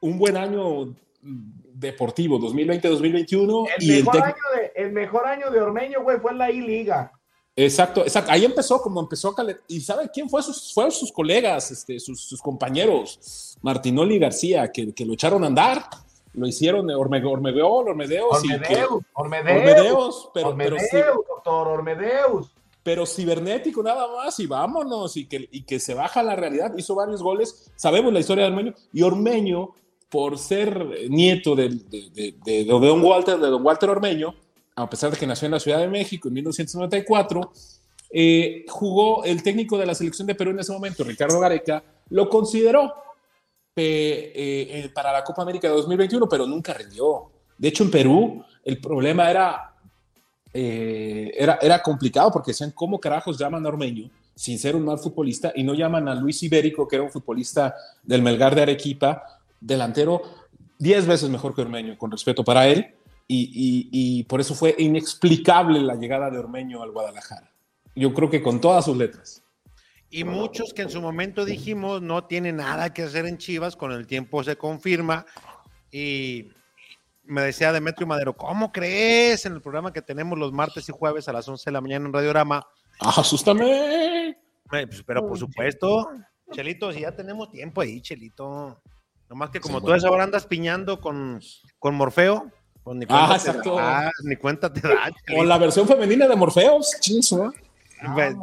un 0.00 0.16
buen 0.18 0.36
año 0.36 0.94
deportivo, 1.20 2.38
2020-2021. 2.38 3.66
el, 3.76 3.82
Y 3.82 3.92
el 3.98 4.04
mejor 4.04 4.14
tec- 4.20 4.24
año 4.24 4.34
de, 4.56 4.72
el 4.82 4.92
mejor 4.92 5.26
año 5.26 5.50
de 5.50 5.60
Ormeño, 5.60 6.02
güey, 6.02 6.18
fue 6.18 6.32
en 6.32 6.38
la 6.38 6.50
I-Liga. 6.50 7.12
Exacto, 7.56 8.02
exacto. 8.02 8.32
Ahí 8.32 8.44
empezó, 8.44 8.80
como 8.80 9.00
empezó 9.00 9.28
a 9.28 9.34
calentar. 9.34 9.64
¿Y 9.68 9.80
sabe 9.80 10.10
quién 10.12 10.28
fue? 10.28 10.42
Sus, 10.42 10.72
fueron 10.72 10.90
sus 10.90 11.12
colegas, 11.12 11.70
este, 11.70 12.00
sus, 12.00 12.20
sus 12.20 12.42
compañeros, 12.42 13.56
Martinoli 13.62 14.16
y 14.16 14.18
García, 14.18 14.72
que, 14.72 14.92
que 14.92 15.04
lo 15.04 15.14
echaron 15.14 15.44
a 15.44 15.46
andar. 15.46 15.84
lo 16.32 16.46
hicieron 16.46 16.90
Orme, 16.90 17.24
Ormedeos, 17.24 17.86
Ormedeos, 17.86 18.42
Ormedeus, 18.42 19.02
Ormedeus, 19.14 20.30
pero, 20.34 20.48
Ormedeus, 20.48 20.82
pero, 20.90 21.24
doctor 21.28 21.68
Ormedeus. 21.68 22.50
Pero 22.82 23.06
cibernético 23.06 23.82
nada 23.82 24.08
más 24.08 24.38
y 24.40 24.46
vámonos 24.46 25.16
y 25.16 25.26
que, 25.26 25.48
y 25.50 25.62
que 25.62 25.78
se 25.80 25.94
baja 25.94 26.22
la 26.22 26.36
realidad. 26.36 26.74
Hizo 26.76 26.94
varios 26.94 27.22
goles, 27.22 27.70
sabemos 27.76 28.12
la 28.12 28.20
historia 28.20 28.44
de 28.44 28.50
Ormeño 28.50 28.74
y 28.92 29.02
Ormeño, 29.02 29.74
por 30.14 30.38
ser 30.38 31.08
nieto 31.10 31.56
de, 31.56 31.70
de, 31.70 32.34
de, 32.44 32.64
Don 32.64 33.04
Walter, 33.04 33.36
de 33.36 33.48
Don 33.48 33.66
Walter 33.66 33.90
Ormeño, 33.90 34.32
a 34.76 34.90
pesar 34.90 35.10
de 35.10 35.16
que 35.16 35.26
nació 35.26 35.46
en 35.46 35.52
la 35.52 35.60
Ciudad 35.60 35.78
de 35.78 35.88
México 35.88 36.28
en 36.28 36.34
1994, 36.34 37.52
eh, 38.10 38.64
jugó 38.68 39.24
el 39.24 39.42
técnico 39.42 39.78
de 39.78 39.86
la 39.86 39.94
selección 39.94 40.26
de 40.26 40.34
Perú 40.34 40.50
en 40.50 40.60
ese 40.60 40.72
momento, 40.72 41.04
Ricardo 41.04 41.40
Gareca, 41.40 41.82
lo 42.10 42.28
consideró 42.28 42.94
eh, 43.76 44.32
eh, 44.34 44.90
para 44.94 45.12
la 45.12 45.24
Copa 45.24 45.42
América 45.42 45.68
de 45.68 45.74
2021, 45.74 46.28
pero 46.28 46.46
nunca 46.46 46.74
rindió. 46.74 47.30
De 47.56 47.68
hecho, 47.68 47.84
en 47.84 47.90
Perú 47.90 48.44
el 48.64 48.80
problema 48.80 49.30
era, 49.30 49.74
era, 50.52 51.58
era 51.60 51.82
complicado 51.82 52.30
porque 52.30 52.50
decían, 52.50 52.72
¿cómo 52.72 52.98
carajos 52.98 53.38
llaman 53.38 53.64
a 53.64 53.68
Ormeño 53.68 54.10
sin 54.34 54.58
ser 54.58 54.74
un 54.74 54.84
mal 54.84 54.98
futbolista 54.98 55.52
y 55.54 55.62
no 55.62 55.74
llaman 55.74 56.08
a 56.08 56.14
Luis 56.14 56.42
Ibérico, 56.42 56.88
que 56.88 56.96
era 56.96 57.04
un 57.04 57.10
futbolista 57.10 57.74
del 58.02 58.22
Melgar 58.22 58.54
de 58.54 58.62
Arequipa, 58.62 59.22
delantero 59.60 60.22
10 60.78 61.06
veces 61.06 61.30
mejor 61.30 61.54
que 61.54 61.62
Ormeño, 61.62 61.96
con 61.96 62.10
respeto 62.10 62.44
para 62.44 62.66
él, 62.66 62.93
y, 63.26 64.24
por 64.24 64.40
eso 64.40 64.54
fue 64.54 64.74
inexplicable 64.78 65.80
la 65.80 65.94
llegada 65.94 66.30
de 66.30 66.38
Ormeño 66.38 66.82
al 66.82 66.92
Guadalajara. 66.92 67.50
Yo 67.94 68.12
creo 68.12 68.28
que 68.30 68.42
con 68.42 68.60
todas 68.60 68.84
sus 68.84 68.96
letras. 68.96 69.42
Y 70.10 70.24
muchos 70.24 70.72
que 70.72 70.82
en 70.82 70.90
su 70.90 71.00
momento 71.00 71.44
dijimos 71.44 72.02
no 72.02 72.24
tiene 72.24 72.52
nada 72.52 72.92
que 72.92 73.02
hacer 73.02 73.26
en 73.26 73.38
Chivas, 73.38 73.76
con 73.76 73.92
el 73.92 74.06
tiempo 74.06 74.44
se 74.44 74.56
confirma. 74.56 75.26
Y 75.90 76.50
me 77.24 77.42
decía 77.42 77.72
Demetrio 77.72 78.06
Madero, 78.06 78.36
¿cómo 78.36 78.70
crees 78.70 79.46
en 79.46 79.54
el 79.54 79.62
programa 79.62 79.92
que 79.92 80.02
tenemos 80.02 80.38
los 80.38 80.52
martes 80.52 80.88
y 80.88 80.92
jueves 80.92 81.28
a 81.28 81.32
las 81.32 81.48
11 81.48 81.64
de 81.64 81.72
la 81.72 81.80
mañana 81.80 82.06
en 82.06 82.12
Radiorama? 82.12 82.66
Ah, 83.00 83.14
asústame. 83.16 84.36
Pues, 84.68 85.02
pero 85.04 85.26
por 85.26 85.38
supuesto, 85.38 86.10
Chelito, 86.52 86.92
si 86.92 87.00
ya 87.00 87.12
tenemos 87.12 87.50
tiempo 87.50 87.80
ahí, 87.80 88.00
Chelito. 88.00 88.80
Nomás 89.28 89.50
que 89.50 89.60
como 89.60 89.80
tú 89.80 89.92
ahora 89.92 90.24
andas 90.24 90.46
piñando 90.46 91.00
con, 91.00 91.40
con 91.78 91.94
Morfeo, 91.94 92.52
pues 92.84 92.96
ni 92.98 93.06
cuenta 93.06 93.32
ah, 93.32 93.36
exacto. 93.36 93.78
ni 94.24 94.36
cuenta 94.36 94.72
te 94.72 94.80
da. 94.80 95.10
Con 95.34 95.48
la 95.48 95.56
versión 95.56 95.88
femenina 95.88 96.28
de 96.28 96.36
Morfeos, 96.36 96.98
chinzo. 97.00 97.52
Ah, 98.02 98.34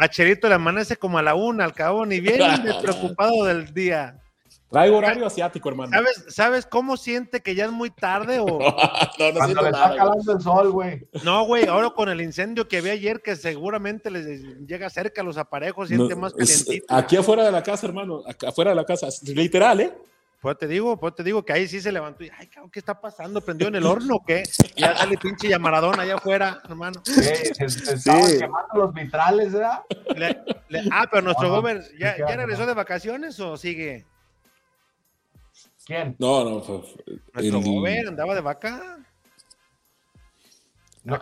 a, 0.00 0.08
Cherito 0.08 0.48
le 0.48 0.56
amanece 0.56 0.96
como 0.96 1.18
a 1.18 1.22
la 1.22 1.36
una, 1.36 1.64
al 1.64 1.72
cabo, 1.72 2.04
ni 2.04 2.18
bien 2.18 2.40
preocupado 2.82 3.44
del 3.44 3.72
día. 3.72 4.20
Traigo 4.68 4.96
horario 4.96 5.26
asiático, 5.26 5.68
hermano. 5.68 5.92
¿Sabes, 5.92 6.24
¿Sabes 6.28 6.66
cómo 6.66 6.96
siente 6.96 7.40
que 7.40 7.54
ya 7.54 7.66
es 7.66 7.70
muy 7.70 7.90
tarde 7.90 8.40
o...? 8.40 8.46
no, 8.58 9.32
no 9.32 9.44
siento 9.44 9.70
nada. 9.70 9.96
calando 9.96 10.32
el 10.32 10.40
sol, 10.40 10.72
güey. 10.72 11.06
No, 11.22 11.44
güey, 11.44 11.66
ahora 11.66 11.90
con 11.90 12.08
el 12.08 12.20
incendio 12.20 12.66
que 12.66 12.80
vi 12.80 12.90
ayer, 12.90 13.22
que 13.22 13.36
seguramente 13.36 14.10
les 14.10 14.42
llega 14.66 14.90
cerca 14.90 15.20
a 15.20 15.24
los 15.24 15.36
aparejos, 15.36 15.86
siente 15.86 16.16
más 16.16 16.32
calientito. 16.32 16.86
aquí 16.88 17.16
afuera 17.16 17.44
de 17.44 17.52
la 17.52 17.62
casa, 17.62 17.86
hermano, 17.86 18.22
afuera 18.44 18.72
de 18.72 18.76
la 18.76 18.84
casa, 18.84 19.06
literal, 19.22 19.80
¿eh? 19.80 19.92
Pues 20.44 20.58
te 20.58 20.68
digo, 20.68 21.00
pues 21.00 21.14
te 21.14 21.22
digo 21.22 21.42
que 21.42 21.54
ahí 21.54 21.66
sí 21.66 21.80
se 21.80 21.90
levantó 21.90 22.22
y, 22.22 22.30
ay, 22.38 22.50
¿qué 22.70 22.78
está 22.78 23.00
pasando? 23.00 23.40
¿Prendió 23.40 23.68
en 23.68 23.76
el 23.76 23.86
horno 23.86 24.16
o 24.16 24.24
qué? 24.26 24.42
Ya 24.76 24.94
sale 24.94 25.16
pinche 25.16 25.48
llamaradón 25.48 25.98
allá 25.98 26.16
afuera, 26.16 26.60
hermano. 26.68 27.00
se, 27.02 27.64
estaban 27.64 28.30
quemando 28.38 28.74
los 28.74 28.92
vitrales, 28.92 29.54
¿verdad? 29.54 29.80
ah, 30.92 31.06
pero 31.10 31.22
nuestro 31.22 31.48
gober, 31.48 31.82
¿ya, 31.98 32.18
¿ya 32.18 32.36
regresó 32.36 32.66
de 32.66 32.74
vacaciones 32.74 33.40
o 33.40 33.56
sigue? 33.56 34.04
¿Quién? 35.86 36.14
No, 36.18 36.44
no. 36.44 36.60
Fue, 36.60 36.82
Nuestro 37.32 37.86
el... 37.86 38.08
andaba 38.08 38.34
de 38.34 38.40
vaca. 38.42 38.98
No, 41.04 41.18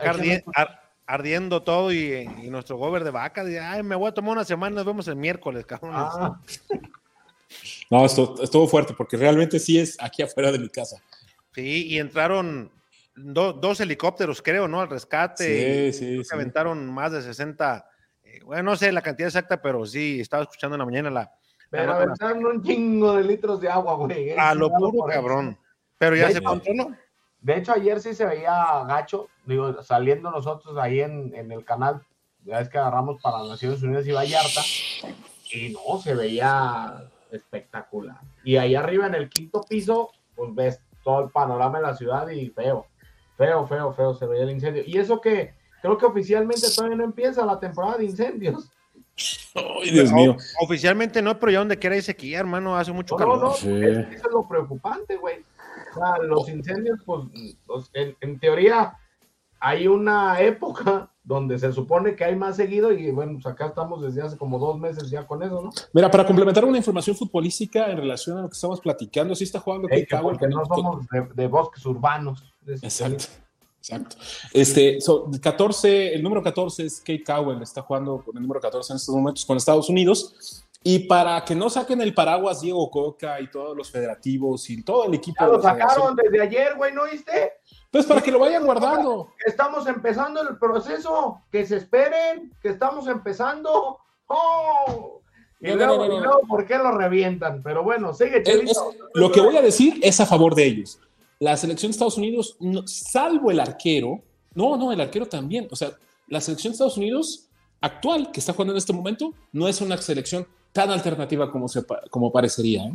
ardiendo 1.06 1.62
todo 1.62 1.92
y, 1.92 2.26
nuestro 2.50 2.76
gober 2.76 3.04
de 3.04 3.12
vaca. 3.12 3.44
Dice, 3.44 3.60
ay, 3.60 3.84
me 3.84 3.94
voy 3.94 4.08
a 4.08 4.14
tomar 4.14 4.32
una 4.32 4.44
semana, 4.44 4.74
nos 4.74 4.84
vemos 4.84 5.06
el 5.06 5.14
miércoles, 5.14 5.64
cabrón. 5.64 5.92
Ah. 5.94 6.40
No, 7.92 8.06
esto, 8.06 8.36
estuvo 8.42 8.66
fuerte 8.66 8.94
porque 8.94 9.18
realmente 9.18 9.58
sí 9.58 9.78
es 9.78 9.98
aquí 10.00 10.22
afuera 10.22 10.50
de 10.50 10.58
mi 10.58 10.70
casa. 10.70 10.96
Sí, 11.54 11.88
y 11.88 11.98
entraron 11.98 12.72
dos 13.14 13.80
helicópteros, 13.80 14.40
creo, 14.40 14.66
¿no? 14.66 14.80
Al 14.80 14.88
rescate. 14.88 15.92
Sí, 15.92 15.98
sí. 15.98 16.24
Se 16.24 16.34
aventaron 16.34 16.90
más 16.90 17.12
de 17.12 17.20
60. 17.20 17.86
Eh, 18.22 18.40
bueno, 18.46 18.62
no 18.62 18.76
sé 18.76 18.90
la 18.92 19.02
cantidad 19.02 19.28
exacta, 19.28 19.60
pero 19.60 19.84
sí, 19.84 20.20
estaba 20.20 20.44
escuchando 20.44 20.76
en 20.76 20.78
la 20.78 20.86
mañana 20.86 21.10
la, 21.10 21.32
pero 21.68 21.92
aventaron 21.92 22.46
un 22.46 22.62
chingo 22.62 23.14
de 23.14 23.24
litros 23.24 23.60
de 23.60 23.68
agua, 23.68 23.94
güey. 23.96 24.30
A 24.38 24.54
lo 24.54 24.70
puro 24.70 25.04
cabrón. 25.04 25.58
Pero 25.98 26.16
ya 26.16 26.30
se 26.30 26.42
controló. 26.42 26.92
De 27.42 27.58
hecho, 27.58 27.72
ayer 27.72 28.00
sí 28.00 28.14
se 28.14 28.24
veía 28.24 28.84
gacho, 28.88 29.28
digo, 29.44 29.82
saliendo 29.82 30.30
nosotros 30.30 30.78
ahí 30.78 31.00
en, 31.00 31.34
en 31.34 31.52
el 31.52 31.62
canal, 31.62 32.00
ya 32.42 32.58
es 32.60 32.70
que 32.70 32.78
agarramos 32.78 33.20
para 33.20 33.44
Naciones 33.44 33.82
Unidas 33.82 34.06
y 34.06 34.12
Vallarta, 34.12 34.62
y 35.50 35.74
no, 35.74 36.00
se 36.00 36.14
veía 36.14 37.10
espectacular. 37.32 38.20
Y 38.44 38.56
ahí 38.56 38.74
arriba 38.74 39.06
en 39.06 39.14
el 39.14 39.28
quinto 39.28 39.62
piso, 39.68 40.10
pues 40.34 40.54
ves 40.54 40.80
todo 41.02 41.24
el 41.24 41.30
panorama 41.30 41.78
de 41.78 41.86
la 41.86 41.96
ciudad 41.96 42.28
y 42.28 42.50
feo, 42.50 42.86
feo, 43.36 43.66
feo, 43.66 43.92
feo 43.92 44.14
se 44.14 44.26
veía 44.26 44.44
el 44.44 44.50
incendio. 44.50 44.82
Y 44.86 44.98
eso 44.98 45.20
que 45.20 45.54
creo 45.80 45.98
que 45.98 46.06
oficialmente 46.06 46.68
todavía 46.74 46.96
no 46.96 47.04
empieza 47.04 47.44
la 47.44 47.58
temporada 47.58 47.98
de 47.98 48.04
incendios. 48.04 48.70
Dios 49.84 50.12
mío. 50.12 50.36
Oficialmente 50.60 51.20
no, 51.20 51.38
pero 51.38 51.52
ya 51.52 51.58
donde 51.58 51.78
quiera 51.78 51.96
hay 51.96 52.02
sequía, 52.02 52.40
hermano, 52.40 52.76
hace 52.76 52.92
mucho 52.92 53.16
calor. 53.16 53.38
No, 53.38 53.54
eso 53.54 53.68
es 53.68 54.22
lo 54.32 54.46
preocupante, 54.48 55.16
güey. 55.16 55.44
O 55.90 55.94
sea, 55.94 56.18
los 56.22 56.48
incendios, 56.48 57.00
pues, 57.04 57.26
pues 57.66 57.90
en, 57.92 58.38
teoría, 58.38 58.98
hay 59.62 59.86
una 59.86 60.40
época 60.40 61.08
donde 61.22 61.56
se 61.56 61.72
supone 61.72 62.16
que 62.16 62.24
hay 62.24 62.34
más 62.34 62.56
seguido 62.56 62.90
y 62.90 63.12
bueno, 63.12 63.34
pues 63.34 63.46
acá 63.46 63.66
estamos 63.66 64.02
desde 64.02 64.20
hace 64.20 64.36
como 64.36 64.58
dos 64.58 64.76
meses 64.76 65.08
ya 65.08 65.24
con 65.24 65.40
eso, 65.40 65.62
¿no? 65.62 65.70
Mira, 65.92 66.10
para 66.10 66.26
complementar 66.26 66.64
una 66.64 66.78
información 66.78 67.14
futbolística 67.14 67.88
en 67.88 67.96
relación 67.96 68.38
a 68.38 68.42
lo 68.42 68.48
que 68.48 68.54
estamos 68.54 68.80
platicando, 68.80 69.36
sí 69.36 69.44
está 69.44 69.60
jugando 69.60 69.86
hey, 69.88 70.04
que 70.08 70.16
porque 70.16 70.48
no 70.48 70.66
somos 70.66 71.06
de, 71.36 71.46
bosques 71.46 71.86
urbanos. 71.86 72.52
Exacto. 72.66 73.24
Exacto. 73.78 74.16
Este, 74.52 74.98
14, 75.40 76.14
el 76.14 76.22
número 76.22 76.42
14 76.42 76.84
es 76.84 76.98
Kate 76.98 77.22
Cowell, 77.24 77.62
está 77.62 77.82
jugando 77.82 78.20
con 78.24 78.36
el 78.36 78.42
número 78.42 78.60
14 78.60 78.92
en 78.92 78.96
estos 78.96 79.14
momentos 79.14 79.44
con 79.44 79.56
Estados 79.56 79.88
Unidos. 79.88 80.64
Y 80.84 81.00
para 81.00 81.44
que 81.44 81.54
no 81.54 81.70
saquen 81.70 82.00
el 82.00 82.12
paraguas 82.12 82.60
Diego 82.60 82.90
Coca 82.90 83.40
y 83.40 83.48
todos 83.48 83.76
los 83.76 83.90
federativos 83.90 84.68
y 84.70 84.82
todo 84.82 85.06
el 85.06 85.14
equipo. 85.14 85.36
Ya 85.38 85.46
lo 85.46 85.62
sacaron 85.62 86.16
desde 86.16 86.42
ayer, 86.42 86.74
güey, 86.76 86.92
¿no 86.92 87.04
viste? 87.04 87.52
Pues 87.92 88.06
para 88.06 88.20
que 88.20 88.32
lo 88.32 88.40
vayan 88.40 88.64
guardando. 88.64 89.28
Estamos 89.46 89.86
empezando 89.86 90.42
el 90.42 90.58
proceso, 90.58 91.42
que 91.52 91.64
se 91.64 91.76
esperen, 91.76 92.52
que 92.60 92.70
estamos 92.70 93.06
empezando. 93.06 93.98
¡Oh! 94.26 95.20
Y, 95.60 95.70
luego, 95.70 96.40
¿por 96.48 96.66
qué 96.66 96.76
lo 96.76 96.90
revientan? 96.98 97.62
Pero 97.62 97.84
bueno, 97.84 98.12
sigue, 98.12 98.42
Chelito. 98.42 98.92
lo 99.14 99.30
que 99.30 99.40
voy 99.40 99.56
a 99.56 99.62
decir 99.62 100.00
es 100.02 100.18
a 100.18 100.26
favor 100.26 100.56
de 100.56 100.64
ellos 100.64 100.98
la 101.42 101.56
selección 101.56 101.90
de 101.90 101.94
Estados 101.94 102.18
Unidos, 102.18 102.56
salvo 102.84 103.50
el 103.50 103.58
arquero, 103.58 104.22
no, 104.54 104.76
no, 104.76 104.92
el 104.92 105.00
arquero 105.00 105.26
también, 105.26 105.66
o 105.72 105.74
sea, 105.74 105.90
la 106.28 106.40
selección 106.40 106.70
de 106.70 106.74
Estados 106.74 106.96
Unidos 106.96 107.48
actual 107.80 108.30
que 108.30 108.38
está 108.38 108.52
jugando 108.52 108.72
en 108.72 108.78
este 108.78 108.92
momento 108.92 109.34
no 109.52 109.66
es 109.66 109.80
una 109.80 109.96
selección 109.96 110.46
tan 110.72 110.90
alternativa 110.90 111.50
como, 111.50 111.66
se, 111.66 111.82
como 112.10 112.30
parecería, 112.30 112.84
¿eh? 112.84 112.94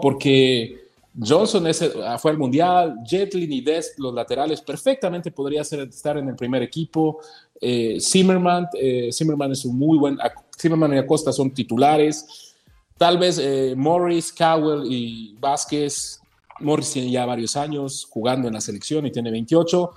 porque 0.00 0.87
Johnson 1.20 1.66
ah, 2.04 2.18
fue 2.18 2.30
al 2.30 2.38
Mundial, 2.38 2.96
Jetlin 3.04 3.52
y 3.52 3.60
Dest, 3.60 3.98
los 3.98 4.14
laterales, 4.14 4.60
perfectamente 4.60 5.30
podría 5.30 5.62
estar 5.62 6.16
en 6.18 6.28
el 6.28 6.36
primer 6.36 6.62
equipo. 6.62 7.18
Eh, 7.60 7.98
Zimmerman, 8.00 8.68
eh, 8.74 9.10
Zimmerman 9.12 9.52
es 9.52 9.64
un 9.64 9.78
muy 9.78 9.98
buen, 9.98 10.18
Zimmerman 10.56 10.94
y 10.94 10.98
Acosta 10.98 11.32
son 11.32 11.52
titulares. 11.52 12.54
Tal 12.96 13.16
vez 13.16 13.40
Morris, 13.76 14.32
Cowell 14.32 14.82
y 14.90 15.36
Vázquez 15.38 16.20
Morris 16.60 16.92
tiene 16.92 17.10
ya 17.10 17.26
varios 17.26 17.56
años 17.56 18.06
jugando 18.10 18.48
en 18.48 18.54
la 18.54 18.60
selección 18.60 19.06
y 19.06 19.10
tiene 19.10 19.30
28. 19.30 19.90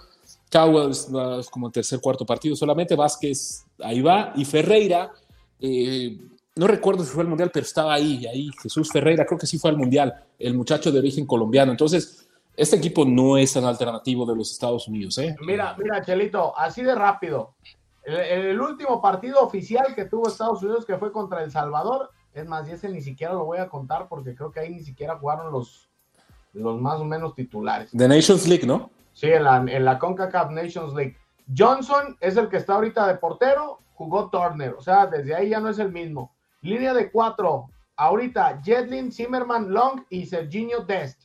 Cowell 0.51 0.91
es 0.91 1.49
como 1.49 1.67
el 1.67 1.73
tercer, 1.73 1.99
cuarto 1.99 2.25
partido 2.25 2.55
solamente. 2.55 2.95
Vázquez 2.95 3.65
ahí 3.79 4.01
va. 4.01 4.33
Y 4.35 4.45
Ferreira, 4.45 5.11
eh, 5.59 6.17
no 6.55 6.67
recuerdo 6.67 7.03
si 7.03 7.11
fue 7.11 7.23
al 7.23 7.29
Mundial, 7.29 7.49
pero 7.53 7.65
estaba 7.65 7.93
ahí, 7.93 8.25
ahí. 8.27 8.49
Jesús 8.61 8.89
Ferreira, 8.91 9.25
creo 9.25 9.39
que 9.39 9.47
sí 9.47 9.57
fue 9.57 9.71
al 9.71 9.77
Mundial, 9.77 10.13
el 10.37 10.53
muchacho 10.53 10.91
de 10.91 10.99
origen 10.99 11.25
colombiano. 11.25 11.71
Entonces, 11.71 12.29
este 12.55 12.75
equipo 12.75 13.05
no 13.05 13.37
es 13.37 13.53
tan 13.53 13.63
alternativo 13.63 14.25
de 14.25 14.35
los 14.35 14.51
Estados 14.51 14.87
Unidos. 14.87 15.17
¿eh? 15.17 15.35
Mira, 15.45 15.75
mira, 15.77 16.01
Chelito, 16.03 16.57
así 16.57 16.83
de 16.83 16.93
rápido. 16.95 17.55
El, 18.03 18.15
el, 18.15 18.61
último 18.61 19.01
partido 19.01 19.39
oficial 19.41 19.93
que 19.95 20.05
tuvo 20.05 20.27
Estados 20.27 20.61
Unidos, 20.63 20.85
que 20.85 20.97
fue 20.97 21.11
contra 21.11 21.43
El 21.43 21.51
Salvador, 21.51 22.09
es 22.33 22.45
más, 22.45 22.67
y 22.67 22.71
ese 22.71 22.89
ni 22.89 23.01
siquiera 23.01 23.33
lo 23.33 23.45
voy 23.45 23.59
a 23.59 23.69
contar 23.69 24.07
porque 24.09 24.35
creo 24.35 24.51
que 24.51 24.59
ahí 24.59 24.69
ni 24.69 24.83
siquiera 24.83 25.17
jugaron 25.17 25.51
los, 25.51 25.89
los 26.53 26.81
más 26.81 26.99
o 26.99 27.05
menos 27.05 27.35
titulares. 27.35 27.91
De 27.91 28.07
Nations 28.07 28.47
League, 28.47 28.65
¿no? 28.65 28.89
Sí, 29.13 29.27
en 29.27 29.43
la, 29.43 29.57
en 29.57 29.85
la 29.85 29.99
CONCACAF 29.99 30.51
Nations 30.51 30.93
League. 30.93 31.15
Johnson 31.55 32.17
es 32.19 32.37
el 32.37 32.49
que 32.49 32.57
está 32.57 32.75
ahorita 32.75 33.07
de 33.07 33.15
portero, 33.15 33.79
jugó 33.93 34.29
Turner, 34.29 34.73
o 34.73 34.81
sea, 34.81 35.05
desde 35.05 35.35
ahí 35.35 35.49
ya 35.49 35.59
no 35.59 35.69
es 35.69 35.79
el 35.79 35.91
mismo. 35.91 36.33
Línea 36.61 36.93
de 36.93 37.11
cuatro, 37.11 37.69
ahorita 37.95 38.61
Jetlin, 38.63 39.11
Zimmerman, 39.11 39.73
Long 39.73 40.03
y 40.09 40.27
Serginho 40.27 40.81
Dest. 40.81 41.23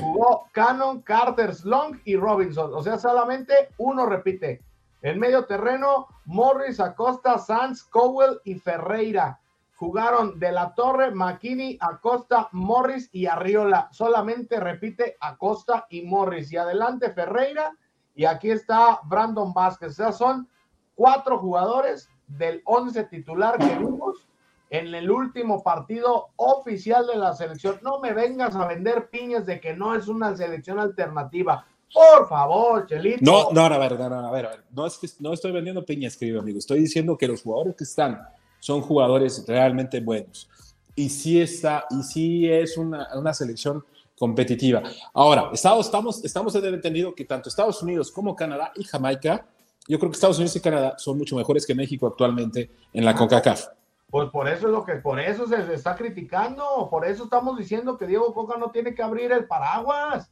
Jugó 0.00 0.48
Cannon, 0.52 1.02
Carter, 1.02 1.52
Long 1.64 2.00
y 2.04 2.16
Robinson. 2.16 2.72
O 2.74 2.82
sea, 2.82 2.98
solamente 2.98 3.70
uno 3.78 4.06
repite. 4.06 4.60
En 5.02 5.18
medio 5.18 5.44
terreno, 5.46 6.08
Morris, 6.24 6.80
Acosta, 6.80 7.38
Sanz, 7.38 7.84
Cowell 7.84 8.40
y 8.44 8.56
Ferreira. 8.56 9.40
Jugaron 9.76 10.38
De 10.38 10.52
La 10.52 10.74
Torre, 10.74 11.12
McKinney, 11.12 11.78
Acosta, 11.80 12.48
Morris 12.52 13.08
y 13.12 13.26
Arriola. 13.26 13.88
Solamente 13.90 14.60
repite 14.60 15.16
Acosta 15.20 15.86
y 15.90 16.02
Morris. 16.02 16.52
Y 16.52 16.56
adelante 16.56 17.10
Ferreira. 17.10 17.76
Y 18.14 18.24
aquí 18.24 18.50
está 18.50 19.00
Brandon 19.04 19.52
Vázquez. 19.52 19.92
O 19.92 19.94
sea, 19.94 20.12
son 20.12 20.48
cuatro 20.94 21.38
jugadores 21.38 22.08
del 22.28 22.62
11 22.64 23.04
titular 23.04 23.58
que 23.58 23.76
vimos 23.78 24.28
en 24.72 24.94
el 24.94 25.10
último 25.10 25.62
partido 25.62 26.30
oficial 26.36 27.06
de 27.06 27.16
la 27.16 27.34
selección. 27.34 27.78
No 27.82 28.00
me 28.00 28.14
vengas 28.14 28.56
a 28.56 28.66
vender 28.66 29.10
piñas 29.10 29.44
de 29.44 29.60
que 29.60 29.74
no 29.74 29.94
es 29.94 30.08
una 30.08 30.34
selección 30.34 30.80
alternativa. 30.80 31.66
Por 31.92 32.26
favor, 32.26 32.86
Chelito. 32.86 33.18
No, 33.20 33.50
no, 33.52 33.60
a 33.60 33.78
ver, 33.78 33.98
no, 33.98 34.08
no, 34.08 34.26
a 34.26 34.32
ver, 34.32 34.46
a 34.46 34.48
ver. 34.48 34.64
No, 34.70 34.86
es 34.86 34.96
que, 34.96 35.06
no 35.20 35.34
estoy 35.34 35.52
vendiendo 35.52 35.84
piñas, 35.84 36.16
querido 36.16 36.40
amigo. 36.40 36.58
Estoy 36.58 36.80
diciendo 36.80 37.18
que 37.18 37.28
los 37.28 37.42
jugadores 37.42 37.76
que 37.76 37.84
están 37.84 38.22
son 38.60 38.80
jugadores 38.80 39.44
realmente 39.46 40.00
buenos. 40.00 40.48
Y 40.94 41.10
sí 41.10 41.38
está, 41.38 41.84
y 41.90 42.02
sí 42.02 42.50
es 42.50 42.78
una, 42.78 43.08
una 43.14 43.34
selección 43.34 43.84
competitiva. 44.18 44.82
Ahora, 45.12 45.50
Estados, 45.52 45.84
estamos, 45.84 46.24
estamos 46.24 46.54
en 46.54 46.64
el 46.64 46.74
entendido 46.74 47.14
que 47.14 47.26
tanto 47.26 47.50
Estados 47.50 47.82
Unidos 47.82 48.10
como 48.10 48.34
Canadá 48.34 48.72
y 48.74 48.84
Jamaica, 48.84 49.46
yo 49.86 49.98
creo 49.98 50.10
que 50.10 50.14
Estados 50.14 50.38
Unidos 50.38 50.56
y 50.56 50.60
Canadá 50.60 50.94
son 50.96 51.18
mucho 51.18 51.36
mejores 51.36 51.66
que 51.66 51.74
México 51.74 52.06
actualmente 52.06 52.70
en 52.94 53.04
la 53.04 53.14
CONCACAF. 53.14 53.66
Pues 54.12 54.28
por 54.28 54.46
eso 54.46 54.66
es 54.66 54.72
lo 54.72 54.84
que, 54.84 54.96
por 54.96 55.18
eso 55.18 55.46
se, 55.46 55.72
está 55.72 55.96
criticando, 55.96 56.86
por 56.90 57.06
eso 57.06 57.24
estamos 57.24 57.56
diciendo 57.56 57.96
que 57.96 58.06
Diego 58.06 58.34
Coca 58.34 58.58
no 58.58 58.70
tiene 58.70 58.94
que 58.94 59.02
abrir 59.02 59.32
el 59.32 59.46
paraguas. 59.46 60.30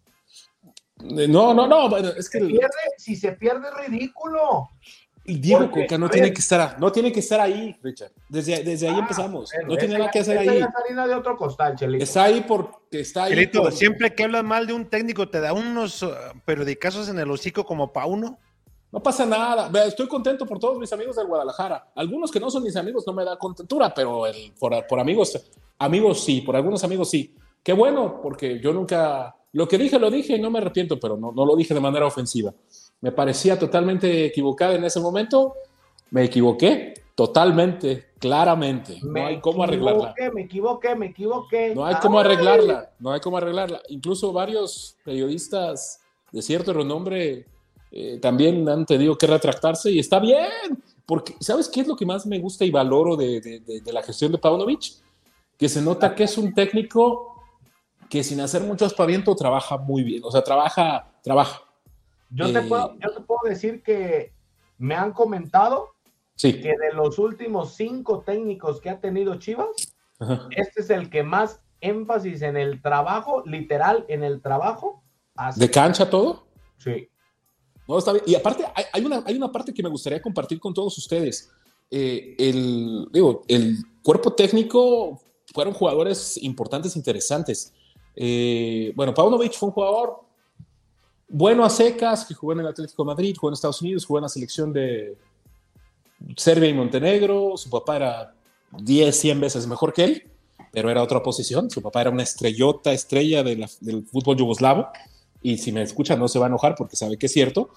Eh, 0.99 1.27
no, 1.27 1.55
no, 1.55 1.67
no, 1.67 1.97
es 1.97 2.29
que... 2.29 2.59
si 2.99 3.17
se 3.17 3.33
pierde 3.33 3.69
es 3.69 3.89
ridículo. 3.89 4.69
Diego 5.25 5.71
Coca 5.71 5.97
no 5.97 6.11
tiene 6.11 6.31
que 6.31 6.41
estar, 6.41 6.79
no 6.79 6.93
tiene 6.93 7.11
que 7.11 7.21
estar 7.21 7.41
ahí, 7.41 7.75
Richard. 7.83 8.13
Desde, 8.29 8.63
desde 8.63 8.87
ahí 8.87 8.97
ah, 8.97 9.01
empezamos. 9.01 9.51
no 9.67 9.77
tiene 9.79 9.97
nada 9.97 10.11
que 10.11 10.19
hacer 10.19 10.37
ahí. 10.37 10.61
de 10.61 11.15
otro 11.15 11.39
costal, 11.39 11.75
Chelito. 11.75 12.05
Está 12.05 12.25
ahí 12.25 12.45
porque 12.47 13.01
está 13.01 13.25
ahí. 13.25 13.31
Chelito, 13.31 13.71
siempre 13.71 14.15
que 14.15 14.25
hablas 14.25 14.45
mal 14.45 14.67
de 14.67 14.75
un 14.75 14.91
técnico 14.91 15.31
te 15.31 15.41
da 15.41 15.55
unos 15.55 16.03
uh, 16.03 16.13
periodicazos 16.45 17.09
en 17.09 17.19
el 17.19 17.31
hocico 17.31 17.65
como 17.65 17.95
pa' 17.95 18.05
uno. 18.05 18.39
No 18.93 19.03
pasa 19.03 19.25
nada. 19.25 19.71
Estoy 19.87 20.09
contento 20.09 20.45
por 20.47 20.59
todos 20.59 20.79
mis 20.79 20.93
amigos 20.93 21.17
del 21.17 21.27
Guadalajara. 21.27 21.93
Algunos 21.95 22.31
que 22.31 22.41
no 22.41 22.51
son 22.51 22.63
mis 22.63 22.77
amigos 22.77 23.05
no 23.07 23.13
me 23.13 23.25
da 23.25 23.37
contentura, 23.37 23.93
pero 23.95 24.25
por, 24.59 24.87
por, 24.87 25.01
amigos, 25.01 25.41
amigos 25.79 26.25
sí, 26.25 26.41
por 26.41 26.57
algunos 26.57 26.83
amigos 26.83 27.09
sí. 27.09 27.35
Qué 27.63 27.73
bueno, 27.73 28.21
porque 28.23 28.59
yo 28.61 28.73
nunca. 28.73 29.37
Lo 29.53 29.67
que 29.67 29.79
dije, 29.79 29.99
lo 29.99 30.11
dije 30.11 30.37
y 30.37 30.41
no 30.41 30.51
me 30.51 30.59
arrepiento, 30.59 30.99
pero 30.99 31.17
no, 31.17 31.33
no 31.33 31.45
lo 31.45 31.57
dije 31.57 31.75
de 31.75 31.81
manera 31.81 32.07
ofensiva. 32.07 32.53
Me 33.01 33.13
parecía 33.13 33.59
totalmente 33.59 34.27
equivocada 34.27 34.75
en 34.75 34.85
ese 34.85 35.01
momento. 35.01 35.55
Me 36.11 36.25
equivoqué 36.25 36.95
totalmente, 37.15 38.13
claramente. 38.19 38.99
no 39.03 39.27
hay 39.27 39.41
cómo 39.41 39.63
arreglarla. 39.63 40.15
Me 40.33 40.43
equivoqué, 40.43 40.95
me 40.95 41.07
equivoqué. 41.07 41.75
No 41.75 41.85
hay 41.85 41.97
cómo 41.97 42.19
arreglarla. 42.19 42.93
No 42.99 43.13
hay 43.13 43.21
cómo 43.21 43.37
arreglarla. 43.37 43.83
Incluso 43.89 44.33
varios 44.33 44.97
periodistas 45.05 46.01
de 46.33 46.43
cierto 46.43 46.73
renombre 46.73 47.47
eh, 47.93 48.19
también 48.21 48.69
han 48.69 48.87
tenido 48.87 49.19
que 49.19 49.27
retractarse 49.27 49.91
y 49.91 49.99
está 49.99 50.21
bien, 50.21 50.83
porque 51.07 51.35
¿sabes 51.41 51.69
qué 51.69 51.81
es 51.81 51.89
lo 51.89 51.97
que 51.97 52.07
más 52.07 52.25
me 52.27 52.39
gusta 52.39 52.65
y 52.65 52.71
valoro 52.71 53.17
de, 53.17 53.83
la 53.87 54.03
gestión 54.03 54.33
de 54.33 54.39
Paunovic? 54.39 54.95
Que 55.59 55.69
se 55.69 55.83
nota 55.83 56.15
que 56.15 56.25
es 56.25 56.39
un 56.39 56.55
técnico 56.55 57.43
que 58.09 58.25
sin 58.25 58.41
hacer 58.41 58.63
mucho 58.63 58.87
aspaviento 58.87 59.35
trabaja 59.35 59.77
muy 59.77 60.03
bien, 60.03 60.23
o 60.25 60.31
sea, 60.31 60.43
trabaja, 60.43 61.11
trabaja. 61.23 61.63
Yo, 62.31 62.53
te, 62.53 62.63
puedo, 62.63 62.97
yo 62.99 63.11
te 63.13 63.21
puedo 63.21 63.41
decir 63.45 63.83
que 63.83 64.33
me 64.79 64.95
han 64.95 65.13
comentado 65.13 65.95
que 66.41 66.53
de 66.53 66.93
los 66.95 67.19
últimos 67.19 67.75
cinco 67.75 68.21
técnicos 68.21 68.81
que 68.81 68.89
ha 68.89 69.01
tenido 69.01 69.35
Chivas, 69.37 69.95
este 70.51 70.81
es 70.81 70.91
el 70.91 71.11
que 71.11 71.23
más 71.23 71.61
énfasis 71.81 72.43
en 72.43 72.57
el 72.57 72.81
trabajo, 72.81 73.43
literal, 73.47 74.05
en 74.09 74.23
el 74.23 74.41
trabajo. 74.41 75.03
¿De 75.57 75.71
cancha 75.71 76.09
todo? 76.09 76.47
Sí. 76.79 77.10
Y 78.27 78.35
aparte, 78.35 78.65
hay, 78.93 79.05
una, 79.05 79.23
hay 79.27 79.37
una 79.37 79.51
parte 79.51 79.73
que 79.73 79.83
me 79.83 79.89
gustaría 79.89 80.21
compartir 80.21 80.61
con 80.61 80.73
todos 80.75 80.97
ustedes. 80.99 81.51
Eh, 81.91 82.37
el, 82.39 83.09
digo, 83.13 83.43
el 83.49 83.79
cuerpo 84.03 84.33
técnico 84.33 85.21
fueron 85.53 85.75
jugadores 85.75 86.39
importantes, 86.43 86.97
interesantes. 86.97 87.73
Eh, 88.15 88.93
bueno, 88.95 89.13
Paunovic 89.15 89.55
fue 89.55 89.69
un 89.69 89.73
jugador 89.73 90.21
bueno 91.29 91.65
a 91.65 91.71
secas, 91.71 92.25
que 92.25 92.35
jugó 92.35 92.53
en 92.53 92.61
el 92.61 92.67
Atlético 92.69 93.03
de 93.03 93.07
Madrid, 93.07 93.37
jugó 93.37 93.51
en 93.51 93.55
Estados 93.55 93.83
Unidos, 93.83 94.05
jugó 94.05 94.19
en 94.19 94.23
la 94.23 94.29
selección 94.29 94.73
de 94.73 95.17
Serbia 96.37 96.69
y 96.69 96.75
Montenegro. 96.75 97.57
Su 97.57 97.71
papá 97.71 97.97
era 97.97 98.35
10, 98.79 99.17
100 99.17 99.41
veces 99.41 99.67
mejor 99.67 99.93
que 99.93 100.05
él, 100.05 100.31
pero 100.73 100.91
era 100.91 101.03
otra 101.03 101.23
posición. 101.23 101.71
Su 101.71 101.83
papá 101.83 102.03
era 102.03 102.11
una 102.11 102.23
estrellota, 102.23 102.93
estrella 102.93 103.43
del 103.43 103.67
fútbol 104.07 104.37
yugoslavo 104.37 104.89
y 105.43 105.59
si 105.59 105.73
me 105.73 105.83
escucha 105.83 106.17
no 106.17 106.29
se 106.29 106.39
va 106.39 106.47
a 106.47 106.49
enojar 106.49 106.75
porque 106.77 106.97
sabe 106.97 107.17
que 107.17 107.27
es 107.27 107.33
cierto. 107.33 107.71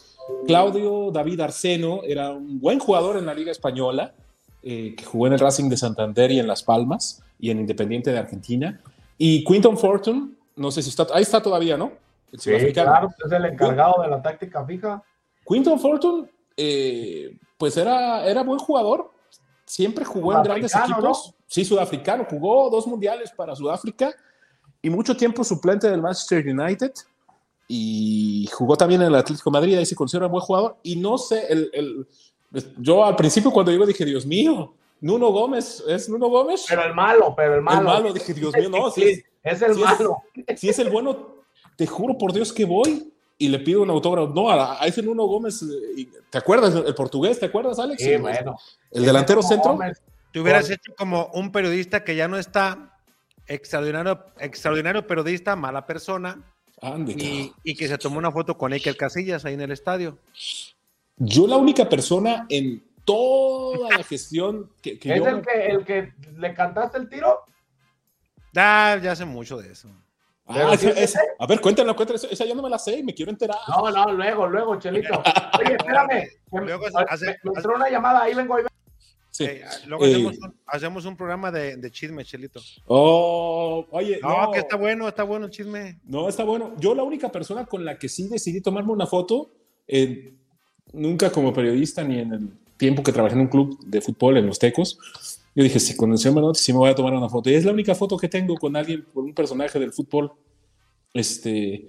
Claudio 0.45 1.11
David 1.11 1.39
Arseno 1.41 2.01
era 2.03 2.32
un 2.32 2.59
buen 2.59 2.80
jugador 2.80 3.18
en 3.18 3.26
la 3.26 3.34
Liga 3.34 3.51
Española, 3.51 4.14
eh, 4.61 4.95
que 4.95 5.05
jugó 5.05 5.28
en 5.28 5.34
el 5.34 5.39
Racing 5.39 5.70
de 5.70 5.78
Santander 5.78 6.32
y 6.32 6.39
en 6.39 6.47
Las 6.47 6.64
Palmas 6.64 7.24
y 7.39 7.49
en 7.49 7.59
Independiente 7.59 8.11
de 8.11 8.20
Argentina. 8.20 8.82
Y 9.18 9.43
Quinton 9.45 9.78
Fortune, 9.78 10.32
no 10.55 10.72
sé 10.72 10.82
si 10.82 10.89
está, 10.89 11.07
ahí 11.14 11.24
está 11.24 11.41
todavía, 11.41 11.78
¿no? 11.78 11.91
sí, 12.38 12.51
claro, 12.74 13.09
es 13.24 13.32
el 13.32 13.45
encargado 13.45 14.01
de 14.01 14.09
la 14.09 14.22
táctica 14.22 14.66
fija. 14.66 15.03
Quinton 15.47 15.80
Fortune, 15.80 16.30
eh, 16.57 17.38
pues 17.57 17.78
era, 17.78 18.26
era 18.26 18.43
buen 18.43 18.59
jugador, 18.59 19.11
siempre 19.66 20.03
jugó 20.03 20.34
en 20.34 20.43
grandes 20.43 20.76
equipos. 20.76 21.34
Sí, 21.47 21.64
sudafricano, 21.64 22.26
jugó 22.28 22.70
dos 22.72 22.88
mundiales 22.88 23.32
para 23.32 23.55
Sudáfrica 23.55 24.11
y 24.82 24.89
mucho 24.89 25.16
tiempo 25.16 25.43
suplente 25.43 25.89
del 25.89 26.01
Manchester 26.01 26.47
United 26.47 26.91
y 27.68 28.47
jugó 28.51 28.76
también 28.76 29.01
en 29.01 29.07
el 29.07 29.16
Atlético 29.16 29.49
de 29.49 29.59
Madrid, 29.59 29.78
ahí 29.78 29.86
se 29.86 29.95
considera 29.95 30.26
un 30.28 30.34
buen 30.34 30.43
jugador. 30.43 30.78
Y 30.84 30.95
no 30.95 31.18
sé, 31.18 31.45
el, 31.49 32.07
yo 32.78 33.03
al 33.03 33.16
principio 33.16 33.51
cuando 33.51 33.72
digo 33.72 33.86
dije, 33.86 34.05
Dios 34.05 34.26
mío, 34.26 34.74
Nuno 35.01 35.30
Gómez, 35.32 35.84
¿es 35.88 36.07
Nuno 36.09 36.28
Gómez? 36.28 36.66
Pero 36.68 36.84
el 36.84 36.93
malo, 36.93 37.34
pero 37.36 37.55
el 37.55 37.61
malo. 37.61 37.80
El 37.80 37.86
malo, 37.86 38.14
dije, 38.14 38.34
Dios 38.34 38.55
mío, 38.55 38.70
no, 38.70 38.91
si 38.91 39.24
es, 39.43 39.61
el 39.61 39.76
malo. 39.76 40.24
si 40.55 40.70
es 40.70 40.80
el 40.80 40.89
bueno, 40.89 41.43
te 41.76 41.88
juro 41.88 42.18
por 42.18 42.34
Dios 42.34 42.53
que 42.53 42.66
voy 42.66 43.11
y 43.38 43.49
le 43.49 43.59
pido 43.59 43.82
un 43.82 43.89
autógrafo. 43.89 44.32
No, 44.34 44.49
a, 44.49 44.86
ese 44.86 45.01
Nuno 45.01 45.26
Gómez, 45.26 45.61
eh, 45.64 46.07
¿te 46.30 46.38
acuerdas? 46.38 46.76
El 46.76 46.95
portugués, 46.95 47.39
¿te 47.39 47.47
acuerdas, 47.47 47.80
Alex? 47.80 48.01
Sí, 48.01 48.16
bueno. 48.18 48.57
El 48.91 49.05
delantero 49.05 49.41
centro. 49.41 49.78
Te 50.32 50.39
hubieras 50.39 50.70
hecho 50.70 50.93
como 50.97 51.28
un 51.34 51.51
periodista 51.51 52.03
que 52.03 52.16
ya 52.16 52.28
no 52.28 52.38
está 52.38 52.97
extraordinario, 53.45 54.26
extraordinario 54.39 55.05
periodista, 55.05 55.55
mala 55.55 55.86
persona, 55.86 56.53
y, 57.64 57.76
que 57.76 57.88
se 57.88 57.98
tomó 57.98 58.18
una 58.18 58.32
foto 58.32 58.58
con 58.58 58.74
Iker 58.74 58.98
Casillas 58.98 59.46
ahí 59.46 59.54
en 59.54 59.62
el 59.62 59.72
estadio. 59.72 60.18
Yo 61.18 61.48
la 61.48 61.58
única 61.58 61.88
persona 61.88 62.46
en 62.50 62.84
toda 63.06 63.98
la 63.98 64.04
gestión 64.04 64.72
que, 64.82 65.00
¿Es 65.02 65.06
el, 65.06 65.42
que, 65.42 65.68
el 65.68 65.86
que 65.86 66.14
le 66.38 66.54
cantaste 66.54 66.98
el 66.98 67.10
tiro? 67.10 67.40
Ah, 68.56 68.98
ya 69.02 69.12
hace 69.12 69.26
mucho 69.26 69.58
de 69.58 69.72
eso. 69.72 69.90
Ah, 70.46 70.76
a 71.40 71.48
ver, 71.48 71.62
cuéntanos, 71.62 71.96
cuéntanos, 71.96 72.26
esa 72.26 72.44
ya 72.44 72.54
no 72.54 72.62
me 72.62 72.70
la 72.70 72.78
sé 72.78 72.98
y 72.98 73.04
me 73.04 73.14
quiero 73.14 73.32
enterar. 73.32 73.58
No, 73.70 73.90
no, 73.90 74.12
luego, 74.12 74.48
luego, 74.48 74.76
Chelito. 74.78 75.24
Oye, 75.60 75.76
espérame. 75.76 76.28
Luego, 76.52 76.86
hace, 77.08 77.38
me, 77.44 77.52
entró 77.56 77.76
una 77.76 77.90
llamada, 77.90 78.24
ahí 78.24 78.34
vengo, 78.34 78.56
ahí 78.56 78.64
vengo. 78.64 78.76
Sí. 79.34 79.46
Eh, 79.46 79.64
luego 79.88 80.06
eh, 80.06 80.40
hacemos, 80.68 81.06
un, 81.06 81.18
programa 81.18 81.52
de, 81.52 81.76
de, 81.78 81.90
chisme, 81.90 82.24
Chelito. 82.24 82.62
Oh, 82.86 83.84
oye. 83.90 84.20
No, 84.22 84.52
que 84.52 84.60
está 84.60 84.76
bueno, 84.76 85.08
está 85.08 85.24
bueno 85.24 85.48
el 85.48 85.52
chisme. 85.52 86.00
No, 86.06 86.30
está 86.30 86.44
bueno. 86.44 86.76
Yo 86.78 86.94
la 86.94 87.02
única 87.02 87.32
persona 87.32 87.66
con 87.66 87.84
la 87.84 87.98
que 87.98 88.10
sí 88.10 88.28
decidí 88.28 88.62
tomarme 88.62 88.92
una 88.92 89.08
foto, 89.08 89.52
eh, 89.88 90.36
nunca 90.94 91.32
como 91.32 91.52
periodista 91.52 92.04
ni 92.04 92.20
en 92.20 92.32
el 92.32 92.50
tiempo 92.78 93.02
que 93.02 93.12
trabajé 93.12 93.34
en 93.34 93.42
un 93.42 93.48
club 93.48 93.84
de 93.84 94.02
fútbol 94.02 94.38
en 94.38 94.46
Los 94.46 94.60
Tecos, 94.60 95.00
yo 95.56 95.64
dije, 95.64 95.80
si 95.80 95.98
con 95.98 96.12
el 96.12 96.20
señor 96.20 96.36
Menotti 96.36 96.60
sí 96.60 96.72
me 96.72 96.78
voy 96.78 96.92
a 96.92 96.96
tomar 96.96 97.14
una 97.14 97.28
foto. 97.28 97.50
Y 97.50 97.56
es 97.56 97.66
la 97.66 97.72
única 97.72 97.96
foto 97.96 98.18
que 98.18 98.30
tengo 98.30 98.56
con 98.56 98.76
alguien, 98.76 99.04
con 99.16 99.26
un 99.26 99.34
personaje 99.34 99.80
del 99.80 99.94
fútbol. 99.94 100.32
Este, 101.12 101.88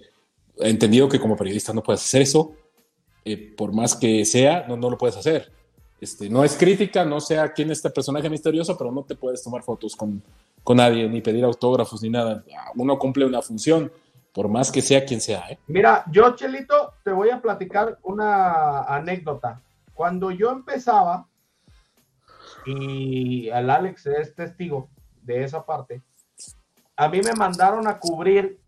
he 0.60 0.70
entendido 0.70 1.10
que 1.10 1.20
como 1.20 1.36
periodista 1.36 1.74
no 1.74 1.82
puedes 1.82 2.00
hacer 2.00 2.22
eso. 2.22 2.56
por 3.54 3.74
más 3.74 3.96
que 3.96 4.24
sea, 4.24 4.64
no, 4.66 4.78
no 4.78 4.88
lo 4.88 4.96
puedes 4.96 5.18
hacer 5.18 5.52
este, 6.04 6.30
no 6.30 6.44
es 6.44 6.56
crítica, 6.56 7.04
no 7.04 7.20
sé 7.20 7.38
a 7.38 7.52
quién 7.52 7.70
es 7.70 7.78
este 7.78 7.90
personaje 7.90 8.30
misterioso, 8.30 8.78
pero 8.78 8.92
no 8.92 9.02
te 9.02 9.16
puedes 9.16 9.42
tomar 9.42 9.62
fotos 9.62 9.96
con, 9.96 10.22
con 10.62 10.76
nadie, 10.76 11.08
ni 11.08 11.20
pedir 11.20 11.44
autógrafos, 11.44 12.02
ni 12.02 12.10
nada. 12.10 12.44
Uno 12.76 12.98
cumple 12.98 13.26
una 13.26 13.42
función, 13.42 13.90
por 14.32 14.48
más 14.48 14.70
que 14.70 14.80
sea 14.80 15.04
quien 15.04 15.20
sea. 15.20 15.48
¿eh? 15.50 15.58
Mira, 15.66 16.04
yo, 16.10 16.34
Chelito, 16.34 16.94
te 17.04 17.10
voy 17.10 17.30
a 17.30 17.40
platicar 17.40 17.98
una 18.02 18.82
anécdota. 18.82 19.60
Cuando 19.92 20.30
yo 20.30 20.50
empezaba, 20.50 21.28
y 22.66 23.48
el 23.48 23.70
Alex 23.70 24.06
es 24.06 24.34
testigo 24.34 24.88
de 25.22 25.44
esa 25.44 25.64
parte, 25.64 26.02
a 26.96 27.08
mí 27.08 27.20
me 27.24 27.32
mandaron 27.34 27.86
a 27.88 27.98
cubrir 27.98 28.60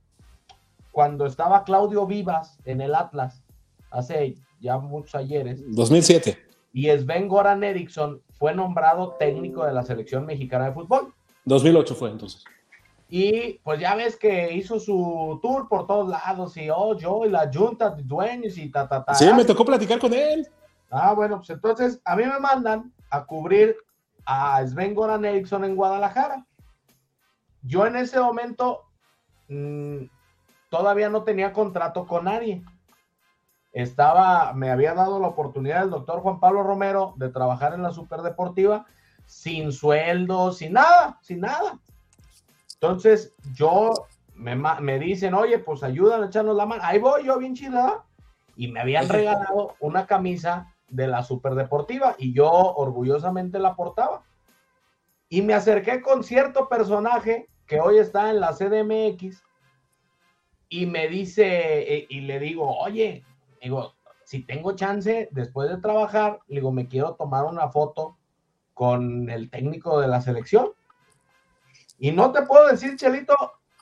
cuando 0.91 1.27
estaba 1.27 1.65
Claudio 1.65 2.07
Vivas 2.07 2.59
en 2.65 2.81
el 2.81 2.95
Atlas, 2.95 3.43
hace 3.91 4.37
ya 4.61 4.79
muchos 4.79 5.15
ayeres. 5.15 5.63
2007. 5.75 6.46
Y 6.77 6.91
Sven 6.91 7.27
Goran 7.27 7.65
Eriksson 7.65 8.21
fue 8.39 8.55
nombrado 8.55 9.17
técnico 9.19 9.65
de 9.65 9.73
la 9.73 9.83
selección 9.83 10.27
mexicana 10.27 10.67
de 10.67 10.73
fútbol. 10.73 11.15
2008 11.47 11.95
fue 11.95 12.11
entonces. 12.11 12.45
Y 13.09 13.55
pues 13.65 13.81
ya 13.81 13.95
ves 13.95 14.15
que 14.19 14.53
hizo 14.53 14.79
su 14.79 15.39
tour 15.41 15.71
por 15.71 15.87
todos 15.87 16.11
lados 16.11 16.55
y 16.59 16.69
oh, 16.69 16.95
yo 16.99 17.25
y 17.25 17.31
la 17.31 17.51
junta 17.51 17.89
de 17.89 18.03
dueños 18.03 18.59
y 18.59 18.71
ta, 18.71 18.87
ta, 18.87 19.03
ta. 19.03 19.15
Sí, 19.15 19.25
me 19.33 19.47
tocó 19.47 19.65
platicar 19.65 19.99
con 19.99 20.13
él. 20.13 20.47
Ah, 20.91 21.15
bueno, 21.15 21.39
pues 21.39 21.49
entonces 21.49 21.99
a 22.05 22.15
mí 22.15 22.25
me 22.25 22.39
mandan 22.39 22.93
a 23.09 23.25
cubrir 23.25 23.75
a 24.27 24.63
Sven 24.67 24.95
Goran 24.95 25.25
Eriksson 25.25 25.65
en 25.65 25.77
Guadalajara. 25.77 26.45
Yo 27.63 27.87
en 27.87 27.97
ese 27.97 28.21
momento 28.21 28.83
mmm, 29.49 30.03
todavía 30.69 31.09
no 31.09 31.23
tenía 31.23 31.55
contrato 31.55 32.07
con 32.07 32.27
nadie. 32.27 32.63
Estaba, 33.77 34.55
me 34.55 34.71
había 34.71 34.95
dado 34.95 35.21
la 35.21 35.29
oportunidad 35.29 35.83
el 35.83 35.91
doctor 35.91 36.21
Juan 36.21 36.41
Pablo 36.41 36.63
Romero 36.63 37.13
de 37.19 37.29
trabajar 37.29 37.75
en 37.75 37.83
la 37.83 37.91
Superdeportiva 37.91 38.87
sin 39.27 39.71
sueldo, 39.71 40.51
sin 40.51 40.73
nada, 40.73 41.19
sin 41.21 41.41
nada. 41.41 41.79
Entonces 42.73 43.35
yo 43.53 43.93
me, 44.33 44.57
me 44.57 44.99
dicen, 44.99 45.35
oye, 45.35 45.59
pues 45.59 45.83
ayúdame 45.83 46.25
a 46.25 46.29
echarnos 46.29 46.57
la 46.57 46.65
mano. 46.65 46.81
Ahí 46.87 46.99
voy 46.99 47.27
yo 47.27 47.39
bien 47.39 47.55
chida. 47.55 48.03
Y 48.57 48.69
me 48.69 48.81
habían 48.81 49.11
regalado 49.11 49.75
una 49.81 50.07
camisa 50.07 50.73
de 50.89 51.09
la 51.09 51.23
Superdeportiva 51.23 52.15
y 52.17 52.33
yo 52.33 52.51
orgullosamente 52.51 53.59
la 53.59 53.77
portaba. 53.77 54.23
Y 55.29 55.43
me 55.43 55.53
acerqué 55.53 56.01
con 56.01 56.25
cierto 56.25 56.71
personaje 56.71 57.51
que 57.67 57.81
hoy 57.81 57.99
está 57.99 58.31
en 58.31 58.41
la 58.41 58.55
CDMX 58.55 59.43
y 60.71 60.87
me 60.87 61.09
dice, 61.09 61.95
eh, 61.95 62.07
y 62.09 62.23
le 62.23 62.39
digo, 62.39 62.75
oye, 62.79 63.23
digo, 63.61 63.95
si 64.25 64.43
tengo 64.43 64.75
chance 64.75 65.29
después 65.31 65.71
de 65.71 65.79
trabajar, 65.79 66.41
digo, 66.49 66.73
me 66.73 66.89
quiero 66.89 67.15
tomar 67.15 67.45
una 67.45 67.69
foto 67.69 68.17
con 68.75 69.31
el 69.31 69.51
técnico 69.51 70.01
de 70.01 70.09
la 70.09 70.21
selección. 70.21 70.73
Y 71.99 72.11
no 72.13 72.33
te 72.33 72.43
puedo 72.43 72.67
decir, 72.67 72.97
Chelito, 72.97 73.35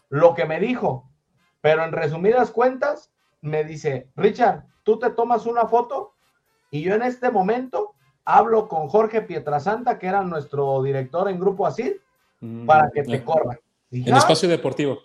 lo 0.09 0.35
que 0.35 0.45
me 0.45 0.61
dijo, 0.61 1.11
pero 1.61 1.83
en 1.83 1.93
resumidas 1.93 2.51
cuentas, 2.51 3.11
me 3.41 3.65
dice, 3.65 4.09
Richard, 4.17 4.65
tú 4.83 4.99
te 4.99 5.11
tomas 5.11 5.47
una 5.47 5.67
foto 5.67 6.15
y 6.71 6.83
yo 6.83 6.95
en 6.95 7.03
este 7.03 7.31
momento 7.31 7.95
hablo 8.25 8.69
con 8.69 8.89
Jorge 8.89 9.23
Pietrasanta, 9.23 9.99
que 9.99 10.07
era 10.07 10.23
nuestro 10.23 10.83
director 10.83 11.29
en 11.29 11.41
Grupo 11.41 11.67
Asir, 11.67 12.03
mm, 12.41 12.67
para 12.67 12.91
que 12.91 13.03
te 13.03 13.25
corra. 13.25 13.59
En 13.91 14.15
espacio 14.15 14.49
deportivo. 14.49 14.99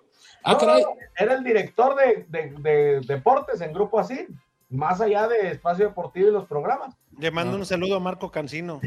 Ah, 0.43 0.57
no, 0.61 0.75
era 1.17 1.33
el 1.33 1.43
director 1.43 1.95
de, 1.95 2.25
de, 2.29 2.51
de, 2.59 2.99
deportes 3.01 3.61
en 3.61 3.73
Grupo 3.73 3.99
Asir, 3.99 4.29
más 4.69 5.01
allá 5.01 5.27
de 5.27 5.51
espacio 5.51 5.87
deportivo 5.87 6.29
y 6.29 6.31
los 6.31 6.47
programas. 6.47 6.95
Le 7.17 7.31
mando 7.31 7.53
ah. 7.53 7.59
un 7.59 7.65
saludo 7.65 7.95
a 7.95 7.99
Marco 7.99 8.31
Cancino. 8.31 8.79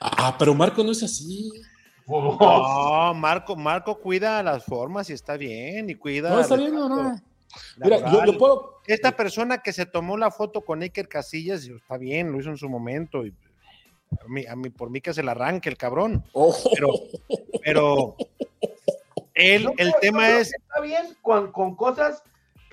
ah, 0.00 0.36
pero 0.38 0.54
Marco 0.54 0.82
no 0.82 0.92
es 0.92 1.02
así. 1.02 1.50
No, 2.06 3.14
Marco, 3.14 3.56
Marco 3.56 3.98
cuida 3.98 4.42
las 4.42 4.64
formas 4.64 5.08
y 5.10 5.14
está 5.14 5.36
bien, 5.36 5.88
y 5.90 5.94
cuida. 5.94 6.30
No, 6.30 6.40
está 6.40 6.56
bien, 6.56 6.74
no, 6.74 6.88
no. 6.88 7.20
Mira, 7.78 8.10
yo, 8.10 8.24
yo, 8.24 8.38
puedo. 8.38 8.80
Esta 8.86 9.16
persona 9.16 9.58
que 9.58 9.72
se 9.72 9.86
tomó 9.86 10.16
la 10.16 10.30
foto 10.30 10.60
con 10.60 10.82
Iker 10.82 11.08
Casillas, 11.08 11.64
está 11.64 11.96
bien, 11.96 12.30
lo 12.30 12.38
hizo 12.38 12.50
en 12.50 12.58
su 12.58 12.68
momento. 12.68 13.24
Y 13.24 13.32
a 14.10 14.28
mí, 14.28 14.44
a 14.46 14.54
mí 14.54 14.70
por 14.70 14.90
mí 14.90 15.00
que 15.00 15.14
se 15.14 15.22
la 15.22 15.32
arranque 15.32 15.68
el 15.68 15.78
cabrón. 15.78 16.24
Oh. 16.32 16.54
Pero, 16.74 16.92
pero 17.64 18.16
el, 19.34 19.70
el 19.78 19.94
tema 20.00 20.28
es. 20.30 20.52
Está 20.54 20.80
bien 20.80 21.16
con, 21.22 21.52
con 21.52 21.74
cosas 21.74 22.22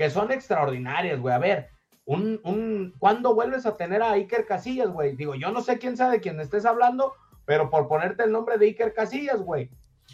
que 0.01 0.09
son 0.09 0.31
extraordinarias, 0.31 1.19
güey. 1.19 1.35
A 1.35 1.37
ver, 1.37 1.69
un, 2.05 2.41
un, 2.43 2.95
¿cuándo 2.97 3.35
vuelves 3.35 3.67
a 3.67 3.77
tener 3.77 4.01
a 4.01 4.13
Iker 4.13 4.47
Casillas, 4.47 4.89
güey? 4.89 5.15
Digo, 5.15 5.35
yo 5.35 5.51
no 5.51 5.61
sé 5.61 5.77
quién 5.77 5.95
sabe 5.95 6.13
de 6.13 6.21
quién 6.21 6.39
estés 6.39 6.65
hablando, 6.65 7.13
pero 7.45 7.69
por 7.69 7.87
ponerte 7.87 8.23
el 8.23 8.31
nombre 8.31 8.57
de 8.57 8.65
Iker 8.65 8.95
Casillas, 8.95 9.39
güey. 9.43 9.69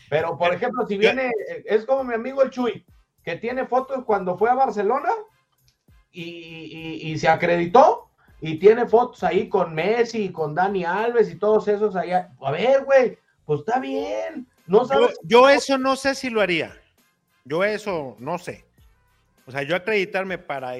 Pero, 0.09 0.38
por 0.38 0.53
ejemplo, 0.53 0.85
si 0.85 0.97
viene, 0.97 1.31
es 1.63 1.85
como 1.85 2.03
mi 2.03 2.15
amigo 2.15 2.41
el 2.41 2.49
Chuy, 2.49 2.85
que 3.23 3.38
tiene 3.38 3.65
fotos 3.65 4.03
cuando 4.03 4.38
fue 4.38 4.49
a 4.49 4.55
Barcelona 4.55 5.09
y, 6.11 6.21
y, 6.21 7.09
y 7.09 7.17
se 7.17 7.29
acreditó 7.29 8.09
y 8.41 8.59
tiene 8.59 8.88
fotos 8.88 9.23
ahí 9.23 9.47
con 9.47 9.73
Messi, 9.73 10.33
con 10.33 10.53
Dani 10.53 10.83
Alves 10.83 11.31
y 11.31 11.39
todos 11.39 11.65
esos 11.69 11.95
allá. 11.95 12.29
A 12.41 12.51
ver, 12.51 12.83
güey, 12.83 13.17
pues 13.45 13.61
está 13.61 13.79
bien. 13.79 14.49
No 14.65 14.83
sabes. 14.83 15.17
Yo, 15.23 15.43
yo, 15.43 15.49
eso 15.49 15.77
no 15.77 15.95
sé 15.95 16.13
si 16.13 16.29
lo 16.29 16.41
haría. 16.41 16.75
Yo 17.45 17.63
eso 17.63 18.17
no 18.19 18.38
sé. 18.38 18.66
O 19.47 19.51
sea, 19.51 19.63
yo 19.63 19.75
acreditarme 19.75 20.37
para, 20.37 20.73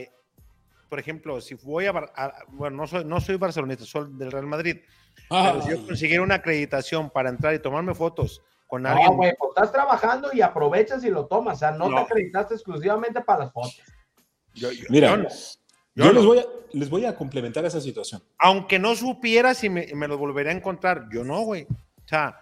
por 0.90 1.00
ejemplo, 1.00 1.40
si 1.40 1.56
voy 1.56 1.86
a, 1.86 1.92
a 1.92 2.34
bueno, 2.50 2.78
no 2.78 2.88
soy, 2.88 3.06
no 3.06 3.22
soy 3.22 3.38
barcelonista, 3.38 3.86
soy 3.86 4.10
del 4.12 4.30
Real 4.30 4.46
Madrid. 4.46 4.78
Ah, 5.30 5.52
pero 5.54 5.64
si 5.64 5.72
yo 5.72 5.88
consiguiera 5.88 6.22
una 6.22 6.36
acreditación 6.36 7.10
para 7.10 7.30
entrar 7.30 7.54
y 7.54 7.60
tomarme 7.60 7.96
fotos 7.96 8.42
con 8.68 8.84
no, 8.84 8.90
alguien. 8.90 9.16
güey, 9.16 9.36
pues 9.40 9.52
estás 9.56 9.72
trabajando 9.72 10.30
y 10.34 10.42
aprovechas 10.42 11.02
y 11.06 11.10
lo 11.10 11.28
tomas. 11.28 11.56
O 11.56 11.60
sea, 11.60 11.72
no, 11.72 11.88
no. 11.90 11.96
te 11.96 12.02
acreditaste 12.04 12.56
exclusivamente 12.56 13.22
para 13.22 13.46
las 13.46 13.54
fotos. 13.54 13.82
Yo, 14.54 14.70
yo, 14.72 14.86
Mira, 14.90 15.12
yo, 15.12 15.18
no. 15.18 16.06
yo 16.06 16.12
les, 16.12 16.26
voy 16.26 16.40
a, 16.40 16.46
les 16.74 16.90
voy 16.90 17.06
a 17.06 17.16
complementar 17.16 17.64
esa 17.64 17.80
situación. 17.80 18.22
Aunque 18.38 18.80
no 18.80 18.96
supiera 18.96 19.54
si 19.54 19.70
me, 19.70 19.88
me 19.96 20.10
lo 20.10 20.18
volvería 20.18 20.52
a 20.52 20.56
encontrar, 20.56 21.08
yo 21.10 21.24
no, 21.24 21.40
güey. 21.42 21.64
O 21.64 22.08
sea, 22.08 22.42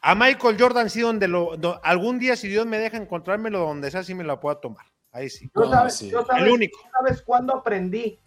a 0.00 0.14
Michael 0.14 0.56
Jordan 0.56 0.88
sí, 0.88 1.00
donde 1.00 1.26
lo, 1.26 1.56
do, 1.56 1.80
algún 1.82 2.20
día, 2.20 2.36
si 2.36 2.46
Dios 2.46 2.64
me 2.64 2.78
deja 2.78 2.96
encontrármelo 2.96 3.60
donde 3.60 3.90
sea, 3.90 4.04
sí 4.04 4.14
me 4.14 4.22
la 4.22 4.38
puedo 4.38 4.58
tomar. 4.58 4.84
Ahí 5.14 5.30
sí. 5.30 5.48
¿Tú 5.48 5.64
sabes, 5.70 5.96
sí. 5.96 6.10
¿tú 6.10 6.22
sabes, 6.26 6.42
El 6.42 6.50
único. 6.50 6.78
¿Sabes 6.98 7.22
cuándo 7.22 7.54
aprendí 7.54 8.18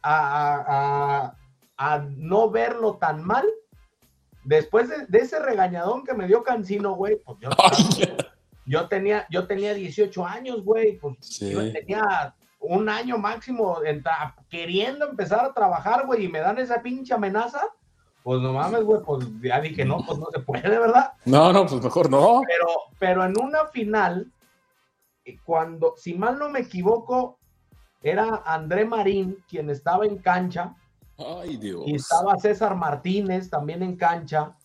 a, 0.00 0.64
a, 0.66 1.36
a, 1.76 1.98
no 2.16 2.50
verlo 2.50 2.96
tan 2.96 3.22
mal? 3.22 3.44
Después 4.42 4.88
de, 4.88 5.06
de, 5.06 5.18
ese 5.18 5.38
regañadón 5.38 6.04
que 6.04 6.14
me 6.14 6.26
dio 6.26 6.42
Cancino, 6.42 6.94
güey, 6.94 7.16
pues 7.16 7.38
yo, 7.38 7.50
yo, 8.66 8.88
tenía, 8.88 9.26
yo 9.30 9.46
tenía 9.46 9.74
18 9.74 10.26
años, 10.26 10.64
güey, 10.64 10.98
pues 10.98 11.18
sí. 11.20 11.52
yo 11.52 11.70
tenía 11.70 12.34
un 12.58 12.88
año 12.88 13.18
máximo 13.18 13.78
queriendo 14.48 15.08
empezar 15.08 15.44
a 15.44 15.52
trabajar, 15.52 16.06
güey, 16.06 16.24
y 16.24 16.28
me 16.28 16.40
dan 16.40 16.58
esa 16.58 16.80
pinche 16.82 17.12
amenaza, 17.12 17.60
pues 18.22 18.40
no 18.40 18.52
mames, 18.52 18.84
güey, 18.84 19.02
pues 19.04 19.26
ya 19.42 19.60
dije, 19.60 19.84
no, 19.84 19.98
pues 20.06 20.18
no 20.18 20.26
se 20.32 20.40
puede, 20.40 20.78
¿verdad? 20.78 21.12
No, 21.24 21.52
no, 21.52 21.66
pues 21.66 21.82
mejor 21.82 22.08
no. 22.08 22.40
Pero, 22.46 22.66
pero 22.98 23.24
en 23.24 23.38
una 23.38 23.66
final, 23.66 24.32
cuando, 25.44 25.94
si 25.96 26.14
mal 26.14 26.38
no 26.38 26.48
me 26.48 26.60
equivoco, 26.60 27.38
era 28.02 28.42
André 28.44 28.84
Marín 28.84 29.38
quien 29.48 29.70
estaba 29.70 30.06
en 30.06 30.18
cancha. 30.18 30.74
Ay, 31.18 31.56
Dios. 31.56 31.82
Y 31.86 31.94
estaba 31.96 32.36
César 32.36 32.74
Martínez 32.76 33.48
también 33.48 33.82
en 33.82 33.96
cancha. 33.96 34.56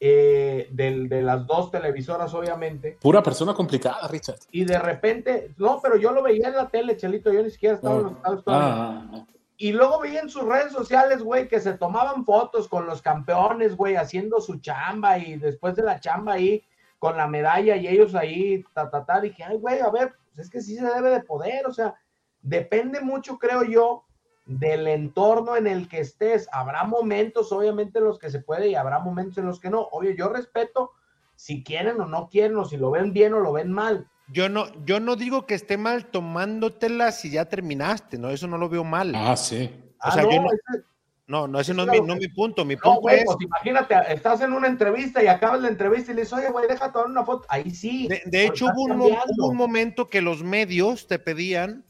Eh, 0.00 0.68
de, 0.70 1.08
de, 1.08 1.22
las 1.22 1.44
dos 1.44 1.72
televisoras, 1.72 2.32
obviamente. 2.32 2.96
Pura 3.00 3.20
persona 3.20 3.52
complicada, 3.52 4.06
Richard. 4.06 4.38
Y 4.52 4.64
de 4.64 4.78
repente, 4.78 5.54
no, 5.56 5.80
pero 5.82 5.96
yo 5.96 6.12
lo 6.12 6.22
veía 6.22 6.48
en 6.48 6.54
la 6.54 6.68
tele, 6.68 6.96
Chelito, 6.96 7.32
yo 7.32 7.42
ni 7.42 7.50
siquiera 7.50 7.74
estaba 7.74 7.96
oh. 7.96 7.98
en 7.98 8.04
los 8.04 8.12
Estados 8.12 8.46
Unidos. 8.46 8.64
Ah, 8.64 9.08
ah, 9.12 9.26
y 9.60 9.72
luego 9.72 9.98
veía 9.98 10.20
en 10.20 10.30
sus 10.30 10.44
redes 10.44 10.72
sociales, 10.72 11.20
güey, 11.20 11.48
que 11.48 11.58
se 11.58 11.72
tomaban 11.72 12.24
fotos 12.24 12.68
con 12.68 12.86
los 12.86 13.02
campeones, 13.02 13.76
güey, 13.76 13.96
haciendo 13.96 14.40
su 14.40 14.60
chamba 14.60 15.18
y 15.18 15.36
después 15.36 15.74
de 15.74 15.82
la 15.82 15.98
chamba 15.98 16.34
ahí, 16.34 16.62
con 16.98 17.16
la 17.16 17.26
medalla 17.26 17.76
y 17.76 17.86
ellos 17.86 18.14
ahí, 18.14 18.64
ta, 18.74 18.90
ta, 18.90 19.04
ta, 19.04 19.20
dije, 19.20 19.44
ay, 19.44 19.56
güey, 19.56 19.80
a 19.80 19.90
ver, 19.90 20.14
pues 20.34 20.46
es 20.46 20.50
que 20.50 20.60
sí 20.60 20.76
se 20.76 20.84
debe 20.84 21.10
de 21.10 21.22
poder, 21.22 21.66
o 21.66 21.72
sea, 21.72 21.94
depende 22.42 23.00
mucho, 23.00 23.38
creo 23.38 23.62
yo, 23.64 24.04
del 24.48 24.88
entorno 24.88 25.56
en 25.56 25.66
el 25.66 25.88
que 25.88 26.00
estés. 26.00 26.48
Habrá 26.52 26.84
momentos, 26.84 27.52
obviamente, 27.52 27.98
en 27.98 28.06
los 28.06 28.18
que 28.18 28.30
se 28.30 28.40
puede 28.40 28.68
y 28.68 28.74
habrá 28.74 28.98
momentos 28.98 29.38
en 29.38 29.46
los 29.46 29.60
que 29.60 29.70
no. 29.70 29.88
Oye, 29.92 30.16
yo 30.16 30.28
respeto 30.28 30.92
si 31.36 31.62
quieren 31.62 32.00
o 32.00 32.06
no 32.06 32.28
quieren, 32.28 32.56
o 32.56 32.64
si 32.64 32.76
lo 32.76 32.90
ven 32.90 33.12
bien 33.12 33.34
o 33.34 33.40
lo 33.40 33.52
ven 33.52 33.70
mal. 33.70 34.08
Yo 34.28 34.48
no, 34.48 34.66
yo 34.84 35.00
no 35.00 35.16
digo 35.16 35.46
que 35.46 35.54
esté 35.54 35.76
mal 35.76 36.06
tomándotela 36.06 37.12
si 37.12 37.30
ya 37.30 37.44
terminaste, 37.46 38.18
¿no? 38.18 38.30
Eso 38.30 38.46
no 38.46 38.58
lo 38.58 38.68
veo 38.68 38.84
mal. 38.84 39.12
Ah, 39.14 39.36
sí. 39.36 39.70
O 40.02 40.10
sea, 40.10 40.22
ah, 40.22 40.26
no, 40.26 40.32
yo 40.32 40.42
no, 40.42 40.48
ese, 40.48 40.84
no, 41.28 41.46
no, 41.46 41.60
ese 41.60 41.74
no, 41.74 41.84
es 41.84 42.00
mi, 42.00 42.06
no 42.06 42.16
mi 42.16 42.28
punto. 42.28 42.64
Mi 42.64 42.74
no, 42.74 42.80
punto 42.80 43.00
güey, 43.02 43.18
es. 43.18 43.24
pues 43.26 43.36
imagínate, 43.40 43.94
estás 44.08 44.40
en 44.40 44.52
una 44.52 44.66
entrevista 44.66 45.22
y 45.22 45.28
acabas 45.28 45.60
la 45.60 45.68
entrevista 45.68 46.10
y 46.10 46.14
le 46.14 46.22
dices, 46.22 46.32
oye, 46.36 46.50
güey, 46.50 46.66
deja 46.66 46.90
tomar 46.90 47.08
una 47.08 47.24
foto. 47.24 47.46
Ahí 47.48 47.70
sí. 47.70 48.08
De, 48.08 48.22
de 48.24 48.46
hecho, 48.46 48.66
hubo 48.66 48.84
un, 48.84 49.00
hubo 49.00 49.48
un 49.48 49.56
momento 49.56 50.08
que 50.08 50.22
los 50.22 50.42
medios 50.42 51.06
te 51.06 51.18
pedían 51.18 51.84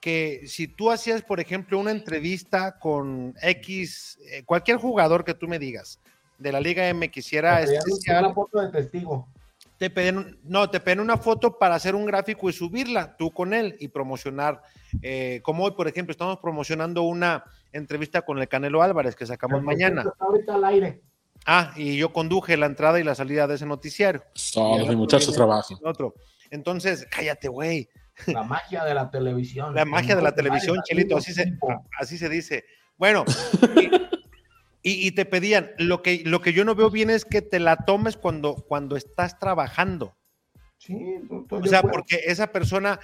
que 0.00 0.42
si 0.46 0.68
tú 0.68 0.92
hacías, 0.92 1.22
por 1.22 1.40
ejemplo, 1.40 1.78
una 1.80 1.90
entrevista 1.90 2.78
con 2.78 3.34
X, 3.42 4.18
eh, 4.30 4.44
cualquier 4.44 4.76
jugador 4.76 5.24
que 5.24 5.34
tú 5.34 5.48
me 5.48 5.58
digas 5.58 6.00
de 6.38 6.52
la 6.52 6.60
Liga 6.60 6.88
M 6.88 7.10
quisiera 7.10 7.60
especial, 7.62 8.26
una 8.26 8.34
foto 8.34 8.60
de 8.60 8.68
testigo. 8.68 9.28
Te 9.78 9.90
pedían, 9.90 10.38
no, 10.44 10.70
te 10.70 10.80
pedían 10.80 11.00
una 11.00 11.18
foto 11.18 11.58
para 11.58 11.74
hacer 11.74 11.94
un 11.94 12.06
gráfico 12.06 12.48
y 12.48 12.52
subirla 12.52 13.16
tú 13.16 13.30
con 13.32 13.52
él 13.52 13.76
y 13.78 13.88
promocionar. 13.88 14.62
Eh, 15.02 15.40
como 15.42 15.64
hoy, 15.64 15.72
por 15.72 15.88
ejemplo, 15.88 16.12
estamos 16.12 16.38
promocionando 16.38 17.02
una 17.02 17.44
entrevista 17.76 18.22
con 18.22 18.38
el 18.38 18.48
Canelo 18.48 18.82
Álvarez 18.82 19.14
que 19.14 19.26
sacamos 19.26 19.58
Pero, 19.58 19.66
mañana. 19.66 20.02
Está 20.02 20.24
ahorita 20.24 20.54
al 20.54 20.64
aire. 20.64 21.02
Ah, 21.46 21.72
y 21.76 21.96
yo 21.96 22.12
conduje 22.12 22.56
la 22.56 22.66
entrada 22.66 22.98
y 22.98 23.04
la 23.04 23.14
salida 23.14 23.46
de 23.46 23.54
ese 23.54 23.66
noticiario. 23.66 24.22
Todos 24.52 24.88
mis 24.88 24.96
muchachos 24.96 25.34
trabajan. 25.34 25.78
Otro. 25.84 26.14
Entonces, 26.50 27.06
cállate, 27.10 27.48
güey. 27.48 27.88
La 28.26 28.42
magia 28.42 28.84
de 28.84 28.94
la 28.94 29.10
televisión. 29.10 29.74
La 29.74 29.84
magia 29.84 30.16
de 30.16 30.22
la 30.22 30.32
televisión, 30.32 30.78
Chelito, 30.84 31.16
así 31.16 31.32
se, 31.32 31.52
así 31.98 32.18
se 32.18 32.28
dice. 32.28 32.64
Bueno, 32.96 33.24
y, 34.82 35.06
y, 35.06 35.10
te 35.12 35.26
pedían, 35.26 35.70
lo 35.78 36.02
que, 36.02 36.22
lo 36.24 36.40
que 36.40 36.52
yo 36.52 36.64
no 36.64 36.74
veo 36.74 36.90
bien 36.90 37.10
es 37.10 37.24
que 37.24 37.42
te 37.42 37.60
la 37.60 37.76
tomes 37.76 38.16
cuando, 38.16 38.54
cuando 38.54 38.96
estás 38.96 39.38
trabajando. 39.38 40.16
Sí, 40.78 40.96
o 41.50 41.66
sea, 41.66 41.82
porque 41.82 42.22
esa 42.26 42.52
persona 42.52 43.00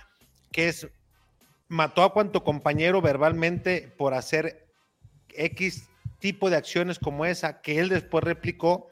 que 0.51 0.69
es 0.69 0.89
mató 1.69 2.03
a 2.03 2.13
cuanto 2.13 2.45
compañero 2.45 3.01
verbalmente 3.01 3.93
por 3.97 4.15
hacer 4.15 4.62
X 5.37 5.89
tipo 6.19 6.49
de 6.49 6.57
acciones 6.57 6.99
como 6.99 7.27
esa, 7.27 7.61
que 7.61 7.81
él 7.81 7.89
después 7.89 8.23
replicó, 8.25 8.89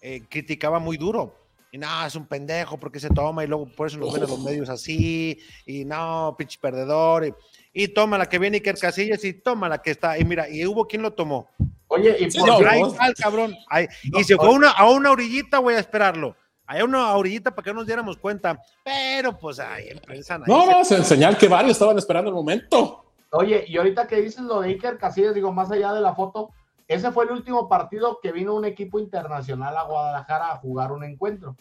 eh, 0.00 0.22
criticaba 0.28 0.78
muy 0.78 0.96
duro. 0.96 1.36
Y 1.72 1.78
no, 1.78 2.04
es 2.04 2.16
un 2.16 2.26
pendejo 2.26 2.78
porque 2.78 2.98
se 2.98 3.10
toma 3.10 3.44
y 3.44 3.46
luego 3.46 3.66
por 3.66 3.86
eso 3.86 3.98
nos 3.98 4.12
ven 4.12 4.22
los 4.22 4.40
medios 4.40 4.68
así. 4.68 5.38
Y 5.66 5.84
no, 5.84 6.34
pinche 6.36 6.58
perdedor. 6.60 7.36
Y, 7.72 7.88
toma 7.88 8.18
la 8.18 8.28
que 8.28 8.40
viene 8.40 8.56
Iker 8.56 8.76
Casillas 8.76 9.22
y 9.24 9.34
toma 9.34 9.68
la 9.68 9.80
que 9.80 9.92
está. 9.92 10.18
Y 10.18 10.24
mira, 10.24 10.48
y 10.48 10.66
hubo 10.66 10.88
quien 10.88 11.02
lo 11.02 11.12
tomó. 11.12 11.48
Oye, 11.86 12.16
y 12.18 12.30
por 12.38 12.66
ahí 12.66 12.82
cabrón. 13.16 13.54
y 14.02 14.24
se 14.24 14.36
fue 14.36 14.48
una, 14.48 14.70
a 14.70 14.90
una 14.90 15.12
orillita, 15.12 15.60
voy 15.60 15.74
a 15.74 15.78
esperarlo. 15.78 16.34
Hay 16.66 16.82
una 16.82 17.14
orillita 17.14 17.52
para 17.52 17.64
que 17.64 17.74
nos 17.74 17.84
diéramos 17.84 18.16
cuenta, 18.16 18.60
pero 18.84 19.36
pues 19.36 19.58
ahí 19.58 19.88
empiezan. 19.88 20.42
No, 20.46 20.66
no, 20.66 20.84
se 20.84 21.36
que 21.36 21.48
varios 21.48 21.72
estaban 21.72 21.98
esperando 21.98 22.30
el 22.30 22.34
momento. 22.34 23.09
Oye, 23.32 23.64
y 23.66 23.76
ahorita 23.76 24.06
que 24.06 24.20
dices 24.20 24.42
lo 24.42 24.60
de 24.60 24.70
Iker 24.70 24.98
Casillas, 24.98 25.34
digo, 25.34 25.52
más 25.52 25.70
allá 25.70 25.92
de 25.92 26.00
la 26.00 26.14
foto, 26.14 26.50
ese 26.88 27.12
fue 27.12 27.24
el 27.24 27.30
último 27.30 27.68
partido 27.68 28.18
que 28.22 28.32
vino 28.32 28.54
un 28.54 28.64
equipo 28.64 28.98
internacional 28.98 29.76
a 29.76 29.84
Guadalajara 29.84 30.52
a 30.52 30.56
jugar 30.56 30.92
un 30.92 31.04
encuentro. 31.04 31.56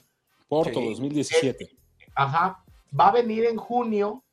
Porto, 0.48 0.80
2017. 0.82 1.64
Eh, 1.64 1.70
ajá. 2.16 2.64
Va 3.00 3.10
a 3.10 3.12
venir 3.12 3.46
en 3.46 3.58
junio 3.58 4.24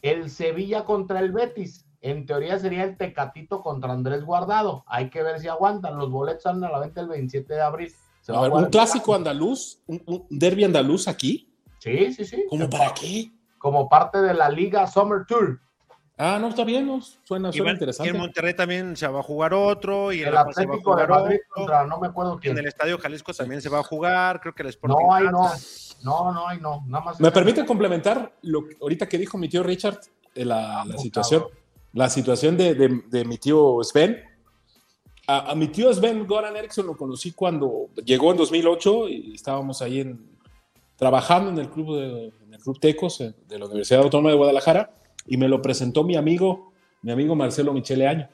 el 0.00 0.30
Sevilla 0.30 0.84
contra 0.84 1.20
el 1.20 1.32
Betis. 1.32 1.84
En 2.00 2.24
teoría 2.24 2.58
sería 2.58 2.84
el 2.84 2.96
Tecatito 2.96 3.60
contra 3.60 3.92
Andrés 3.92 4.24
Guardado. 4.24 4.84
Hay 4.86 5.10
que 5.10 5.22
ver 5.22 5.40
si 5.40 5.48
aguantan. 5.48 5.98
Los 5.98 6.10
boletos 6.10 6.44
salen 6.44 6.64
a 6.64 6.70
la 6.70 6.78
venta 6.78 7.02
el 7.02 7.08
27 7.08 7.52
de 7.52 7.60
abril 7.60 7.92
un 8.28 8.66
clásico 8.66 9.14
andaluz, 9.14 9.80
un, 9.86 10.26
derby 10.28 10.64
andaluz 10.64 11.08
aquí. 11.08 11.48
Sí, 11.78 12.12
sí, 12.12 12.24
sí. 12.24 12.44
¿Cómo 12.48 12.68
para 12.68 12.92
qué? 12.94 13.30
Como 13.58 13.88
parte 13.88 14.18
de 14.18 14.34
la 14.34 14.50
Liga 14.50 14.86
Summer 14.86 15.24
Tour. 15.26 15.60
Ah, 16.20 16.36
no, 16.40 16.48
está 16.48 16.64
bien, 16.64 16.84
no, 16.84 17.00
suena, 17.00 17.52
suena 17.52 17.70
interesante. 17.70 18.10
Y 18.10 18.14
en 18.14 18.20
Monterrey 18.20 18.52
también 18.52 18.96
se 18.96 19.06
va 19.06 19.20
a 19.20 19.22
jugar 19.22 19.54
otro. 19.54 20.12
Y 20.12 20.22
el, 20.22 20.36
Atlético 20.36 20.96
de 20.96 21.06
Madrid 21.06 21.38
contra, 21.48 21.86
no 21.86 22.00
me 22.00 22.08
acuerdo 22.08 22.40
quién. 22.40 22.54
En 22.54 22.58
el 22.58 22.66
Estadio 22.66 22.98
Jalisco 22.98 23.32
también 23.32 23.62
se 23.62 23.68
va 23.68 23.78
a 23.78 23.82
jugar, 23.84 24.40
creo 24.40 24.52
que 24.52 24.64
el 24.64 24.70
Sporting. 24.70 24.96
No, 24.96 25.14
hay 25.14 25.24
no. 25.26 25.48
No, 26.02 26.32
no, 26.32 26.48
hay 26.48 26.58
no. 26.60 26.82
Nada 26.88 27.04
más 27.04 27.20
¿Me 27.20 27.30
permite 27.30 27.64
complementar 27.64 28.32
lo 28.42 28.64
ahorita 28.82 29.08
que 29.08 29.16
dijo 29.16 29.38
mi 29.38 29.48
tío 29.48 29.62
Richard, 29.62 30.00
eh, 30.34 30.44
la, 30.44 30.84
la 30.84 30.98
situación, 30.98 31.44
la 31.92 32.10
situación 32.10 32.56
de, 32.56 32.74
de, 32.74 33.02
de 33.06 33.24
mi 33.24 33.38
tío 33.38 33.78
Sven? 33.84 34.20
A, 35.28 35.54
mi 35.54 35.68
tío 35.68 35.92
Sven 35.94 36.26
Goran 36.26 36.56
Eriksson 36.56 36.86
lo 36.86 36.96
conocí 36.96 37.30
cuando 37.32 37.90
llegó 38.04 38.32
en 38.32 38.38
2008 38.38 39.08
y 39.08 39.34
estábamos 39.34 39.82
ahí 39.82 40.00
en, 40.00 40.36
trabajando 40.96 41.50
en 41.50 41.58
el 41.58 41.70
club 41.70 41.96
de, 41.96 42.32
en 42.44 42.54
el 42.54 42.60
club 42.60 42.80
Tecos 42.80 43.18
de 43.18 43.58
la 43.58 43.66
Universidad 43.66 44.02
Autónoma 44.02 44.30
de 44.30 44.36
Guadalajara 44.36 44.97
y 45.28 45.36
me 45.36 45.48
lo 45.48 45.62
presentó 45.62 46.02
mi 46.04 46.16
amigo, 46.16 46.72
mi 47.02 47.12
amigo 47.12 47.36
Marcelo 47.36 47.72
Michele 47.72 48.08
Año. 48.08 48.28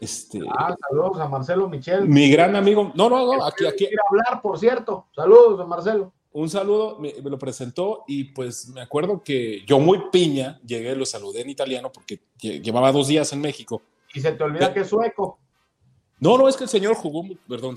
Este, 0.00 0.40
ah, 0.50 0.74
saludos 0.88 1.18
a 1.20 1.28
Marcelo 1.28 1.68
Michel. 1.68 2.08
Mi 2.08 2.30
gran 2.30 2.56
amigo. 2.56 2.92
No, 2.94 3.08
no, 3.08 3.24
no, 3.24 3.44
aquí, 3.44 3.66
aquí. 3.66 3.86
Quiero 3.86 4.02
hablar, 4.10 4.42
por 4.42 4.58
cierto. 4.58 5.06
Saludos 5.14 5.60
a 5.60 5.66
Marcelo. 5.66 6.12
Un 6.32 6.50
saludo, 6.50 6.98
me, 6.98 7.12
lo 7.22 7.38
presentó 7.38 8.02
y 8.08 8.24
pues 8.24 8.68
me 8.68 8.80
acuerdo 8.80 9.22
que 9.22 9.64
yo 9.66 9.78
muy 9.78 10.02
piña 10.10 10.60
llegué, 10.66 10.96
lo 10.96 11.06
saludé 11.06 11.42
en 11.42 11.50
italiano 11.50 11.92
porque 11.92 12.20
llevaba 12.40 12.90
dos 12.90 13.06
días 13.06 13.32
en 13.32 13.40
México. 13.40 13.82
Y 14.12 14.20
se 14.20 14.32
te 14.32 14.42
olvida 14.42 14.74
que 14.74 14.80
es 14.80 14.88
sueco. 14.88 15.38
No, 16.18 16.36
no, 16.36 16.48
es 16.48 16.56
que 16.56 16.64
el 16.64 16.70
señor 16.70 16.96
jugó, 16.96 17.24
perdón, 17.48 17.76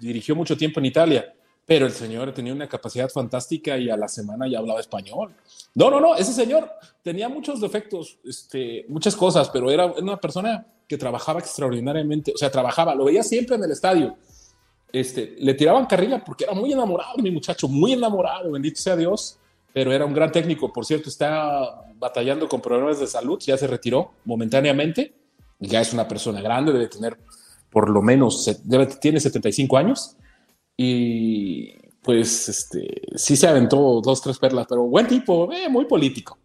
dirigió 0.00 0.34
mucho 0.34 0.56
tiempo 0.56 0.80
en 0.80 0.86
Italia, 0.86 1.32
pero 1.66 1.86
el 1.86 1.92
señor 1.92 2.32
tenía 2.32 2.52
una 2.52 2.68
capacidad 2.68 3.08
fantástica 3.08 3.78
y 3.78 3.88
a 3.88 3.96
la 3.96 4.08
semana 4.08 4.48
ya 4.48 4.58
hablaba 4.58 4.80
español. 4.80 5.32
No, 5.74 5.90
no, 5.90 6.00
no, 6.00 6.16
ese 6.16 6.32
señor 6.32 6.70
tenía 7.02 7.28
muchos 7.28 7.60
defectos, 7.60 8.18
este, 8.24 8.84
muchas 8.88 9.14
cosas, 9.14 9.48
pero 9.50 9.70
era 9.70 9.86
una 9.86 10.18
persona 10.18 10.66
que 10.88 10.98
trabajaba 10.98 11.40
extraordinariamente, 11.40 12.32
o 12.34 12.36
sea, 12.36 12.50
trabajaba, 12.50 12.94
lo 12.94 13.04
veía 13.04 13.22
siempre 13.22 13.56
en 13.56 13.64
el 13.64 13.70
estadio. 13.70 14.16
Este, 14.92 15.36
le 15.38 15.54
tiraban 15.54 15.86
carrilla 15.86 16.22
porque 16.22 16.44
era 16.44 16.52
muy 16.52 16.72
enamorado, 16.72 17.16
mi 17.18 17.30
muchacho, 17.30 17.68
muy 17.68 17.92
enamorado, 17.92 18.50
bendito 18.50 18.80
sea 18.80 18.96
Dios, 18.96 19.38
pero 19.72 19.92
era 19.92 20.04
un 20.04 20.12
gran 20.12 20.30
técnico, 20.30 20.70
por 20.72 20.84
cierto, 20.84 21.08
está 21.08 21.86
batallando 21.94 22.48
con 22.48 22.60
problemas 22.60 23.00
de 23.00 23.06
salud, 23.06 23.38
ya 23.40 23.56
se 23.56 23.66
retiró 23.66 24.12
momentáneamente, 24.24 25.14
ya 25.60 25.80
es 25.80 25.92
una 25.94 26.06
persona 26.08 26.42
grande, 26.42 26.72
debe 26.72 26.88
tener 26.88 27.16
por 27.70 27.88
lo 27.88 28.02
menos 28.02 28.60
tiene 29.00 29.18
75 29.18 29.78
años 29.78 30.16
y 30.82 31.78
pues 32.02 32.48
este, 32.48 33.02
sí 33.14 33.36
se 33.36 33.46
aventó 33.46 34.00
dos, 34.02 34.20
tres 34.20 34.38
perlas, 34.38 34.66
pero 34.68 34.82
buen 34.82 35.06
tipo, 35.06 35.52
eh, 35.52 35.68
muy 35.68 35.84
político. 35.84 36.38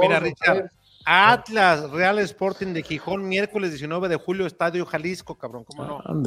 Mira, 0.00 0.18
Richard, 0.18 0.70
Atlas, 1.04 1.90
Real 1.90 2.18
Sporting 2.20 2.72
de 2.72 2.82
Gijón, 2.82 3.28
miércoles 3.28 3.70
19 3.72 4.08
de 4.08 4.16
julio, 4.16 4.46
Estadio 4.46 4.86
Jalisco, 4.86 5.36
cabrón, 5.36 5.64
¿cómo 5.64 5.84
no? 5.84 6.22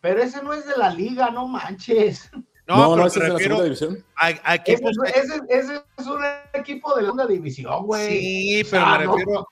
pero 0.00 0.22
ese 0.22 0.42
no 0.42 0.52
es 0.52 0.66
de 0.66 0.76
la 0.76 0.90
liga, 0.90 1.30
no 1.30 1.48
manches. 1.48 2.30
No, 2.66 2.94
no, 2.94 3.06
ese 3.06 3.18
es 3.18 3.24
de 3.24 3.32
la 3.32 3.38
segunda 3.38 3.64
división. 3.64 4.04
ese, 4.66 5.82
es 5.96 6.06
un 6.06 6.20
equipo 6.52 6.94
de 6.94 7.02
la 7.02 7.06
segunda 7.06 7.26
división, 7.26 7.86
güey. 7.86 8.20
Sí, 8.20 8.66
pero 8.70 8.86
me 8.86 8.98
refiero 8.98 9.48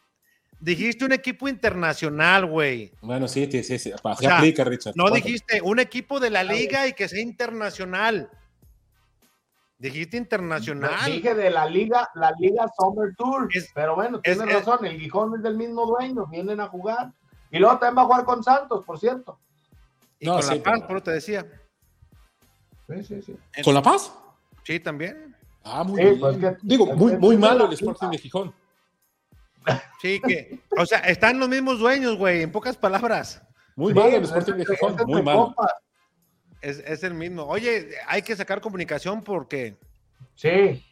Dijiste 0.66 1.04
un 1.04 1.12
equipo 1.12 1.46
internacional, 1.46 2.44
güey. 2.44 2.90
Bueno, 3.00 3.28
sí, 3.28 3.48
sí, 3.48 3.62
sí. 3.62 3.78
sí. 3.78 3.92
aplica, 3.92 4.64
Richard. 4.64 4.94
No 4.96 5.08
dijiste 5.10 5.62
un 5.62 5.78
equipo 5.78 6.18
de 6.18 6.28
la 6.28 6.42
liga 6.42 6.88
y 6.88 6.92
que 6.92 7.06
sea 7.06 7.22
internacional. 7.22 8.28
Dijiste 9.78 10.16
internacional. 10.16 11.04
dije 11.04 11.36
de 11.36 11.50
la 11.50 11.66
liga, 11.66 12.10
la 12.16 12.32
liga 12.40 12.66
Summer 12.76 13.14
Tour. 13.16 13.48
pero 13.76 13.94
bueno, 13.94 14.20
tienes 14.20 14.44
razón, 14.44 14.84
el 14.84 14.98
Gijón 14.98 15.36
es 15.36 15.42
del 15.44 15.56
mismo 15.56 15.86
dueño, 15.86 16.26
vienen 16.26 16.58
a 16.58 16.66
jugar. 16.66 17.12
Y 17.52 17.60
luego 17.60 17.78
también 17.78 17.98
va 17.98 18.02
a 18.02 18.06
jugar 18.06 18.24
con 18.24 18.42
Santos, 18.42 18.84
por 18.84 18.98
cierto. 18.98 19.38
Y 20.18 20.26
con 20.26 20.44
La 20.44 20.62
Paz, 20.64 20.80
pero 20.88 21.00
te 21.00 21.12
decía. 21.12 21.46
Sí, 22.88 23.04
sí, 23.04 23.22
sí. 23.22 23.62
¿Con 23.62 23.72
La 23.72 23.82
Paz? 23.82 24.12
Sí, 24.64 24.80
también. 24.80 25.32
Ah, 25.62 25.84
muy 25.84 26.02
bien. 26.02 26.18
Pues 26.18 26.38
Digo, 26.60 26.86
muy, 26.86 27.16
muy 27.18 27.36
malo 27.36 27.66
el 27.66 27.72
Sporting 27.72 28.08
de 28.08 28.18
Gijón. 28.18 28.65
Sí, 30.00 30.20
que, 30.20 30.60
o 30.78 30.86
sea, 30.86 30.98
están 31.00 31.38
los 31.38 31.48
mismos 31.48 31.78
dueños, 31.78 32.16
güey, 32.16 32.42
en 32.42 32.52
pocas 32.52 32.76
palabras. 32.76 33.42
Muy 33.74 33.92
malo 33.92 34.16
el 34.16 34.24
Sporting 34.24 34.54
de 34.54 34.66
Gijón, 34.66 34.96
muy 35.06 35.22
malo. 35.22 35.54
Es, 36.60 37.02
el 37.04 37.14
mismo. 37.14 37.44
Oye, 37.44 37.90
hay 38.06 38.22
que 38.22 38.34
sacar 38.34 38.60
comunicación 38.60 39.22
porque. 39.22 39.76
Sí. 40.34 40.84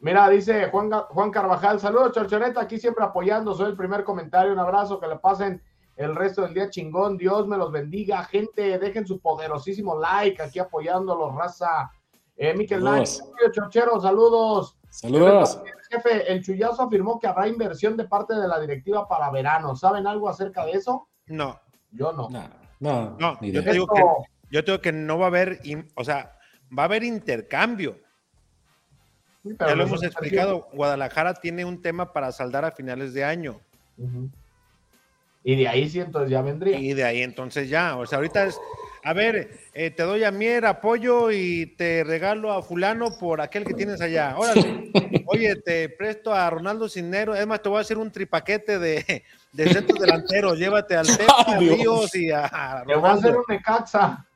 Mira, 0.00 0.28
dice 0.28 0.68
Juan, 0.70 0.90
Juan 0.90 1.30
Carvajal, 1.30 1.80
saludos, 1.80 2.12
Chorchoneta, 2.12 2.60
aquí 2.60 2.78
siempre 2.78 3.04
apoyando, 3.04 3.54
soy 3.54 3.70
el 3.70 3.76
primer 3.76 4.04
comentario, 4.04 4.52
un 4.52 4.60
abrazo, 4.60 5.00
que 5.00 5.08
le 5.08 5.16
pasen 5.16 5.60
el 5.96 6.14
resto 6.14 6.42
del 6.42 6.54
día 6.54 6.70
chingón, 6.70 7.16
Dios 7.16 7.48
me 7.48 7.56
los 7.56 7.72
bendiga, 7.72 8.22
gente, 8.24 8.78
dejen 8.78 9.04
su 9.04 9.18
poderosísimo 9.18 9.98
like 9.98 10.40
aquí 10.40 10.60
apoyándolos, 10.60 11.34
raza. 11.34 11.90
Eh, 12.38 12.54
Miquel 12.54 12.82
Náez, 12.84 13.20
Chorchero, 13.52 14.00
saludos. 14.00 14.76
Saludos. 14.90 15.60
Jefe, 15.90 16.32
el 16.32 16.42
Chuyazo 16.42 16.82
afirmó 16.82 17.18
que 17.18 17.26
habrá 17.26 17.48
inversión 17.48 17.96
de 17.96 18.04
parte 18.04 18.34
de 18.34 18.46
la 18.46 18.60
directiva 18.60 19.08
para 19.08 19.30
verano. 19.30 19.74
¿Saben 19.74 20.06
algo 20.06 20.28
acerca 20.28 20.64
de 20.64 20.72
eso? 20.72 21.08
No. 21.26 21.60
Yo 21.90 22.12
no. 22.12 22.28
No, 22.80 23.16
no, 23.18 23.40
yo, 23.40 23.64
te 23.64 23.72
digo 23.72 23.88
que, 23.88 24.02
yo 24.50 24.62
digo 24.62 24.80
que 24.80 24.92
no 24.92 25.18
va 25.18 25.26
a 25.26 25.28
haber, 25.28 25.60
o 25.96 26.04
sea, 26.04 26.38
va 26.76 26.84
a 26.84 26.86
haber 26.86 27.02
intercambio. 27.02 27.98
ya 29.42 29.74
lo 29.74 29.82
hemos 29.82 30.04
explicado, 30.04 30.68
Guadalajara 30.72 31.34
tiene 31.34 31.64
un 31.64 31.82
tema 31.82 32.12
para 32.12 32.30
saldar 32.30 32.64
a 32.64 32.70
finales 32.70 33.14
de 33.14 33.24
año. 33.24 33.60
Y 35.42 35.56
de 35.56 35.66
ahí 35.66 35.88
sí, 35.88 35.98
entonces 35.98 36.30
ya 36.30 36.40
vendría. 36.42 36.78
Y 36.78 36.94
de 36.94 37.02
ahí 37.02 37.22
entonces 37.22 37.68
ya, 37.68 37.96
o 37.96 38.06
sea, 38.06 38.18
ahorita 38.18 38.44
es, 38.44 38.60
a 39.08 39.14
ver, 39.14 39.58
eh, 39.72 39.90
te 39.90 40.02
doy 40.02 40.22
a 40.22 40.30
Mier 40.30 40.66
apoyo 40.66 41.30
y 41.30 41.74
te 41.78 42.04
regalo 42.04 42.52
a 42.52 42.62
fulano 42.62 43.16
por 43.16 43.40
aquel 43.40 43.64
que 43.64 43.72
tienes 43.72 44.02
allá. 44.02 44.34
Órale. 44.36 44.92
Oye, 45.26 45.56
te 45.56 45.88
presto 45.88 46.34
a 46.34 46.50
Ronaldo 46.50 46.90
Cinero. 46.90 47.34
Es 47.34 47.46
más, 47.46 47.62
te 47.62 47.70
voy 47.70 47.78
a 47.78 47.80
hacer 47.80 47.96
un 47.96 48.12
tripaquete 48.12 48.78
de, 48.78 49.24
de 49.52 49.72
centros 49.72 49.98
delanteros. 49.98 50.58
Llévate 50.58 50.94
al 50.94 51.06
Tepa, 51.06 51.56
Ríos 51.58 52.14
y 52.14 52.30
a, 52.30 52.84
Te 52.86 52.96
voy 52.96 53.08
a 53.08 53.12
hacer 53.14 53.34
un 53.34 53.44
Necaxa. 53.48 54.26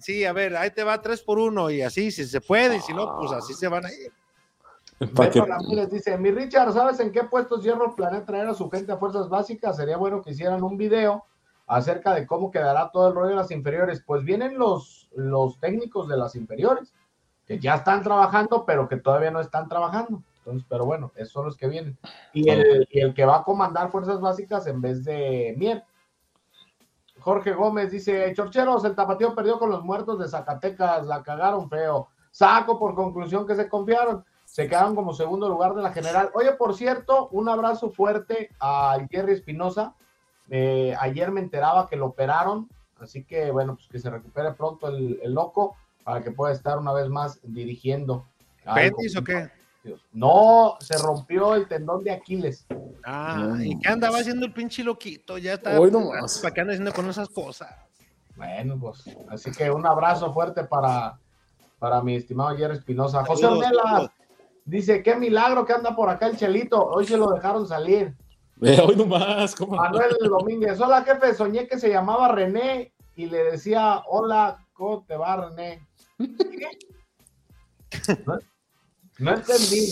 sí, 0.00 0.24
a 0.24 0.32
ver, 0.32 0.56
ahí 0.56 0.70
te 0.70 0.82
va 0.82 1.02
tres 1.02 1.20
por 1.20 1.38
uno 1.38 1.70
y 1.70 1.82
así, 1.82 2.10
si 2.10 2.24
se 2.24 2.40
puede, 2.40 2.76
y 2.76 2.80
si 2.80 2.94
no, 2.94 3.18
pues 3.18 3.32
así 3.32 3.52
se 3.52 3.68
van 3.68 3.84
a 3.84 3.92
ir. 3.92 4.10
Ramírez 4.98 5.90
dice, 5.90 6.16
mi 6.16 6.30
Richard, 6.30 6.72
¿sabes 6.72 7.00
en 7.00 7.12
qué 7.12 7.24
puestos 7.24 7.62
Hierro 7.62 7.94
planea 7.94 8.24
traer 8.24 8.48
a 8.48 8.54
su 8.54 8.70
gente 8.70 8.92
a 8.92 8.96
fuerzas 8.96 9.28
básicas? 9.28 9.76
Sería 9.76 9.98
bueno 9.98 10.22
que 10.22 10.30
hicieran 10.30 10.62
un 10.62 10.78
video 10.78 11.26
acerca 11.66 12.14
de 12.14 12.26
cómo 12.26 12.50
quedará 12.50 12.90
todo 12.90 13.08
el 13.08 13.14
rollo 13.14 13.30
de 13.30 13.36
las 13.36 13.50
inferiores. 13.50 14.02
Pues 14.06 14.24
vienen 14.24 14.58
los, 14.58 15.08
los 15.14 15.58
técnicos 15.60 16.08
de 16.08 16.16
las 16.16 16.34
inferiores. 16.36 16.94
que 17.46 17.58
ya 17.58 17.76
están 17.76 18.02
trabajando, 18.02 18.64
pero 18.64 18.88
que 18.88 18.96
todavía 18.96 19.30
no 19.30 19.40
están 19.40 19.68
trabajando. 19.68 20.22
Entonces, 20.38 20.66
pero 20.68 20.84
bueno, 20.84 21.12
esos 21.16 21.32
son 21.32 21.46
los 21.46 21.56
que 21.56 21.68
vienen. 21.68 21.98
Y 22.32 22.48
el, 22.48 22.86
y 22.90 23.00
el 23.00 23.14
que 23.14 23.24
va 23.24 23.38
a 23.38 23.42
comandar 23.42 23.90
fuerzas 23.90 24.20
básicas 24.20 24.66
en 24.66 24.80
vez 24.80 25.04
de 25.04 25.54
Mier. 25.56 25.84
Jorge 27.20 27.52
Gómez 27.52 27.90
dice, 27.90 28.32
Chorcheros, 28.34 28.84
el 28.84 28.94
tapatío 28.94 29.34
perdió 29.34 29.58
con 29.58 29.70
los 29.70 29.82
muertos 29.82 30.18
de 30.18 30.28
Zacatecas, 30.28 31.04
la 31.06 31.22
cagaron 31.22 31.68
feo. 31.68 32.08
Saco 32.30 32.78
por 32.78 32.94
conclusión 32.94 33.46
que 33.46 33.56
se 33.56 33.68
confiaron. 33.68 34.24
Se 34.44 34.68
quedaron 34.68 34.94
como 34.94 35.12
segundo 35.12 35.48
lugar 35.48 35.74
de 35.74 35.82
la 35.82 35.92
general. 35.92 36.30
Oye, 36.34 36.52
por 36.52 36.74
cierto, 36.74 37.28
un 37.32 37.48
abrazo 37.48 37.90
fuerte 37.90 38.50
a 38.60 38.96
Jerry 39.10 39.32
Espinosa. 39.32 39.96
Eh, 40.50 40.94
ayer 41.00 41.30
me 41.30 41.40
enteraba 41.40 41.88
que 41.88 41.96
lo 41.96 42.06
operaron, 42.06 42.68
así 43.00 43.24
que 43.24 43.50
bueno, 43.50 43.76
pues 43.76 43.88
que 43.88 43.98
se 43.98 44.10
recupere 44.10 44.52
pronto 44.52 44.88
el, 44.88 45.18
el 45.22 45.32
loco 45.32 45.76
para 46.04 46.22
que 46.22 46.30
pueda 46.30 46.52
estar 46.52 46.78
una 46.78 46.92
vez 46.92 47.08
más 47.08 47.40
dirigiendo. 47.42 48.26
¿Pendis 48.74 49.16
o 49.16 49.24
qué? 49.24 49.50
No, 50.12 50.76
se 50.80 50.96
rompió 50.98 51.54
el 51.54 51.68
tendón 51.68 52.02
de 52.02 52.12
Aquiles. 52.12 52.66
Ah, 53.04 53.56
¿y 53.60 53.78
qué 53.78 53.88
andaba 53.88 54.18
haciendo 54.18 54.46
el 54.46 54.52
pinche 54.52 54.82
loquito? 54.82 55.38
Ya 55.38 55.54
está. 55.54 55.78
Hoy 55.78 55.90
nomás. 55.90 56.38
¿Para 56.40 56.54
qué 56.54 56.60
anda 56.60 56.72
haciendo 56.72 56.92
con 56.92 57.08
esas 57.08 57.28
cosas? 57.28 57.72
Bueno, 58.36 58.78
pues, 58.78 59.04
así 59.30 59.50
que 59.50 59.70
un 59.70 59.86
abrazo 59.86 60.32
fuerte 60.32 60.64
para, 60.64 61.18
para 61.78 62.02
mi 62.02 62.16
estimado 62.16 62.56
Jerry 62.56 62.76
Espinosa. 62.76 63.24
José 63.24 63.42
saludos. 63.42 64.10
dice, 64.64 65.02
qué 65.02 65.16
milagro 65.16 65.64
que 65.64 65.72
anda 65.72 65.94
por 65.94 66.08
acá 66.08 66.26
el 66.26 66.36
Chelito. 66.36 66.84
Hoy 66.84 67.06
se 67.06 67.16
lo 67.16 67.30
dejaron 67.30 67.66
salir. 67.66 68.14
Eh, 68.62 68.80
hoy 68.86 68.96
nomás, 68.96 69.54
¿cómo? 69.54 69.76
Manuel 69.76 70.16
Domínguez, 70.20 70.80
hola 70.80 71.02
jefe, 71.02 71.34
soñé 71.34 71.66
que 71.66 71.78
se 71.78 71.90
llamaba 71.90 72.28
René 72.28 72.92
y 73.14 73.26
le 73.26 73.44
decía, 73.44 74.02
hola, 74.08 74.58
¿cómo 74.72 75.04
te 75.04 75.16
va 75.16 75.48
René? 75.48 75.86
No, 79.18 79.32
entendí. 79.32 79.90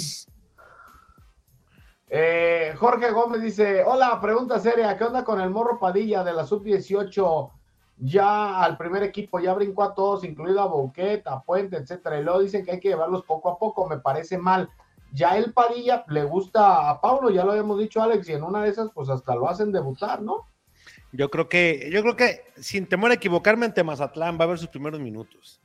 Eh, 2.10 2.74
Jorge 2.76 3.10
Gómez 3.10 3.40
dice, 3.40 3.82
hola, 3.82 4.20
pregunta 4.20 4.58
seria, 4.58 4.98
¿qué 4.98 5.04
onda 5.04 5.24
con 5.24 5.40
el 5.40 5.48
morro 5.48 5.78
Padilla 5.78 6.22
de 6.22 6.34
la 6.34 6.44
sub-18? 6.44 7.50
Ya 7.96 8.62
al 8.62 8.76
primer 8.76 9.02
equipo, 9.02 9.40
ya 9.40 9.54
brincó 9.54 9.82
a 9.82 9.94
todos, 9.94 10.24
incluido 10.24 10.60
a 10.60 10.66
Bouquet, 10.66 11.26
a 11.26 11.42
Puente, 11.42 11.78
etcétera, 11.78 12.20
y 12.20 12.22
luego 12.22 12.40
dicen 12.40 12.66
que 12.66 12.72
hay 12.72 12.80
que 12.80 12.90
llevarlos 12.90 13.24
poco 13.24 13.48
a 13.48 13.58
poco, 13.58 13.88
me 13.88 13.98
parece 13.98 14.36
mal. 14.36 14.68
Ya 15.14 15.36
el 15.38 15.52
Padilla 15.52 16.04
le 16.08 16.24
gusta 16.24 16.90
a 16.90 17.00
Paulo, 17.00 17.30
ya 17.30 17.44
lo 17.44 17.52
habíamos 17.52 17.78
dicho 17.78 18.02
Alex, 18.02 18.28
y 18.28 18.32
en 18.32 18.42
una 18.42 18.62
de 18.64 18.70
esas, 18.70 18.90
pues 18.92 19.08
hasta 19.08 19.34
lo 19.36 19.48
hacen 19.48 19.70
debutar, 19.70 20.20
¿no? 20.20 20.48
Yo 21.12 21.30
creo 21.30 21.48
que, 21.48 21.88
yo 21.92 22.02
creo 22.02 22.16
que 22.16 22.40
sin 22.56 22.88
temor 22.88 23.12
a 23.12 23.14
equivocarme 23.14 23.66
ante 23.66 23.84
Mazatlán 23.84 24.36
va 24.38 24.44
a 24.44 24.48
ver 24.48 24.58
sus 24.58 24.68
primeros 24.68 24.98
minutos. 25.00 25.60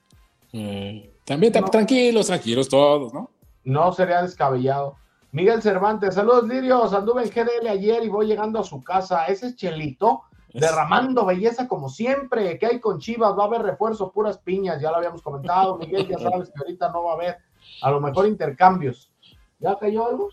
Eh, 0.54 1.12
también 1.26 1.52
tra- 1.52 1.70
tranquilos, 1.70 2.28
tranquilos 2.28 2.70
todos, 2.70 3.12
¿no? 3.14 3.32
No 3.64 3.92
sería 3.92 4.22
descabellado. 4.22 4.96
Miguel 5.32 5.62
Cervantes, 5.62 6.16
saludos 6.16 6.48
Lirios, 6.48 6.94
anduve 6.94 7.24
en 7.24 7.30
GDL 7.30 7.68
ayer 7.68 8.04
y 8.04 8.10
voy 8.10 8.28
llegando 8.28 8.60
a 8.60 8.64
su 8.64 8.84
casa. 8.84 9.26
Ese 9.26 9.48
es 9.48 9.56
Chelito, 9.56 10.22
derramando 10.54 11.26
belleza 11.26 11.68
como 11.68 11.90
siempre. 11.90 12.58
¿Qué 12.58 12.66
hay 12.68 12.80
con 12.80 13.00
Chivas? 13.00 13.38
Va 13.38 13.44
a 13.44 13.48
haber 13.48 13.62
refuerzo, 13.62 14.12
puras 14.12 14.38
piñas, 14.40 14.82
ya 14.82 14.90
lo 14.92 14.98
habíamos 14.98 15.22
comentado. 15.22 15.78
Miguel, 15.78 16.08
ya 16.08 16.18
sabes 16.32 16.50
que 16.50 16.60
ahorita 16.60 16.92
no 16.92 17.04
va 17.04 17.12
a 17.12 17.16
haber, 17.16 17.38
a 17.82 17.92
lo 17.92 18.00
mejor 18.02 18.26
intercambios. 18.28 19.12
¿Ya 19.60 19.78
cayó 19.78 20.08
algo? 20.08 20.30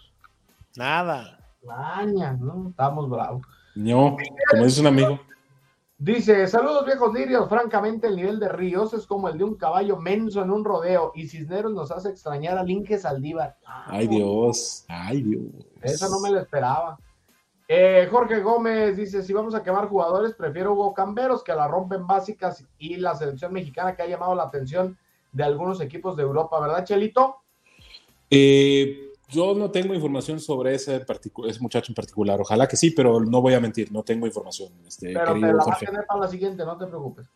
Nada. 0.76 1.38
Maña, 1.64 2.32
¿no? 2.34 2.68
Estamos 2.70 3.08
bravos. 3.10 3.42
No, 3.74 4.16
como 4.50 4.64
dice 4.64 4.80
un 4.80 4.86
amigo. 4.86 5.20
Dice, 5.98 6.46
saludos 6.46 6.84
viejos 6.84 7.14
lirios, 7.14 7.48
francamente 7.48 8.06
el 8.06 8.16
nivel 8.16 8.38
de 8.38 8.50
Ríos 8.50 8.92
es 8.92 9.06
como 9.06 9.28
el 9.28 9.38
de 9.38 9.44
un 9.44 9.54
caballo 9.54 9.96
menso 9.96 10.42
en 10.42 10.50
un 10.50 10.62
rodeo 10.62 11.12
y 11.14 11.26
Cisneros 11.26 11.72
nos 11.72 11.90
hace 11.90 12.10
extrañar 12.10 12.58
al 12.58 12.70
Inge 12.70 12.98
Saldívar. 12.98 13.56
Ay, 13.64 14.06
Dios. 14.06 14.84
Ay, 14.88 15.22
Dios. 15.22 15.44
Esa 15.80 16.08
no 16.10 16.20
me 16.20 16.30
la 16.30 16.42
esperaba. 16.42 16.98
Eh, 17.66 18.06
Jorge 18.10 18.40
Gómez 18.40 18.96
dice, 18.96 19.22
si 19.22 19.32
vamos 19.32 19.54
a 19.54 19.62
quemar 19.62 19.88
jugadores, 19.88 20.34
prefiero 20.34 20.74
Hugo 20.74 20.92
Camberos 20.92 21.42
que 21.42 21.54
la 21.54 21.66
rompen 21.66 22.06
básicas 22.06 22.64
y 22.78 22.96
la 22.96 23.14
selección 23.14 23.54
mexicana 23.54 23.96
que 23.96 24.02
ha 24.02 24.06
llamado 24.06 24.34
la 24.34 24.44
atención 24.44 24.98
de 25.32 25.44
algunos 25.44 25.80
equipos 25.80 26.14
de 26.16 26.22
Europa, 26.22 26.60
¿verdad, 26.60 26.84
Chelito? 26.84 27.36
Eh, 28.30 29.05
yo 29.28 29.54
no 29.54 29.70
tengo 29.70 29.94
información 29.94 30.40
sobre 30.40 30.74
ese, 30.74 31.04
ese 31.48 31.60
muchacho 31.60 31.90
en 31.90 31.94
particular. 31.94 32.40
Ojalá 32.40 32.68
que 32.68 32.76
sí, 32.76 32.90
pero 32.90 33.20
no 33.20 33.40
voy 33.40 33.54
a 33.54 33.60
mentir, 33.60 33.90
no 33.92 34.02
tengo 34.02 34.26
información, 34.26 34.72
este, 34.86 35.12
Pero 35.12 35.34
te 35.34 35.40
la 35.40 35.52
va 35.54 35.74
a 35.74 35.78
tener 35.78 36.06
para 36.06 36.20
la 36.20 36.28
siguiente, 36.28 36.64
no 36.64 36.76
te 36.76 36.86
preocupes. 36.86 37.26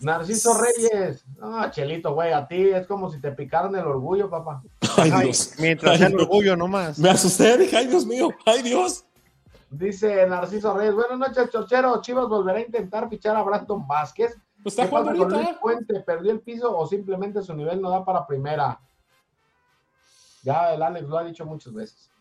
Narciso 0.00 0.58
Reyes. 0.58 1.24
No, 1.38 1.70
Chelito, 1.70 2.14
güey, 2.14 2.32
a 2.32 2.46
ti 2.48 2.70
es 2.70 2.86
como 2.86 3.10
si 3.10 3.20
te 3.20 3.32
picaran 3.32 3.74
el 3.76 3.86
orgullo, 3.86 4.30
papá. 4.30 4.62
Ay, 4.96 5.10
Ay, 5.12 5.24
Dios. 5.24 5.54
mientras 5.58 5.92
Ay, 5.92 5.98
sea 5.98 6.06
el 6.08 6.14
orgullo 6.20 6.56
nomás. 6.56 6.98
Me 6.98 7.10
asusté, 7.10 7.58
dije, 7.58 7.76
ay, 7.76 7.86
Dios 7.86 8.06
mío, 8.06 8.30
ay, 8.46 8.62
Dios. 8.62 9.04
Dice 9.70 10.26
Narciso 10.26 10.74
Reyes, 10.76 10.94
buenas 10.94 11.18
noches, 11.18 11.50
Chorchero. 11.50 12.00
Chivas 12.00 12.28
volverá 12.28 12.58
a 12.58 12.62
intentar 12.62 13.08
fichar 13.08 13.36
a 13.36 13.42
Brandon 13.42 13.86
Vázquez. 13.86 14.36
Pues 14.62 14.72
está 14.72 14.84
¿Qué 14.84 14.90
pasa 14.90 15.02
jugando 15.02 15.24
ahorita. 15.24 15.50
Luis 15.50 15.58
Puente? 15.60 16.00
¿Perdió 16.00 16.32
el 16.32 16.40
piso 16.40 16.76
o 16.76 16.86
simplemente 16.86 17.42
su 17.42 17.54
nivel 17.54 17.80
no 17.80 17.90
da 17.90 18.04
para 18.04 18.26
primera? 18.26 18.80
Ya 20.44 20.74
el 20.74 20.82
Alex 20.82 21.08
lo 21.08 21.18
ha 21.18 21.24
dicho 21.24 21.46
muchas 21.46 21.72
veces. 21.72 22.12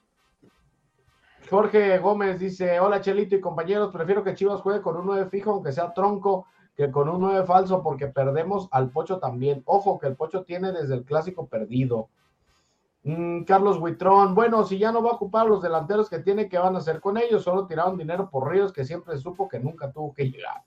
Jorge 1.50 2.00
Gómez 2.00 2.40
dice, 2.40 2.80
hola 2.80 3.02
Chelito 3.02 3.36
y 3.36 3.42
compañeros, 3.42 3.92
prefiero 3.92 4.24
que 4.24 4.34
Chivas 4.34 4.62
juegue 4.62 4.82
con 4.82 4.96
un 4.96 5.06
9 5.06 5.30
fijo, 5.30 5.52
aunque 5.52 5.74
sea 5.74 5.94
tronco, 5.94 6.48
que 6.74 6.90
con 6.90 7.10
un 7.10 7.20
9 7.20 7.46
falso, 7.46 7.84
porque 7.84 8.08
perdemos 8.08 8.70
al 8.72 8.90
Pocho 8.92 9.20
también. 9.20 9.62
Ojo, 9.66 10.00
que 10.00 10.08
el 10.08 10.16
Pocho 10.16 10.44
tiene 10.44 10.72
desde 10.72 10.96
el 10.96 11.04
clásico 11.04 11.48
perdido. 11.48 12.08
Mm, 13.04 13.44
Carlos 13.44 13.78
Huitrón, 13.78 14.34
bueno, 14.34 14.64
si 14.64 14.80
ya 14.80 14.94
no 14.94 15.04
va 15.04 15.12
a 15.12 15.16
ocupar 15.16 15.46
a 15.46 15.50
los 15.50 15.62
delanteros 15.62 16.10
que 16.10 16.20
tiene, 16.20 16.48
¿qué 16.48 16.58
van 16.58 16.76
a 16.76 16.80
hacer 16.80 17.02
con 17.02 17.18
ellos? 17.18 17.44
Solo 17.44 17.68
tiraron 17.68 17.98
dinero 17.98 18.30
por 18.30 18.50
Ríos, 18.50 18.72
que 18.72 18.86
siempre 18.86 19.18
supo 19.18 19.50
que 19.50 19.60
nunca 19.60 19.92
tuvo 19.92 20.14
que 20.14 20.30
llegar. 20.30 20.64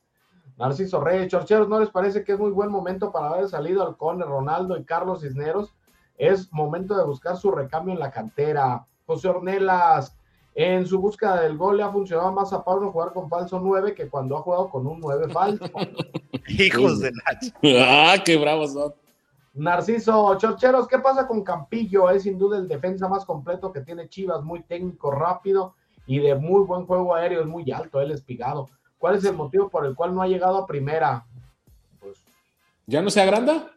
Narciso 0.59 1.01
Reyes, 1.01 1.29
Chorcheros, 1.29 1.69
¿no 1.69 1.81
les 1.81 1.89
parece 1.89 2.23
que 2.23 2.33
es 2.33 2.39
muy 2.39 2.51
buen 2.51 2.71
momento 2.71 3.11
para 3.11 3.31
haber 3.31 3.49
salido 3.49 3.83
al 3.87 3.97
Cone, 3.97 4.25
Ronaldo 4.25 4.77
y 4.77 4.85
Carlos 4.85 5.23
Cisneros? 5.23 5.75
Es 6.19 6.53
momento 6.53 6.97
de 6.97 7.05
buscar 7.05 7.37
su 7.37 7.51
recambio 7.51 7.95
en 7.95 8.01
la 8.01 8.11
cantera. 8.11 8.87
José 9.07 9.29
Ornelas, 9.29 10.17
en 10.55 10.87
su 10.87 10.99
búsqueda 10.99 11.43
del 11.43 11.59
gol 11.59 11.77
le 11.77 11.83
ha 11.83 11.93
funcionado 11.93 12.33
más 12.33 12.51
a 12.55 12.65
Pablo 12.65 12.91
jugar 12.91 13.13
con 13.13 13.29
falso 13.29 13.61
9 13.61 13.95
que 13.95 14.09
cuando 14.09 14.39
ha 14.39 14.41
jugado 14.41 14.71
con 14.71 14.87
un 14.87 14.99
9 15.01 15.29
falso. 15.29 15.65
Hijos 16.49 17.01
de 17.01 17.13
la... 17.13 18.13
Ah, 18.13 18.17
qué 18.25 18.39
bravos 18.39 18.73
son. 18.73 18.95
Narciso, 19.53 20.37
Chorcheros, 20.39 20.89
¿qué 20.89 20.99
pasa 20.99 21.27
con 21.27 21.45
Campillo? 21.45 22.09
Es 22.11 22.23
sin 22.23 22.39
duda 22.39 22.59
el 22.59 22.69
defensa 22.69 23.07
más 23.07 23.25
completo 23.25 23.71
que 23.71 23.83
tiene 23.83 24.09
Chivas, 24.09 24.43
muy 24.43 24.63
técnico, 24.63 25.11
rápido 25.11 25.75
y 26.07 26.21
de 26.21 26.35
muy 26.35 26.63
buen 26.65 26.87
juego 26.87 27.15
aéreo, 27.15 27.41
es 27.43 27.47
muy 27.47 27.71
alto, 27.71 28.01
él 28.01 28.11
espigado. 28.11 28.71
¿Cuál 28.99 29.17
es 29.17 29.25
el 29.25 29.35
motivo 29.35 29.69
por 29.69 29.85
el 29.85 29.95
cual 29.95 30.15
no 30.15 30.23
ha 30.23 30.27
llegado 30.27 30.57
a 30.57 30.67
primera? 30.67 31.27
Pues, 32.01 32.25
¿Ya 32.87 33.03
no 33.03 33.11
se 33.11 33.21
agranda? 33.21 33.73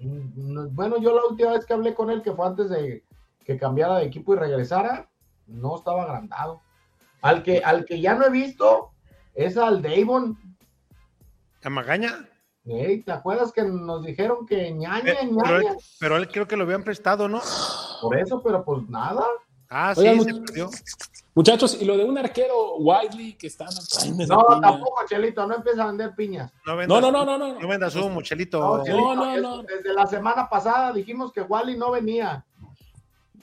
No- 0.00 0.68
bueno, 0.70 0.98
yo 1.00 1.14
la 1.14 1.24
última 1.26 1.52
vez 1.52 1.64
que 1.66 1.72
hablé 1.74 1.94
con 1.94 2.10
él, 2.10 2.22
que 2.22 2.32
fue 2.32 2.46
antes 2.46 2.70
de 2.70 3.04
que 3.44 3.58
cambiara 3.58 3.98
de 3.98 4.04
equipo 4.06 4.34
y 4.34 4.38
regresara, 4.38 5.10
no 5.46 5.76
estaba 5.76 6.02
agrandado. 6.04 6.60
Al 7.22 7.42
que, 7.42 7.58
al 7.64 7.84
que 7.84 8.00
ya 8.00 8.14
no 8.14 8.26
he 8.26 8.30
visto 8.30 8.92
es 9.34 9.56
al 9.56 9.82
Davon. 9.82 10.38
¿A 11.62 11.70
Magaña? 11.70 12.28
Ey, 12.64 13.02
¿Te 13.02 13.12
acuerdas 13.12 13.52
que 13.52 13.62
nos 13.62 14.04
dijeron 14.04 14.46
que 14.46 14.70
ñaña, 14.72 15.12
Eh, 15.12 15.18
Pero 15.42 15.56
él, 15.56 15.62
ñaña? 15.64 15.76
pero 15.98 16.16
él 16.16 16.28
creo 16.28 16.46
que 16.46 16.56
lo 16.56 16.64
habían 16.64 16.84
prestado, 16.84 17.28
¿no? 17.28 17.40
Por 18.00 18.16
eso, 18.18 18.42
pero 18.42 18.64
pues 18.64 18.88
nada. 18.88 19.24
Ah, 19.68 19.94
sí, 19.94 20.00
Oigan, 20.08 20.24
se 20.24 20.34
perdió. 20.40 20.70
Muchachos, 21.34 21.80
y 21.80 21.84
lo 21.84 21.96
de 21.96 22.04
un 22.04 22.18
arquero 22.18 22.76
Wiley 22.78 23.34
que 23.34 23.46
está 23.46 23.66
No, 23.66 24.16
piña. 24.16 24.60
tampoco, 24.60 25.00
Chelito, 25.08 25.46
no 25.46 25.54
empieza 25.54 25.84
a 25.84 25.86
vender 25.86 26.14
piñas. 26.14 26.52
No 26.66 26.72
No, 26.72 26.78
vendas, 26.78 27.00
no, 27.02 27.10
no, 27.12 27.24
no, 27.24 27.38
no. 27.38 27.60
no 27.60 27.68
vendas 27.68 27.94
humo, 27.96 28.20
Chelito. 28.22 28.58
No, 28.58 28.84
Chelito, 28.84 29.14
no, 29.14 29.30
es- 29.34 29.42
no. 29.42 29.62
Desde 29.62 29.92
la 29.94 30.06
semana 30.06 30.48
pasada 30.48 30.92
dijimos 30.92 31.32
que 31.32 31.42
Wally 31.42 31.76
no 31.76 31.92
venía. 31.92 32.44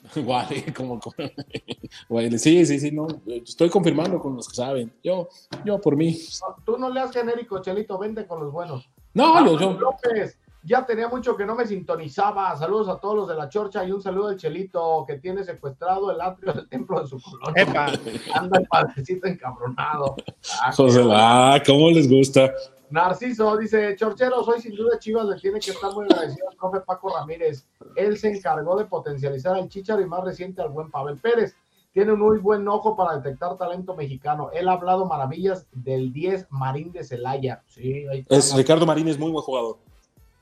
Wiley, 0.15 0.63
como, 0.73 0.99
como- 0.99 1.15
Wiley, 2.09 2.37
sí, 2.39 2.65
sí, 2.65 2.79
sí, 2.79 2.91
no. 2.91 3.07
Estoy 3.25 3.69
confirmando 3.69 4.19
con 4.19 4.35
los 4.35 4.47
que 4.49 4.55
saben. 4.55 4.93
Yo, 5.03 5.29
yo 5.63 5.79
por 5.79 5.95
mí. 5.95 6.17
No, 6.41 6.55
tú 6.65 6.77
no 6.77 6.89
leas 6.89 7.11
genérico, 7.11 7.61
Chelito, 7.61 7.97
vente 7.97 8.27
con 8.27 8.41
los 8.41 8.51
buenos. 8.51 8.89
No, 9.13 9.33
Carlos 9.33 9.59
yo. 9.61 9.73
López, 9.73 10.37
ya 10.63 10.85
tenía 10.85 11.07
mucho 11.07 11.35
que 11.35 11.45
no 11.45 11.55
me 11.55 11.65
sintonizaba. 11.65 12.55
Saludos 12.57 12.89
a 12.89 12.99
todos 12.99 13.15
los 13.15 13.27
de 13.27 13.35
la 13.35 13.49
Chorcha 13.49 13.85
y 13.85 13.91
un 13.91 14.01
saludo 14.01 14.27
al 14.27 14.37
Chelito 14.37 15.05
que 15.07 15.17
tiene 15.17 15.43
secuestrado 15.43 16.11
el 16.11 16.19
atrio 16.19 16.53
del 16.53 16.67
templo 16.67 17.01
de 17.01 17.07
su 17.07 17.21
colonia. 17.21 17.63
Epa. 17.63 17.91
Anda 18.33 18.59
el 18.59 18.67
padrecito 18.67 19.27
encabronado. 19.27 20.15
Ah, 20.61 20.71
José, 20.71 21.03
ah, 21.11 21.61
¿cómo 21.65 21.89
les 21.89 22.09
gusta? 22.09 22.51
Narciso 22.89 23.57
dice, 23.57 23.95
Chorchero, 23.97 24.43
soy 24.43 24.61
sin 24.61 24.75
duda 24.75 24.97
Chivas, 24.97 25.25
le 25.25 25.35
tiene 25.37 25.59
que 25.59 25.71
estar 25.71 25.93
muy 25.93 26.05
agradecido 26.05 26.49
al 26.49 26.55
profe 26.55 26.79
Paco 26.81 27.13
Ramírez. 27.13 27.67
Él 27.95 28.17
se 28.17 28.29
encargó 28.29 28.77
de 28.77 28.85
potencializar 28.85 29.55
al 29.55 29.67
Chicharo 29.67 30.01
y 30.01 30.05
más 30.05 30.23
reciente 30.23 30.61
al 30.61 30.69
buen 30.69 30.89
Pavel 30.89 31.17
Pérez. 31.17 31.55
Tiene 31.91 32.13
un 32.13 32.19
muy 32.19 32.37
buen 32.37 32.67
ojo 32.67 32.95
para 32.95 33.17
detectar 33.17 33.57
talento 33.57 33.95
mexicano. 33.95 34.51
Él 34.53 34.67
ha 34.67 34.73
hablado 34.73 35.05
maravillas 35.05 35.65
del 35.73 36.13
10 36.13 36.47
Marín 36.51 36.91
de 36.91 37.03
Celaya. 37.03 37.63
Sí, 37.65 38.05
ahí 38.07 38.19
está. 38.19 38.35
Es, 38.35 38.55
Ricardo 38.55 38.85
Marín 38.85 39.07
es 39.07 39.17
muy 39.17 39.31
buen 39.31 39.43
jugador. 39.43 39.79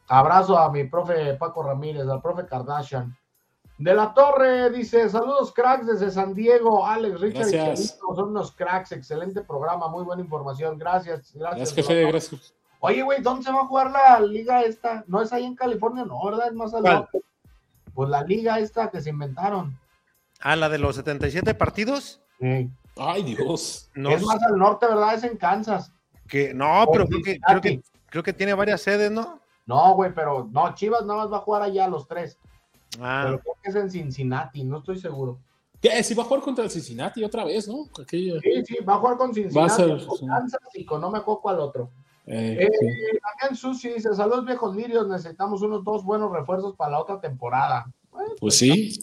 Abrazo 0.07 0.57
a 0.57 0.71
mi 0.71 0.83
profe 0.85 1.33
Paco 1.35 1.63
Ramírez, 1.63 2.07
al 2.07 2.21
profe 2.21 2.45
Kardashian. 2.45 3.15
De 3.77 3.93
la 3.93 4.13
Torre 4.13 4.69
dice: 4.69 5.09
Saludos, 5.09 5.51
cracks 5.51 5.87
desde 5.87 6.09
San 6.11 6.33
Diego. 6.33 6.85
Alex, 6.85 7.19
Richard 7.19 7.47
y. 7.47 7.51
Chelito 7.51 8.15
son 8.15 8.29
unos 8.29 8.51
cracks. 8.51 8.91
Excelente 8.93 9.41
programa, 9.41 9.87
muy 9.89 10.03
buena 10.03 10.21
información. 10.21 10.77
Gracias. 10.77 11.33
Gracias, 11.33 11.73
Gracias, 11.73 11.73
jefe, 11.73 12.05
gracias. 12.09 12.53
Oye, 12.79 13.01
güey, 13.01 13.21
¿dónde 13.21 13.43
se 13.43 13.51
va 13.51 13.61
a 13.61 13.67
jugar 13.67 13.91
la 13.91 14.19
liga 14.19 14.61
esta? 14.61 15.03
No 15.07 15.21
es 15.21 15.33
ahí 15.33 15.43
en 15.43 15.55
California, 15.55 16.05
no, 16.05 16.23
¿verdad? 16.23 16.47
Es 16.47 16.53
más 16.53 16.73
al 16.73 16.81
¿Cuál? 16.83 16.93
norte. 16.95 17.21
Pues 17.93 18.09
la 18.09 18.23
liga 18.23 18.59
esta 18.59 18.91
que 18.91 19.01
se 19.01 19.09
inventaron. 19.09 19.77
Ah, 20.39 20.55
la 20.55 20.69
de 20.69 20.77
los 20.77 20.95
77 20.97 21.55
partidos. 21.55 22.21
Sí. 22.39 22.69
Ay, 22.97 23.23
Dios. 23.23 23.89
No, 23.95 24.09
es 24.11 24.23
más 24.23 24.41
al 24.43 24.57
norte, 24.57 24.85
¿verdad? 24.85 25.15
Es 25.15 25.23
en 25.23 25.37
Kansas. 25.37 25.91
que, 26.27 26.53
no 26.53 26.85
pero 26.91 27.05
creo 27.07 27.19
que, 27.21 27.31
Cincinnati. 27.31 27.43
creo, 27.45 27.61
que, 27.61 27.81
creo 28.09 28.23
que 28.23 28.33
tiene 28.33 28.53
varias 28.53 28.81
sedes, 28.81 29.11
¿no? 29.11 29.39
No, 29.65 29.93
güey, 29.95 30.13
pero 30.13 30.47
no, 30.51 30.73
Chivas 30.75 31.05
nada 31.05 31.21
más 31.23 31.31
va 31.31 31.37
a 31.37 31.41
jugar 31.41 31.61
allá 31.63 31.87
los 31.87 32.07
tres. 32.07 32.37
Ah, 32.99 33.23
Pero 33.25 33.39
creo 33.39 33.53
que 33.63 33.69
es 33.69 33.75
en 33.75 33.89
Cincinnati, 33.91 34.63
no 34.63 34.77
estoy 34.77 34.97
seguro. 34.99 35.39
¿Qué? 35.81 36.01
Si 36.03 36.13
va 36.13 36.23
a 36.23 36.25
jugar 36.25 36.43
contra 36.43 36.63
el 36.63 36.69
Cincinnati 36.71 37.23
otra 37.23 37.43
vez, 37.43 37.67
¿no? 37.67 37.85
Aquella- 38.01 38.39
Sí, 38.41 38.63
sí, 38.65 38.77
va 38.83 38.95
a 38.95 38.97
jugar 38.99 39.17
con 39.17 39.33
Cincinnati, 39.33 39.73
ser, 39.73 40.05
con 40.05 40.17
sí. 40.17 40.25
Kansas 40.27 40.59
y 40.75 40.85
con 40.85 41.01
no 41.01 41.11
me 41.11 41.17
acuerdo 41.17 41.41
cuál 41.41 41.59
otro. 41.59 41.89
eh, 42.27 42.57
Eh, 42.61 42.69
sí. 42.79 42.87
Damián 43.39 43.55
Susi 43.55 43.89
dice, 43.89 44.13
saludos 44.15 44.45
viejos 44.45 44.75
lirios, 44.75 45.07
necesitamos 45.07 45.61
unos 45.61 45.83
dos 45.83 46.03
buenos 46.03 46.31
refuerzos 46.31 46.75
para 46.75 46.91
la 46.91 46.99
otra 47.01 47.19
temporada. 47.19 47.85
Bueno, 48.11 48.29
Pues 48.39 48.57
sí. 48.57 48.99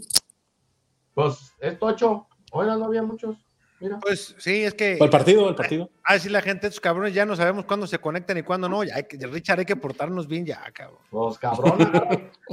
pues 1.14 1.52
es 1.60 1.78
tocho. 1.78 2.26
Hoy 2.52 2.66
no 2.66 2.84
había 2.84 3.02
muchos. 3.02 3.36
Mira. 3.82 3.98
pues 4.00 4.34
sí, 4.38 4.62
es 4.64 4.74
que. 4.74 4.96
El 4.98 5.10
partido, 5.10 5.48
el 5.48 5.54
partido. 5.54 5.90
Ah, 6.04 6.18
sí, 6.18 6.28
la 6.28 6.40
gente, 6.40 6.66
estos 6.68 6.80
cabrones, 6.80 7.12
ya 7.14 7.26
no 7.26 7.34
sabemos 7.36 7.64
cuándo 7.64 7.86
se 7.86 7.98
conectan 7.98 8.38
y 8.38 8.42
cuándo 8.42 8.68
no. 8.68 8.84
Ya 8.84 8.94
hay 8.96 9.04
que, 9.04 9.16
Richard, 9.26 9.58
hay 9.58 9.64
que 9.64 9.76
portarnos 9.76 10.26
bien 10.28 10.46
ya, 10.46 10.62
cabrón. 10.72 10.98
Pues 11.10 11.38
cabrón, 11.38 11.78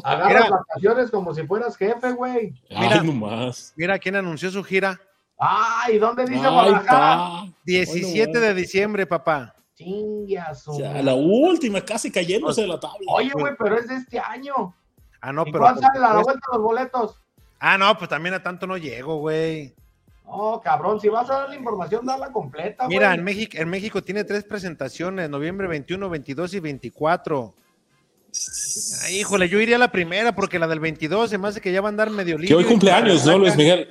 agarra- 0.04 0.50
vacaciones 0.68 1.12
como 1.12 1.34
si 1.34 1.46
fueras 1.46 1.78
jefe, 1.78 2.12
güey. 2.14 2.54
Mira. 2.70 3.00
Ay, 3.02 3.06
nomás. 3.08 3.74
Mira 3.76 4.00
quién 4.00 4.16
anunció 4.16 4.50
su 4.52 4.64
gira. 4.64 5.00
Ay, 5.38 6.00
¿dónde 6.00 6.26
dice 6.26 6.40
Guadalajara? 6.48 7.44
está. 7.46 7.54
17 7.66 8.40
de 8.40 8.54
diciembre, 8.54 9.06
papá. 9.08 9.56
Chinga 9.76 10.54
su 10.54 10.78
Ya, 10.78 10.90
madre. 10.90 11.04
la 11.04 11.14
última, 11.16 11.80
casi 11.82 12.12
cayéndose 12.12 12.62
de 12.62 12.68
la 12.68 12.80
tabla. 12.80 12.98
Oye, 13.14 13.32
güey, 13.34 13.54
pero 13.58 13.78
es 13.78 13.88
de 13.88 13.96
este 13.96 14.20
año. 14.20 14.76
Ah, 15.22 15.32
no, 15.32 15.44
¿Y 15.48 15.52
pero. 15.52 15.60
cuándo 15.64 15.82
a 15.88 15.98
la 15.98 16.22
vuelta 16.22 16.48
los 16.52 16.62
boletos? 16.62 17.22
Ah, 17.60 17.78
no, 17.78 17.98
pues 17.98 18.10
también 18.10 18.34
a 18.36 18.44
tanto 18.44 18.68
no 18.68 18.76
llego, 18.76 19.18
güey. 19.20 19.74
No, 20.30 20.62
cabrón, 20.64 21.02
si 21.02 21.10
vas 21.10 21.30
a 21.30 21.40
dar 21.40 21.50
la 21.50 21.56
información, 21.56 22.06
dala 22.06 22.32
completa, 22.32 22.86
güey. 22.86 22.98
Mira, 22.98 23.14
en 23.14 23.24
México, 23.24 23.58
en 23.58 23.70
México 23.70 24.04
tiene 24.04 24.24
tres 24.24 24.44
presentaciones, 24.44 25.30
noviembre 25.30 25.68
21, 25.68 26.10
22 26.10 26.54
y 26.54 26.60
24. 26.60 27.56
Ay, 29.04 29.20
híjole, 29.20 29.50
yo 29.50 29.60
iría 29.60 29.78
a 29.78 29.80
la 29.80 29.92
primera 29.92 30.36
porque 30.36 30.60
la 30.60 30.68
del 30.68 30.80
22 30.80 31.32
se 31.32 31.38
me 31.38 31.48
hace 31.48 31.62
que 31.62 31.72
ya 31.72 31.82
va 31.82 31.88
a 31.88 31.90
andar 31.90 32.12
medio 32.12 32.38
libre. 32.38 32.48
Que 32.48 32.56
hoy 32.56 32.64
cumpleaños, 32.64 33.26
¿no, 33.26 33.40
Luis 33.40 33.58
Miguel? 33.58 33.90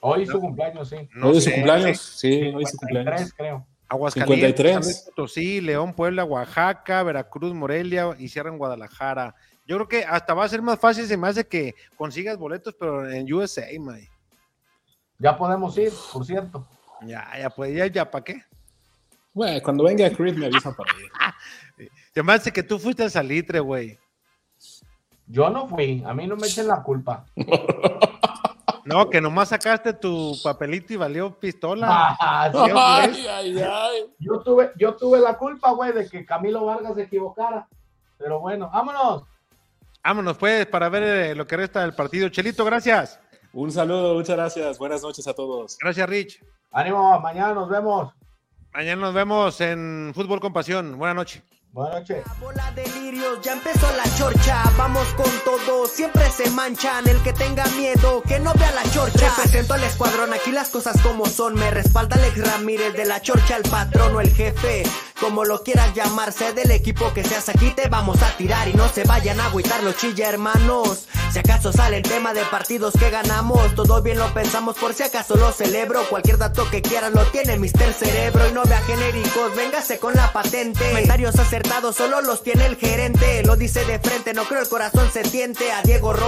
Hoy 0.00 0.22
es 0.22 0.28
su 0.28 0.40
cumpleaños, 0.40 0.88
sí. 0.88 0.96
No 1.14 1.28
hoy 1.28 1.36
es 1.36 1.44
su 1.44 1.50
cumpleaños. 1.50 1.98
Sí, 1.98 2.52
hoy 2.54 2.62
es 2.62 2.70
su 2.70 2.78
53, 2.78 2.78
cumpleaños. 2.78 3.32
creo. 3.36 3.66
Aguascalientes, 3.88 4.48
53. 4.56 4.72
San 4.72 4.82
Luis 4.82 5.02
Potosí, 5.06 5.60
León, 5.60 5.92
Puebla, 5.94 6.24
Oaxaca, 6.24 7.02
Veracruz, 7.02 7.52
Morelia 7.52 8.16
y 8.18 8.28
cierran 8.28 8.56
Guadalajara. 8.56 9.34
Yo 9.66 9.76
creo 9.76 9.88
que 9.88 10.04
hasta 10.04 10.34
va 10.34 10.44
a 10.44 10.48
ser 10.48 10.62
más 10.62 10.78
fácil, 10.78 11.06
se 11.06 11.16
me 11.16 11.28
hace 11.28 11.46
que 11.46 11.74
consigas 11.96 12.38
boletos, 12.38 12.74
pero 12.78 13.10
en 13.10 13.30
USA, 13.32 13.66
man. 13.78 14.00
Ya 15.24 15.38
podemos 15.38 15.78
ir, 15.78 15.90
por 16.12 16.26
cierto. 16.26 16.66
Ya, 17.00 17.26
ya, 17.38 17.48
pues, 17.48 17.74
ya, 17.74 17.86
ya, 17.86 18.10
¿para 18.10 18.22
qué? 18.22 18.44
Güey, 19.32 19.62
cuando 19.62 19.84
venga 19.84 20.10
Creed 20.10 20.36
me 20.36 20.44
avisan 20.44 20.74
para 20.74 20.92
ir. 21.00 22.30
Hace 22.30 22.52
que 22.52 22.62
tú 22.62 22.78
fuiste 22.78 23.04
al 23.04 23.10
salitre, 23.10 23.58
güey. 23.58 23.98
Yo 25.26 25.48
no 25.48 25.66
fui, 25.66 26.04
a 26.06 26.12
mí 26.12 26.26
no 26.26 26.36
me 26.36 26.46
echen 26.46 26.68
la 26.68 26.82
culpa. 26.82 27.24
No, 28.86 29.08
que 29.08 29.18
nomás 29.18 29.48
sacaste 29.48 29.94
tu 29.94 30.36
papelito 30.42 30.92
y 30.92 30.96
valió 30.96 31.40
pistola. 31.40 32.14
Ah, 32.20 32.50
Ay, 32.52 33.26
ay, 33.26 33.58
ay. 33.58 34.06
yo, 34.18 34.40
tuve, 34.40 34.72
yo 34.76 34.94
tuve 34.94 35.20
la 35.20 35.38
culpa, 35.38 35.70
güey, 35.70 35.92
de 35.92 36.06
que 36.06 36.26
Camilo 36.26 36.66
Vargas 36.66 36.94
se 36.94 37.04
equivocara. 37.04 37.66
Pero 38.18 38.40
bueno, 38.40 38.68
vámonos. 38.70 39.22
Vámonos, 40.04 40.36
pues, 40.36 40.66
para 40.66 40.90
ver 40.90 41.02
eh, 41.02 41.34
lo 41.34 41.46
que 41.46 41.56
resta 41.56 41.80
del 41.80 41.94
partido. 41.94 42.28
Chelito, 42.28 42.62
gracias. 42.62 43.18
Un 43.54 43.70
saludo, 43.70 44.14
muchas 44.14 44.36
gracias. 44.36 44.78
Buenas 44.78 45.02
noches 45.02 45.26
a 45.28 45.32
todos. 45.32 45.78
Gracias, 45.80 46.08
Rich. 46.08 46.44
Ánimo, 46.72 47.20
mañana 47.20 47.54
nos 47.54 47.68
vemos. 47.68 48.12
Mañana 48.72 49.00
nos 49.00 49.14
vemos 49.14 49.60
en 49.60 50.10
Fútbol 50.12 50.40
con 50.40 50.52
Pasión. 50.52 50.98
Buenas 50.98 51.14
noches. 51.14 51.42
Buenas 51.70 52.00
noches. 52.00 52.24
Bola 52.40 52.70
de 52.72 52.86
lirios, 52.86 53.40
ya 53.42 53.54
empezó 53.54 53.88
la 53.96 54.04
chorcha, 54.16 54.62
vamos 54.78 55.06
con 55.14 55.30
todo, 55.44 55.86
siempre 55.86 56.30
se 56.30 56.48
manchan, 56.50 57.08
el 57.08 57.20
que 57.24 57.32
tenga 57.32 57.66
miedo, 57.70 58.22
que 58.22 58.38
no 58.38 58.52
vea 58.54 58.70
la 58.70 58.84
chorcha. 58.92 59.28
Represento 59.36 59.74
al 59.74 59.82
escuadrón, 59.82 60.32
aquí 60.32 60.52
las 60.52 60.70
cosas 60.70 61.00
como 61.02 61.26
son, 61.26 61.54
me 61.54 61.72
respalda 61.72 62.14
Alex 62.14 62.46
Ramírez 62.46 62.94
de 62.94 63.06
la 63.06 63.20
chorcha, 63.20 63.56
el 63.56 63.68
patrón 63.68 64.14
o 64.14 64.20
el 64.20 64.30
jefe, 64.30 64.84
como 65.20 65.44
lo 65.44 65.62
quieras 65.62 65.94
llamarse, 65.94 66.52
del 66.52 66.70
equipo 66.70 67.12
que 67.12 67.24
seas 67.24 67.48
aquí 67.48 67.70
te 67.70 67.88
vamos 67.88 68.22
a 68.22 68.36
tirar 68.36 68.68
y 68.68 68.74
no 68.74 68.88
se 68.88 69.04
vayan 69.04 69.40
a 69.40 69.46
agüitar 69.46 69.82
los 69.82 69.96
chilla 69.96 70.28
hermanos. 70.28 71.06
Si 71.32 71.40
acaso 71.40 71.72
sale 71.72 71.96
el 71.96 72.02
tema 72.02 72.32
de 72.32 72.42
partidos 72.44 72.94
que 72.94 73.10
ganamos, 73.10 73.74
todo 73.74 74.00
bien 74.02 74.18
lo 74.18 74.32
pensamos, 74.32 74.76
por 74.76 74.94
si 74.94 75.02
acaso 75.02 75.34
lo 75.36 75.50
celebro, 75.50 76.08
cualquier 76.08 76.38
dato 76.38 76.70
que 76.70 76.80
quieras 76.80 77.12
lo 77.12 77.24
tiene 77.26 77.58
Mister 77.58 77.92
Cerebro 77.92 78.48
y 78.48 78.52
no 78.52 78.62
vea 78.62 78.80
genéricos, 78.82 79.54
véngase 79.56 79.98
con 79.98 80.14
la 80.14 80.32
patente. 80.32 80.88
Comentarios 80.90 81.36
acertados 81.36 81.96
solo 81.96 82.20
los 82.20 82.44
tiene 82.44 82.66
el 82.66 82.76
gerente, 82.76 83.42
lo 83.44 83.56
dice 83.56 83.84
de 83.84 83.98
frente, 83.98 84.32
no 84.32 84.44
creo 84.44 84.62
el 84.62 84.68
corazón 84.68 85.10
se 85.12 85.22
tiente 85.22 85.72
a 85.72 85.82
Diego 85.82 86.12
Ro 86.12 86.22